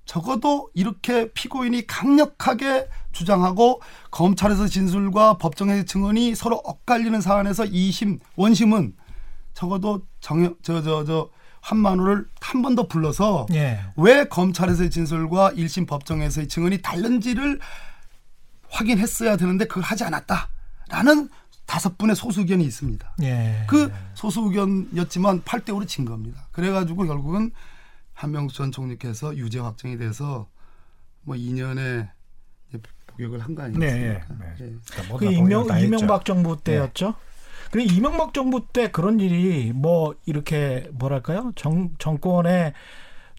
[0.06, 8.94] 적어도 이렇게 피고인이 강력하게 주장하고 검찰에서 진술과 법정의 증언이 서로 엇갈리는 사안에서 2심 원심은
[9.54, 13.80] 적어도 정 저 저 저 한만호를 한 번 더 불러서 예.
[13.96, 17.60] 왜 검찰에서의 진술과 1심 법정에서의 증언이 다른지를
[18.70, 21.28] 확인했어야 되는데 그걸 하지 않았다라는
[21.70, 23.14] 다섯 분의 소수 의견이 있습니다.
[23.22, 23.64] 예.
[23.68, 26.48] 그 소수 의견이었지만 8대 5로 진 겁니다.
[26.50, 27.52] 그래가지고 결국은
[28.12, 30.48] 한명수 전 총리께서 유죄 확정이 돼서
[31.22, 32.08] 뭐 2년에
[33.06, 33.86] 복역을 한 거 아니겠습니까?
[33.86, 34.56] 네, 네.
[34.58, 34.66] 네.
[34.66, 34.78] 네.
[34.90, 37.06] 그러니까 그 이명, 이명박 정부 때였죠.
[37.06, 37.12] 네.
[37.70, 42.72] 그래 이명박 정부 때 그런 일이 뭐 이렇게 뭐랄까요 정 정권에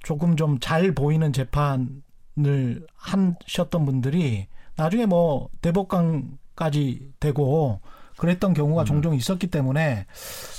[0.03, 7.81] 조금 좀 잘 보이는 재판을 하셨던 분들이 나중에 뭐 대법관까지 되고
[8.21, 8.85] 그랬던 경우가 음.
[8.85, 10.05] 종종 있었기 때문에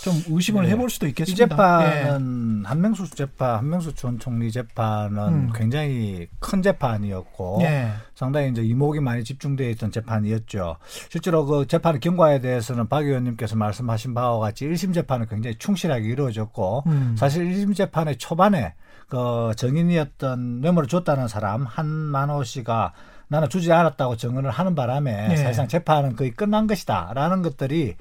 [0.03, 0.71] 좀 의심을 네.
[0.71, 1.45] 해볼 수도 있겠습니다.
[1.45, 2.69] 이 재판은 예.
[2.69, 5.53] 한명수 재판, 한명수 전 총리 재판은 음.
[5.55, 7.93] 굉장히 큰 재판이었고 예.
[8.17, 10.77] 상당히 이제 이목이 많이 집중되어 있던 재판이었죠.
[11.09, 16.83] 실제로 그 재판 경과에 대해서는 박 의원님께서 말씀하신 바와 같이 1심 재판은 굉장히 충실하게 이루어졌고
[16.87, 17.15] 음.
[17.17, 18.75] 사실 1심 재판의 초반에
[19.09, 22.93] 그 정인이었던 뇌물을 줬다는 사람 한만호 씨가
[23.33, 25.37] 나는 주지 않았다고 증언을 하는 바람에 네.
[25.37, 27.97] 사실상 재판은 거의 끝난 것이다라는 것들이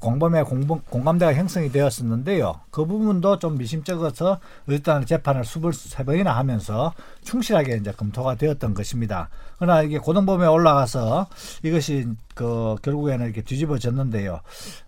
[0.00, 2.60] 공범의 공범, 공감대가 형성이 되었었는데요.
[2.70, 9.28] 그 부분도 좀 미심쩍어서 일단 재판을 수불 세 번이나 하면서 충실하게 이제 검토가 되었던 것입니다.
[9.58, 11.28] 그러나 이게 고등법에 올라가서
[11.62, 14.40] 이것이 그 결국에는 이렇게 뒤집어졌는데요.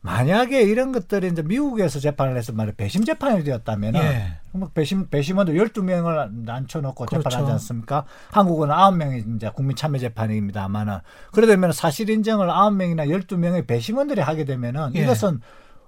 [0.02, 4.38] 만약에 이런 것들이 이제 미국에서 재판을 해서 말이 배심 재판이 되었다면은 예.
[4.52, 7.28] 뭐 배심 배심원도 12명을 앉혀놓고 그렇죠.
[7.28, 8.04] 재판하지 않습니까?
[8.30, 10.98] 한국은 9명이 이제 국민 참여 재판입니다만은
[11.32, 15.02] 그러다면 사실 인정을 9명이나 12명의 배심원들이 하게 되면은 되면 예.
[15.02, 15.40] 이것은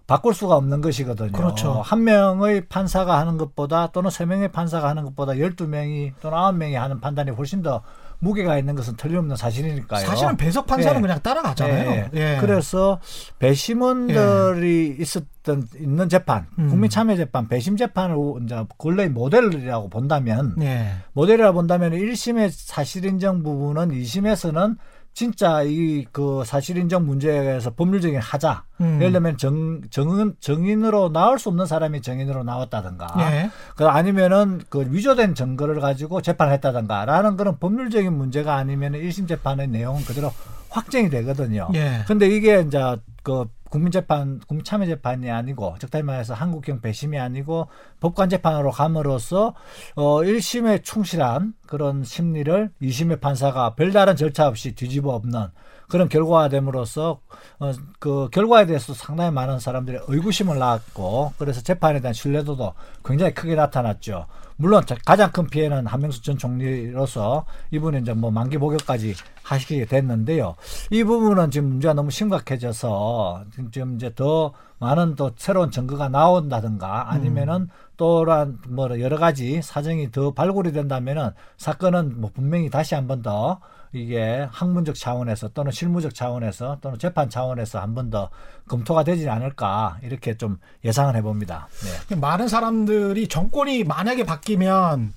[0.06, 1.32] 바꿀 수가 없는 것이거든요.
[1.32, 1.80] 그렇죠.
[1.80, 6.56] 한 명의 판사가 하는 것보다 또는 세 명의 판사가 하는 것보다 열두 명이 또는 아홉
[6.56, 7.82] 명이 하는 판단이 훨씬 더
[8.18, 10.06] 무게가 있는 것은 틀림없는 사실이니까요.
[10.06, 11.00] 사실은 배석 판사는 예.
[11.00, 11.90] 그냥 따라가잖아요.
[11.90, 12.10] 예.
[12.14, 12.38] 예.
[12.40, 13.00] 그래서
[13.40, 15.02] 배심원들이 예.
[15.02, 16.68] 있었던 있는 재판, 음.
[16.68, 20.92] 국민참여 재판, 배심 재판을 이제 근래의 모델이라고 본다면 예.
[21.14, 24.76] 모델이라고 본다면 1심의 사실 인정 부분은 2심에서는
[25.14, 28.64] 진짜 이 그 사실 인정 문제에서 법률적인 하자.
[28.80, 28.98] 음.
[29.00, 33.06] 예를 들면 정 정인 정인으로 나올 수 없는 사람이 정인으로 나왔다든가.
[33.20, 33.50] 예.
[33.76, 39.68] 그 아니면은 그 위조된 증거를 가지고 재판을 했다든가 라는 그런 법률적인 문제가 아니면 1심 재판의
[39.68, 40.32] 내용은 그대로
[40.70, 41.68] 확정이 되거든요.
[41.74, 42.04] 예.
[42.06, 42.78] 근데 이게 이제
[43.22, 47.68] 그 국민재판, 국민참여재판이 아니고 적당히 말해서 한국형 배심이 아니고
[48.00, 49.54] 법관재판으로 감으로써
[49.96, 55.46] 어 1심에 충실한 그런 심리를 2심의 판사가 별다른 절차 없이 뒤집어 엎는
[55.92, 57.20] 그런 결과가 됨으로써
[57.58, 62.72] 어, 그 결과에 대해서 상당히 많은 사람들이 의구심을 낳았고 그래서 재판에 대한 신뢰도도
[63.04, 64.24] 굉장히 크게 나타났죠.
[64.56, 70.54] 물론 가장 큰 피해는 한명숙 전 총리로서 이분이 이제 뭐 만기 복역까지 하시게 됐는데요.
[70.90, 77.54] 이 부분은 지금 문제가 너무 심각해져서 지금 이제 더 많은 또 새로운 증거가 나온다든가 아니면은
[77.54, 77.68] 음.
[77.98, 83.60] 또한 뭐 여러 가지 사정이 더 발굴이 된다면은 사건은 뭐 분명히 다시 한번 더
[83.92, 88.30] 이게 학문적 차원에서 또는 실무적 차원에서 또는 재판 차원에서 한 번 더
[88.68, 91.68] 검토가 되지 않을까 이렇게 좀 예상을 해봅니다.
[92.08, 92.16] 네.
[92.16, 95.12] 많은 사람들이 정권이 만약에 바뀌면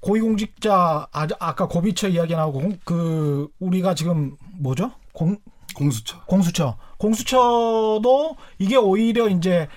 [0.00, 4.92] 고위공직자 아, 아까 고비처 이야기 나오고 그 우리가 지금 뭐죠?
[5.12, 5.36] 공
[5.74, 6.20] 공수처.
[6.26, 6.76] 공수처.
[6.98, 9.68] 공수처도 이게 오히려 이제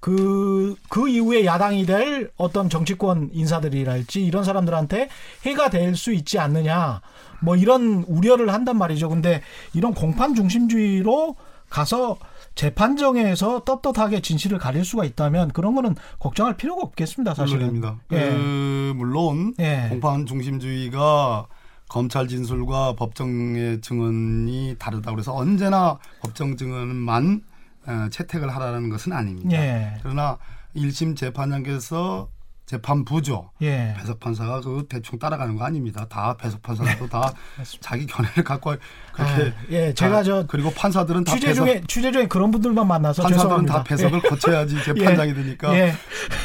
[0.00, 5.08] 그, 그 이후에 야당이 될 어떤 정치권 인사들이랄지 이런 사람들한테
[5.44, 7.00] 해가 될 수 있지 않느냐.
[7.40, 9.08] 뭐 이런 우려를 한단 말이죠.
[9.08, 9.42] 근데
[9.74, 11.36] 이런 공판 중심주의로
[11.68, 12.16] 가서
[12.54, 17.34] 재판정에서 떳떳하게 진실을 가릴 수가 있다면 그런 거는 걱정할 필요가 없겠습니다.
[17.34, 17.72] 사실은.
[17.72, 17.96] 물론입니다.
[18.12, 18.30] 예.
[18.30, 19.86] 그 물론 예.
[19.90, 21.46] 공판 중심주의가
[21.88, 27.42] 검찰 진술과 법정의 증언이 다르다고 해서 언제나 법정 증언만
[27.86, 29.52] 어, 채택을 하라는 것은 아닙니다.
[29.52, 29.98] 예.
[30.02, 30.38] 그러나
[30.74, 32.28] 1심 재판장께서
[32.66, 33.50] 재판부죠.
[33.62, 33.94] 예.
[33.96, 36.04] 배석 판사가 그 대충 따라가는 거 아닙니다.
[36.08, 37.32] 다 배석 판사도 다
[37.80, 38.74] 자기 견해를 갖고
[39.12, 43.22] 그렇게 아, 예, 제가 저 그리고 판사들은 다 취재 중에 취재 중에 그런 분들만 만나서
[43.22, 43.74] 판사들은 죄송합니다.
[43.74, 44.28] 다 배석을 예.
[44.28, 45.34] 거쳐야지 재판장이 예.
[45.34, 45.94] 되니까 예.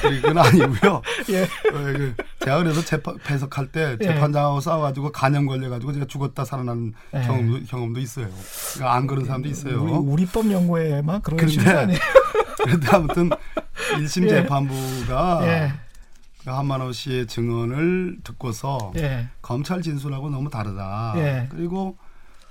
[0.01, 1.01] 그건 아니고요.
[1.30, 1.41] 예.
[1.41, 4.05] 어, 그 제가 그래서 재판 배석할 때 예.
[4.05, 7.22] 재판장하고 싸워가지고 간염 걸려가지고 제가 죽었다 살아난 예.
[7.22, 8.28] 경험도, 경험도 있어요.
[8.76, 9.82] 그러니까 안 그런 사람도 있어요.
[9.82, 11.97] 우리, 우리법 연구에만 그런 그런데
[12.63, 13.32] 그런데 아무튼
[13.97, 15.91] 1심 재판부가 그
[16.46, 19.28] 한만호 씨의 증언을 듣고서 예.
[19.42, 21.14] 검찰 진술하고 너무 다르다.
[21.18, 21.48] 예.
[21.50, 21.98] 그리고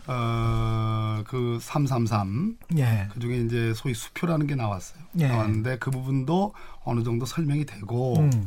[0.07, 3.09] 어그 333 예.
[3.13, 5.03] 그중에 이제 소위 수표라는 게 나왔어요.
[5.19, 5.29] 예.
[5.29, 8.47] 나왔는데 그 부분도 어느 정도 설명이 되고 음.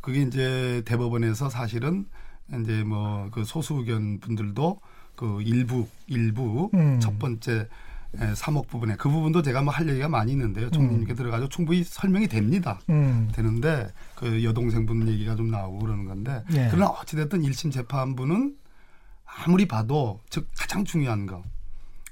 [0.00, 2.06] 그게 이제 대법원에서 사실은
[2.62, 4.80] 이제 뭐 그 소수 의견 분들도
[5.14, 6.98] 그 일부 일부 음.
[7.00, 7.68] 첫 번째
[8.16, 10.70] 3억 부분에 그 부분도 제가 뭐 할 얘기가 많이 있는데요.
[10.70, 11.16] 총리님께 음.
[11.16, 12.80] 들어가서 충분히 설명이 됩니다.
[12.90, 13.30] 음.
[13.32, 16.68] 되는데 그 여동생분 얘기가 좀 나오고 그러는 건데 예.
[16.70, 18.56] 그러나 어찌됐든 1심 재판부는
[19.24, 21.26] 아무리 봐도 즉 가장 중요한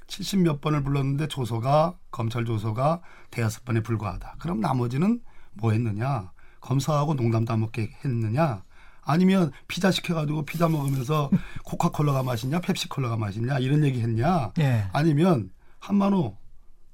[0.07, 4.35] 거70몇 번을 불렀는데 조서가 검찰 조서가 대여섯 번에 불과하다.
[4.39, 5.19] 그럼 나머지는
[5.53, 6.31] 뭐 했느냐?
[6.61, 8.63] 검사하고 농담 따먹게 했느냐?
[9.01, 11.29] 아니면 피자 시켜가지고 피자 먹으면서
[11.65, 14.51] 코카콜라가 맛있냐, 펩시콜라가 맛있냐 이런 얘기 했냐?
[14.59, 14.87] 예.
[14.93, 16.35] 아니면 한만호,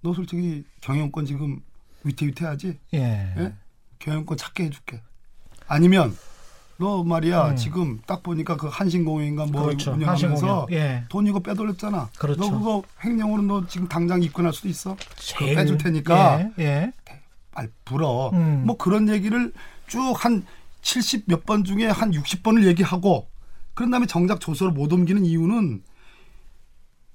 [0.01, 1.59] 너 솔직히 경영권 지금
[2.03, 2.79] 위태위태하지?
[2.93, 3.33] 예.
[3.37, 3.53] 예?
[3.99, 5.01] 경영권 찾게 해줄게.
[5.67, 6.15] 아니면
[6.77, 7.55] 너 말이야 음.
[7.55, 9.93] 지금 딱 보니까 그 한신공영인가 뭐 그렇죠.
[9.93, 11.05] 운영하면서 예.
[11.09, 12.09] 돈 이거 빼돌렸잖아.
[12.19, 12.41] 그렇죠.
[12.41, 14.95] 너 그거 횡령으로 너 지금 당장 입건할 수도 있어.
[15.15, 16.63] 제일, 빼줄 테니까 예.
[16.63, 16.93] 예.
[17.55, 18.29] 말 불어.
[18.33, 18.63] 음.
[18.65, 19.51] 뭐 그런 얘기를
[19.87, 20.45] 쭉 한
[20.81, 23.27] 70 몇 번 중에 한 60번을 얘기하고
[23.73, 25.81] 그런 다음에 정작 조서를 못 옮기는 이유는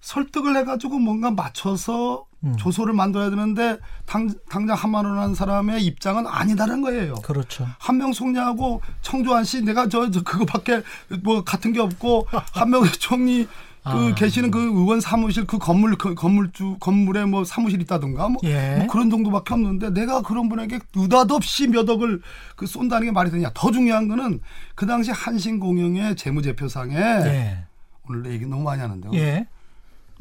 [0.01, 2.57] 설득을 해가지고 뭔가 맞춰서 음.
[2.57, 7.14] 조서를 만들어야 되는데 당, 당장 한만 원 한 사람의 입장은 아니다는 거예요.
[7.16, 7.66] 그렇죠.
[7.78, 10.82] 한명숙리하고 청조한 씨 내가 저, 저 그거밖에
[11.22, 13.46] 뭐 같은 게 없고 한명숙 총리
[13.82, 14.14] 그 아.
[14.14, 18.76] 계시는 그 의원 사무실 그 건물 그 건물주 건물에 뭐 사무실 있다든가 뭐, 예.
[18.76, 22.20] 뭐, 그런 정도밖에 없는데 내가 그런 분에게 느닷없이 몇 억을
[22.57, 24.40] 그 쏜다는 게 말이 되냐 더 중요한 거는
[24.74, 27.64] 그 당시 한신공영의 재무제표상에 예.
[28.09, 29.12] 오늘 내 얘기 너무 많이 하는데요.
[29.14, 29.47] 예.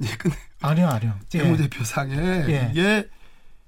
[0.03, 1.15] 예, 근데 아니요, 아니요.
[1.29, 2.69] 재무제표상에 예.
[2.71, 3.09] 이게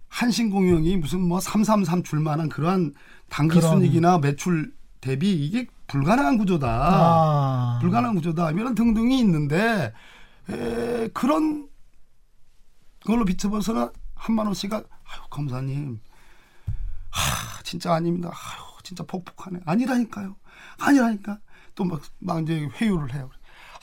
[0.08, 2.94] 한신 공영이 무슨 뭐333 줄만한 그러한
[3.30, 6.68] 당기 순이익이나 매출 대비 이게 불가능한 구조다.
[6.70, 7.80] 아.
[7.82, 8.52] 불가능한 구조다.
[8.52, 9.94] 이런 등등이 있는데
[10.50, 11.68] 에, 그런
[13.06, 16.00] 걸로 비춰봐서는 한만호 씨가 아유 검사님
[17.10, 18.30] 하 진짜 아닙니다.
[18.30, 19.60] 아유 진짜 폭폭하네.
[19.66, 20.36] 아니라니까요.
[20.80, 21.40] 아니라니까.
[21.76, 23.30] 또 막 막 이제 회유를 해요.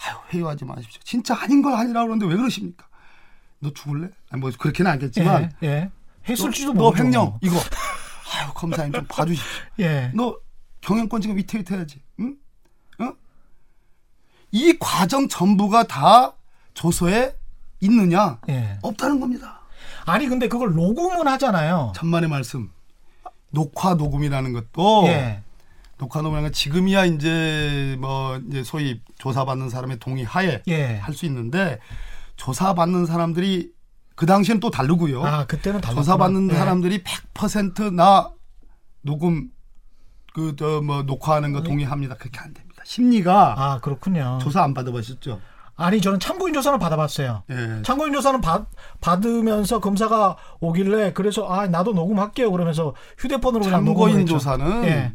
[0.05, 1.01] 아유 회유하지 마십시오.
[1.05, 2.87] 진짜 아닌 걸 아니라고 그러는데 왜 그러십니까?
[3.61, 4.11] 너 죽을래?
[4.31, 5.91] 아니 뭐 그렇게는 않겠지만 예, 예.
[6.29, 9.63] 했을지도 너, 너 횡령 이거 아유 검사님 좀 봐주십시오.
[9.81, 10.13] 예.
[10.15, 10.39] 너
[10.81, 12.01] 경영권 지금 위태위태하지.
[12.21, 12.37] 응?
[13.01, 13.13] 어?
[14.53, 16.35] 이 과정 전부가 다
[16.75, 17.35] 조서에
[17.81, 18.39] 있느냐?
[18.49, 18.79] 예.
[18.83, 19.61] 없다는 겁니다.
[20.07, 21.93] 아니 근데 그걸 녹음은 하잖아요.
[21.97, 22.71] 천만의 말씀.
[23.51, 25.43] 녹화 녹음이라는 것도 예.
[25.99, 30.97] 녹화 녹음이라는 건 지금이야 이제 뭐 이제 소위 조사받는 사람의 동의 하에 예.
[30.99, 31.81] 할수 있는데
[32.37, 33.71] 조사받는 사람들이
[34.15, 35.25] 그 당시엔 또 다르고요.
[35.25, 36.03] 아 그때는 달랐구나.
[36.03, 36.55] 조사받는 예.
[36.55, 38.31] 사람들이 100%나
[39.03, 39.51] 녹음
[40.35, 42.15] 그 저 뭐 녹화하는 거 동의합니다.
[42.15, 42.83] 그렇게 안 됩니다.
[42.85, 44.39] 심리가 아 그렇군요.
[44.41, 45.41] 조사 안 받아 보셨죠?
[45.75, 47.43] 아니 저는 참고인 조사는 받아봤어요.
[47.51, 47.83] 예.
[47.83, 48.69] 참고인 조사는 받,
[49.01, 55.13] 받으면서 검사가 오길래 그래서 아 나도 녹음할게요 그러면서 휴대폰으로 참고인 조사는 예.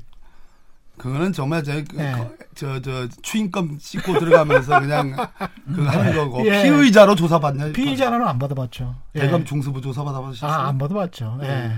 [0.97, 2.13] 그거는 정말 저, 그 예.
[2.55, 5.15] 저, 저, 추인검 씻고 들어가면서 그냥
[5.75, 6.45] 그거 하는 거고.
[6.45, 6.63] 예.
[6.63, 7.71] 피의자로 조사받냐?
[7.73, 8.95] 피의자는 안 받아봤죠.
[9.13, 9.45] 대검 예.
[9.45, 10.51] 중수부 조사 받아보셨어요?
[10.51, 11.39] 아, 안 받아봤죠.
[11.43, 11.71] 예.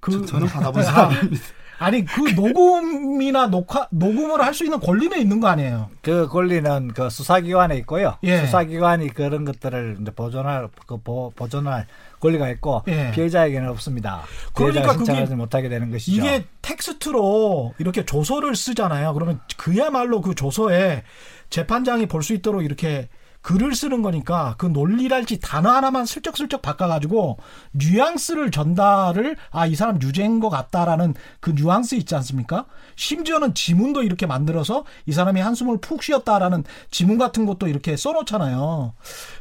[0.00, 1.44] 그, 저, 는 받아본 사람입니다.
[1.78, 5.90] 아니 그 녹음이나 녹화 녹음을 할 수 있는 권리는 있는 거 아니에요?
[6.00, 8.16] 그 권리는 그 수사기관에 있고요.
[8.22, 8.38] 예.
[8.46, 11.86] 수사기관이 그런 것들을 이제 보존할 그 보, 보존할
[12.20, 13.10] 권리가 있고 예.
[13.12, 14.22] 피해자에게는 없습니다.
[14.54, 16.16] 그러니까 그게 못하게 되는 것이죠.
[16.16, 19.12] 이게 텍스트로 이렇게 조서를 쓰잖아요.
[19.12, 21.02] 그러면 그야말로 그 조서에
[21.50, 23.08] 재판장이 볼 수 있도록 이렇게
[23.46, 27.38] 글을 쓰는 거니까 그 논리랄지 단어 하나만 슬쩍슬쩍 바꿔가지고
[27.72, 32.66] 뉘앙스를 전달을 아 이 사람 유죄인 것 같다라는 그 뉘앙스 있지 않습니까?
[32.96, 38.94] 심지어는 지문도 이렇게 만들어서 이 사람이 한숨을 푹 쉬었다라는 지문 같은 것도 이렇게 써놓잖아요.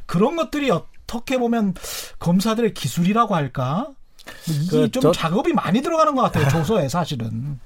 [0.05, 1.73] 그런 것들이 어떻게 보면
[2.19, 3.87] 검사들의 기술이라고 할까?
[4.47, 6.47] 이게 그좀 작업이 많이 들어가는 것 같아요.
[6.49, 7.59] 조서에 사실은.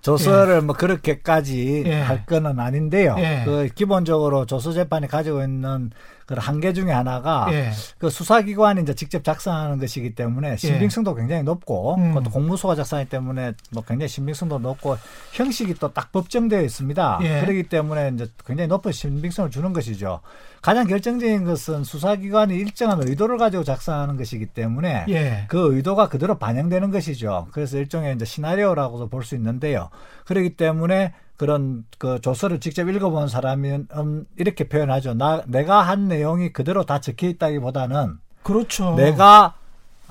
[0.00, 0.60] 조서를 예.
[0.60, 2.00] 뭐 그렇게까지 예.
[2.00, 3.16] 할 거는 아닌데요.
[3.18, 3.42] 예.
[3.44, 5.90] 그 기본적으로 조서 재판이 가지고 있는
[6.26, 7.70] 그 한계 중에 하나가 예.
[7.98, 10.56] 그 수사기관이 이제 직접 작성하는 것이기 때문에 예.
[10.56, 12.14] 신빙성도 굉장히 높고 음.
[12.14, 14.96] 그것도 공무소가 작성하기 때문에 뭐 굉장히 신빙성도 높고
[15.32, 17.20] 형식이 또 딱 법정되어 있습니다.
[17.22, 17.40] 예.
[17.40, 20.20] 그렇기 때문에 이제 굉장히 높은 신빙성을 주는 것이죠.
[20.60, 25.44] 가장 결정적인 것은 수사기관이 일정한 의도를 가지고 작성하는 것이기 때문에 예.
[25.48, 27.46] 그 의도가 그대로 반영되는 것이죠.
[27.52, 29.90] 그래서 일종의 이제 시나리오라고도 볼 수 있는데요.
[30.24, 35.14] 그렇기 때문에 그런 그 조서를 직접 읽어본 사람은 음, 이렇게 표현하죠.
[35.14, 38.94] 나 내가 한 내용이 그대로 다 적혀 있다기보다는 그렇죠.
[38.94, 39.54] 내가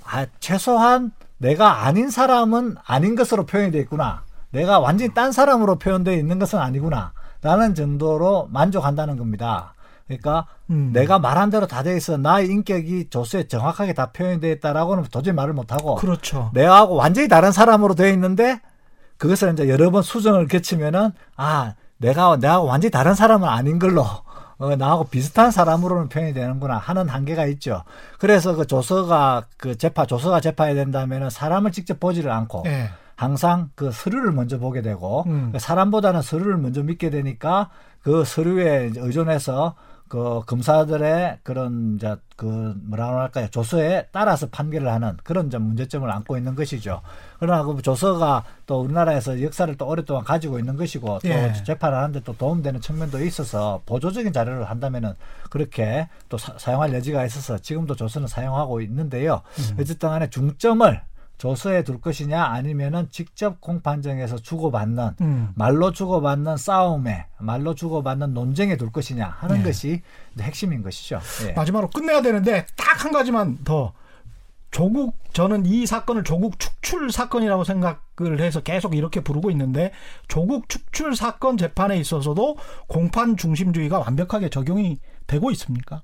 [0.06, 4.24] 아, 최소한 내가 아닌 사람은 아닌 것으로 표현이 돼 있구나.
[4.52, 7.12] 내가 완전히 딴 사람으로 표현되어 있는 것은 아니구나.
[7.42, 9.74] 라는 정도로 만족한다는 겁니다.
[10.08, 10.92] 그러니까 음.
[10.94, 15.54] 내가 말한 대로 다 돼 있어 나의 인격이 조서에 정확하게 다 표현되어 있다라고는 도저히 말을
[15.54, 16.52] 못하고 그렇죠.
[16.54, 18.62] 내가하고 완전히 다른 사람으로 되어 있는데
[19.18, 24.06] 그것을 이제 여러 번 수정을 거치면은 아 내가 내가 완전히 다른 사람은 아닌 걸로
[24.58, 27.84] 어, 나하고 비슷한 사람으로는 표현이 되는구나 하는 한계가 있죠.
[28.20, 32.90] 그래서 그 조서가 그 재판 조서가 재판이 된다면은 사람을 직접 보지를 않고 네.
[33.16, 35.50] 항상 그 서류를 먼저 보게 되고 음.
[35.54, 37.70] 그 사람보다는 서류를 먼저 믿게 되니까
[38.02, 39.76] 그 서류에 의존해서
[40.16, 46.38] 그 검사들의 그런 이제 그 뭐라고 할까요 조서에 따라서 판결을 하는 그런 좀 문제점을 안고
[46.38, 47.02] 있는 것이죠.
[47.38, 51.52] 그러나 그 조서가 또 우리나라에서 역사를 또 오랫동안 가지고 있는 것이고 또 예.
[51.66, 55.16] 재판을 하는데 또 도움되는 측면도 있어서 보조적인 자료를 한다면은
[55.50, 59.42] 그렇게 또 사, 용할 여지가 있어서 지금도 조서는 사용하고 있는데요.
[59.60, 59.78] 음.
[59.82, 61.02] 어쨌든 간에 중점을
[61.38, 65.50] 조서에 둘 것이냐 아니면은 직접 공판정에서 주고받는 음.
[65.56, 69.64] 말로 주고받는 싸움에 말로 주고받는 논쟁에 둘 것이냐 하는 네.
[69.64, 70.02] 것이
[70.40, 71.20] 핵심인 것이죠.
[71.48, 71.54] 예.
[71.54, 73.94] 마지막으로 끝내야 되는데 딱 한 가지만 더
[74.72, 79.92] 조국 저는 이 사건을 조국 축출 사건이라고 생각을 해서 계속 이렇게 부르고 있는데
[80.28, 82.58] 조국 축출 사건 재판에 있어서도
[82.88, 84.98] 공판 중심주의가 완벽하게 적용이
[85.28, 86.02] 되고 있습니까?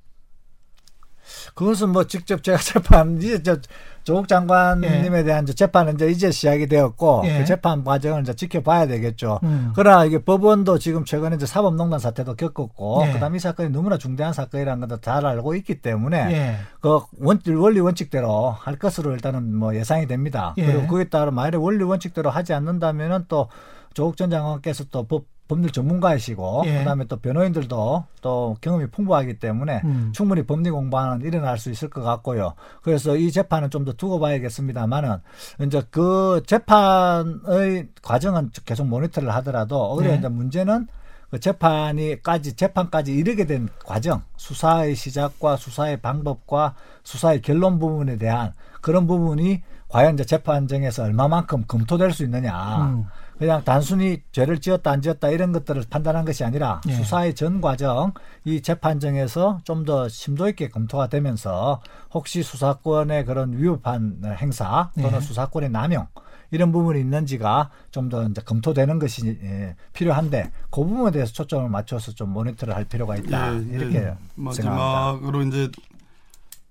[1.54, 3.58] 그것은 뭐 직접 제가 재판 이제 저
[4.04, 5.24] 조국 장관님에 예.
[5.24, 7.40] 대한 재판은 이제 이제 시작이 되었고 예.
[7.40, 9.40] 그 재판 과정을 이제 지켜봐야 되겠죠.
[9.44, 9.74] 음.
[9.76, 13.14] 그러나 이게 법원도 지금 최근에 이제 사법농단 사태도 겪었고 예.
[13.14, 16.56] 그다음 이 사건이 너무나 중대한 사건이라는 것도 잘 알고 있기 때문에 예.
[16.80, 20.56] 그 원, 원리 원칙대로 할 것으로 일단은 뭐 예상이 됩니다.
[20.58, 20.66] 예.
[20.66, 23.50] 그리고 그에 따라 만약에 원리 원칙대로 하지 않는다면은 또
[23.94, 26.78] 조국 전 장관께서 또 법 법률 전문가이시고 예.
[26.80, 30.12] 그다음에 또 변호인들도 또 경험이 풍부하기 때문에 음.
[30.16, 32.54] 충분히 법리 공부는 일어날 수 있을 것 같고요.
[32.82, 35.18] 그래서 이 재판은 좀 더 두고 봐야겠습니다만은
[35.66, 40.16] 이제 그 재판의 과정은 계속 모니터를 하더라도 오히려 예.
[40.18, 40.88] 이제 문제는
[41.32, 49.08] 그 재판이까지 재판까지 이르게 된 과정, 수사의 시작과 수사의 방법과 수사의 결론 부분에 대한 그런
[49.08, 52.86] 부분이 과연 이제 재판정에서 얼마만큼 검토될 수 있느냐.
[52.86, 53.06] 음.
[53.42, 56.94] 그냥 단순히 죄를 지었다 안 지었다 이런 것들을 판단한 것이 아니라 예.
[56.94, 58.14] 수사의 전 과정
[58.46, 61.82] 이 재판정에서 좀 더 심도 있게 검토가 되면서
[62.14, 65.22] 혹시 수사권의 그런 위법한 행사 또는 예.
[65.22, 66.06] 수사권의 남용
[66.52, 72.12] 이런 부분이 있는지가 좀 더 이제 검토되는 것이 예, 필요한데 그 부분에 대해서 초점을 맞춰서
[72.12, 73.76] 좀 모니터를 할 필요가 있다 예, 예.
[73.76, 74.14] 이렇게 예.
[74.36, 75.48] 마지막으로 생각합니다.
[75.48, 75.72] 이제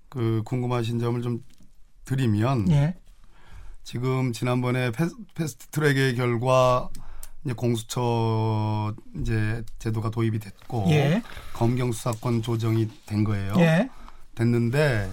[0.07, 1.43] 그 궁금하신 점을 좀
[2.05, 2.95] 드리면 예.
[3.83, 4.91] 지금 지난번에
[5.35, 6.89] 패스트 트랙의 결과
[7.43, 11.23] 이제 공수처 이제 제도가 도입이 됐고 예.
[11.53, 13.53] 검경 수사권 조정이 된 거예요.
[13.57, 13.89] 예.
[14.35, 15.09] 됐는데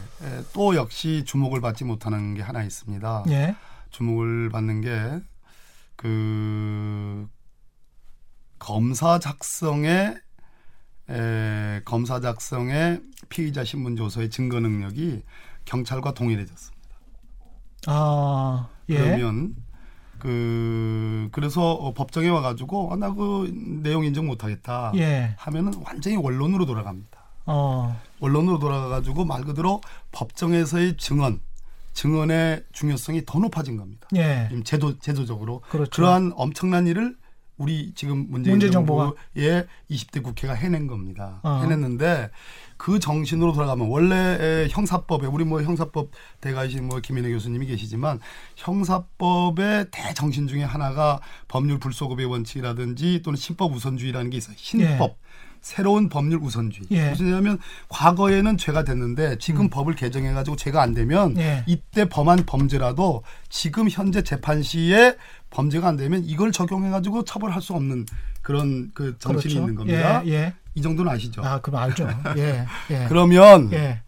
[0.52, 3.24] 또 역시 주목을 받지 못하는 게 하나 있습니다.
[3.28, 3.56] 예.
[3.90, 5.20] 주목을 받는 게
[5.98, 7.28] 그
[8.60, 10.14] 검사 작성에
[11.10, 15.22] 에, 검사 작성의 피의자 신문 조서의 증거 능력이
[15.64, 16.77] 경찰과 동일해졌습니다.
[17.86, 18.96] 아, 예.
[18.96, 19.54] 그러면
[20.18, 23.52] 그 그래서 어, 법정에 와가지고 아, 나그
[23.82, 25.34] 내용 인정 못하겠다 예.
[25.36, 27.18] 하면은 완전히 원론으로 돌아갑니다.
[27.46, 27.98] 어.
[28.20, 29.80] 원론으로 돌아가가지고 말 그대로
[30.12, 31.40] 법정에서의 증언,
[31.94, 34.06] 증언의 중요성이 더 높아진 겁니다.
[34.16, 34.48] 예.
[34.64, 35.90] 제도 제도적으로 그렇죠.
[35.90, 37.16] 그러한 엄청난 일을
[37.58, 41.40] 우리 지금 문재인 정부의 20대 국회가 해낸 겁니다.
[41.42, 41.60] 어.
[41.62, 42.30] 해냈는데
[42.76, 46.10] 그 정신으로 돌아가면 원래 형사법에 우리 뭐 형사법
[46.40, 48.20] 대가이신 뭐 김인혜 교수님이 계시지만
[48.56, 54.54] 형사법의 대정신 중에 하나가 법률 불소급의 원칙이라든지 또는 신법 우선주의라는 게 있어요.
[54.56, 55.10] 신법.
[55.10, 55.27] 예.
[55.60, 56.86] 새로운 법률 우선주의.
[56.90, 57.10] 예.
[57.10, 57.58] 무슨 얘기냐면
[57.88, 59.70] 과거에는 죄가 됐는데 지금 음.
[59.70, 61.64] 법을 개정해 가지고 죄가 안 되면 예.
[61.66, 65.16] 이때 범한 범죄라도 지금 현재 재판 시에
[65.50, 68.06] 범죄가 안 되면 이걸 적용해 가지고 처벌할 수 없는
[68.42, 69.60] 그런 그 정신이 그렇죠.
[69.60, 70.24] 있는 겁니다.
[70.26, 70.32] 예.
[70.32, 70.54] 예.
[70.74, 71.42] 이 정도는 아시죠?
[71.44, 72.08] 아, 그럼 알죠.
[72.36, 72.66] 예.
[72.90, 73.06] 예.
[73.08, 74.02] 그러면 예.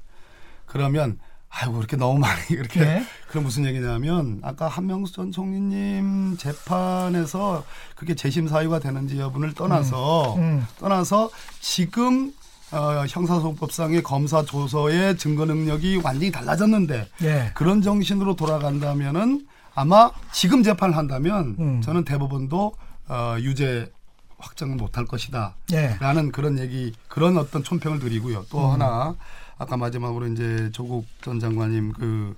[0.67, 1.19] 그러면
[1.49, 3.05] 아이고 이렇게 너무 많이 이렇게 네.
[3.31, 10.41] 그럼 무슨 얘기냐면 아까 한명수 전 총리님 재판에서 그게 재심 사유가 되는지 여부를 떠나서 음.
[10.41, 10.67] 음.
[10.81, 11.31] 떠나서
[11.61, 12.33] 지금
[12.73, 17.51] 어, 형사소송법상의 검사 조서의 증거 능력이 완전히 달라졌는데 네.
[17.55, 19.47] 그런 정신으로 돌아간다면은
[19.77, 21.81] 아마 지금 재판을 한다면 음.
[21.83, 22.73] 저는 대법원도
[23.09, 23.93] 어, 유죄
[24.39, 25.55] 확정을 못할 것이다.
[25.69, 25.97] 네.
[26.01, 28.45] 라는 그런 얘기, 그런 어떤 촌평을 드리고요.
[28.51, 28.73] 또 음.
[28.73, 29.15] 하나
[29.57, 32.35] 아까 마지막으로 이제 조국 전 장관님 그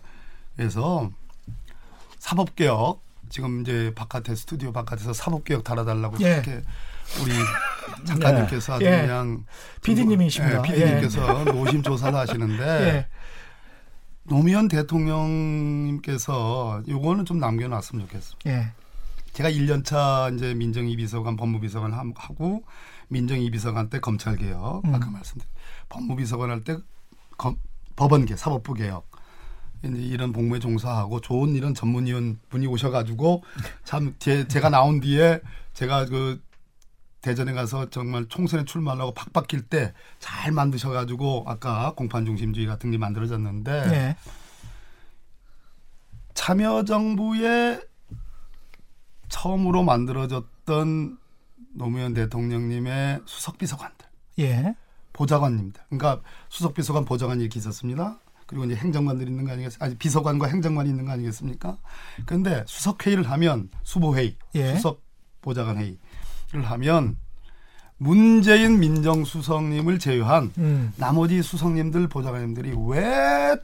[0.62, 1.10] 에서
[2.18, 6.34] 사법개혁 지금 이제 바깥에 스튜디오 바깥에서 사법개혁 달아달라고 예.
[6.34, 6.62] 이렇게
[7.20, 7.32] 우리
[8.06, 9.02] 작가님께서 아주 예.
[9.02, 9.44] 그냥
[9.82, 10.58] PD님이십니다.
[10.58, 11.44] 예, PD님께서 예.
[11.52, 13.06] 노심 조사를 하시는데 예.
[14.24, 18.50] 노무현 대통령님께서 요거는 좀 남겨놨으면 좋겠습니다.
[18.50, 18.72] 예.
[19.32, 22.62] 제가 1년차 이제 민정이 비서관 법무비서관 하고
[23.08, 24.94] 민정이 비서관 때 검찰개혁 음.
[24.94, 25.50] 아까 말씀드린
[25.88, 26.76] 법무비서관 할 때
[27.96, 29.10] 법원개, 사법부 개혁
[29.84, 33.42] 이제 이런 복무에 종사하고 좋은 이런 전문위원 분이 오셔가지고
[33.84, 35.40] 참 제, 제가 나온 뒤에
[35.74, 36.40] 제가 그
[37.20, 44.16] 대전에 가서 정말 총선에 출마하려고 팍팍 낄때잘 만드셔가지고 아까 공판 중심주의 같은 게 만들어졌는데 네.
[46.34, 47.80] 참여정부의
[49.28, 51.18] 처음으로 만들어졌던
[51.74, 54.06] 노무현 대통령님의 수석비서관들.
[54.40, 54.74] 예.
[55.12, 55.84] 보좌관입니다.
[55.88, 58.18] 그러니까 수석 비서관 보좌관이 이렇게 있었습니다.
[58.52, 59.86] 그리고 이제 행정관들이 있는 거 아니겠습니까?
[59.86, 61.78] 아니, 비서관과 행정관이 있는 거 아니겠습니까?
[62.26, 64.74] 그런데 수석 회의를 하면 수보 회의, 예.
[64.74, 65.00] 수석
[65.40, 67.16] 보좌관 회의를 하면
[67.96, 70.92] 문재인 민정수석님을 제외한 음.
[70.98, 73.56] 나머지 수석님들 보좌관님들이 왜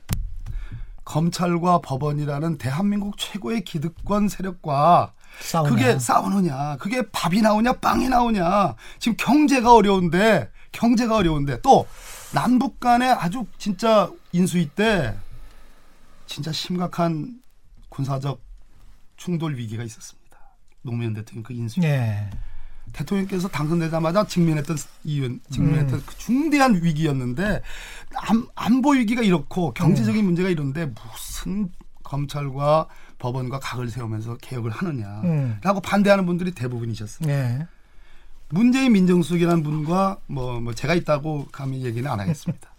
[1.05, 5.69] 검찰과 법원이라는 대한민국 최고의 기득권 세력과 싸우냐.
[5.71, 8.75] 그게 싸우느냐, 그게 밥이 나오냐, 빵이 나오냐.
[8.99, 11.87] 지금 경제가 어려운데 경제가 어려운데 또
[12.33, 15.17] 남북 간에 아주 진짜 인수위 때
[16.27, 17.41] 진짜 심각한
[17.89, 18.41] 군사적
[19.17, 20.39] 충돌 위기가 있었습니다.
[20.83, 21.87] 노무현 대통령 그 인수위.
[21.87, 22.31] 네.
[22.93, 26.03] 대통령께서 당선되자마자 직면했던 이윤 직면했던 음.
[26.07, 27.61] 그 중대한 위기였는데
[28.17, 30.25] 안, 안보 위기가 이렇고 경제적인 음.
[30.27, 31.71] 문제가 이런데 무슨
[32.03, 32.89] 검찰과
[33.19, 35.83] 법원과 각을 세우면서 개혁을 하느냐라고 음.
[35.83, 37.35] 반대하는 분들이 대부분이셨습니다.
[37.35, 37.67] 네.
[38.51, 42.71] 문재인 민정수석이라는 분과 뭐, 뭐 제가 있다고 감히 얘기는 안 하겠습니다.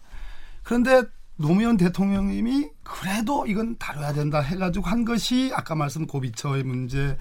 [0.64, 1.04] 그런데
[1.40, 7.18] 노무현 대통령님이 그래도 이건 다뤄야 된다 해가지고 한 것이 아까 말씀 고비처의 문제,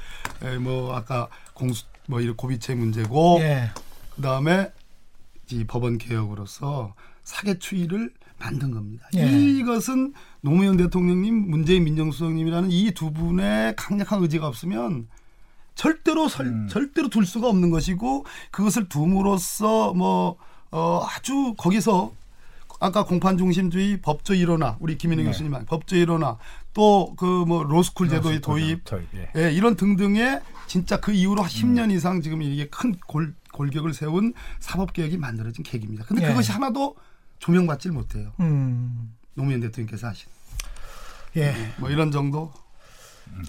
[0.61, 3.71] 뭐 아까 공수 뭐 이런 고비처의 문제고, 예.
[4.17, 4.73] 그 다음에
[5.53, 9.07] 이 법원 개혁으로서 사개 추이를 만든 겁니다.
[9.15, 9.31] 예.
[9.31, 15.07] 이것은 노무현 대통령님, 문재인 민정수석님이라는 이 두 분의 강력한 의지가 없으면
[15.77, 16.67] 절대로 설, 음.
[16.69, 20.37] 절대로 둘 수가 없는 것이고 그것을 둠으로써 뭐
[20.73, 22.13] 어, 아주 거기서
[22.81, 25.31] 아까 공판 중심주의 법조 일원화 우리 김인혜 네.
[25.31, 26.39] 교수님 법조 일원화
[26.75, 28.83] 또그 뭐 로스쿨 제도의 도입
[29.15, 29.31] 예.
[29.37, 31.91] 예, 이런 등등의 진짜 그 이후로 10년 음.
[31.91, 36.05] 이상 지금 이게 큰 골, 골격을 세운 사법 개혁이 만들어진 계기입니다.
[36.05, 36.29] 근데 예.
[36.29, 36.97] 그것이 하나도
[37.39, 38.33] 조명받질 못해요.
[38.41, 39.15] 음.
[39.35, 40.29] 노무현 대통령께서 하신.
[41.37, 41.55] 예.
[41.79, 42.53] 뭐 이런 정도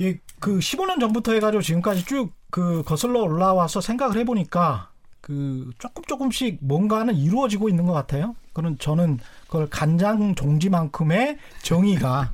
[0.01, 4.89] 예, 그 15년 전부터 해가지고 지금까지 쭉 그 거슬러 올라와서 생각을 해보니까
[5.21, 8.35] 그 조금 조금씩 뭔가는 이루어지고 있는 것 같아요.
[8.59, 12.31] 그런 저는 그걸 간장 종지만큼의 정의가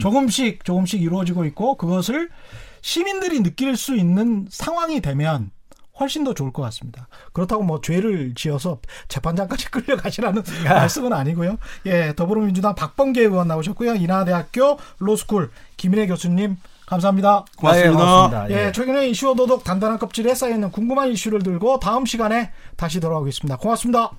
[0.00, 2.28] 조금씩 조금씩 이루어지고 있고 그것을
[2.82, 5.50] 시민들이 느낄 수 있는 상황이 되면
[5.98, 7.08] 훨씬 더 좋을 것 같습니다.
[7.32, 11.58] 그렇다고 뭐 죄를 지어서 재판장까지 끌려가시라는 말씀은 아니고요.
[11.86, 13.94] 예, 더불어민주당 박범계 의원 나오셨고요.
[13.94, 17.44] 인하대학교 로스쿨 김인혜 교수님 감사합니다.
[17.56, 17.90] 고맙습니다.
[17.90, 18.50] 네, 고맙습니다.
[18.50, 18.72] 예, 예.
[18.72, 23.56] 최근에 이슈 도독 단단한 껍질에 쌓여있는 궁금한 이슈를 들고 다음 시간에 다시 돌아오겠습니다.
[23.56, 24.10] 고맙습니다.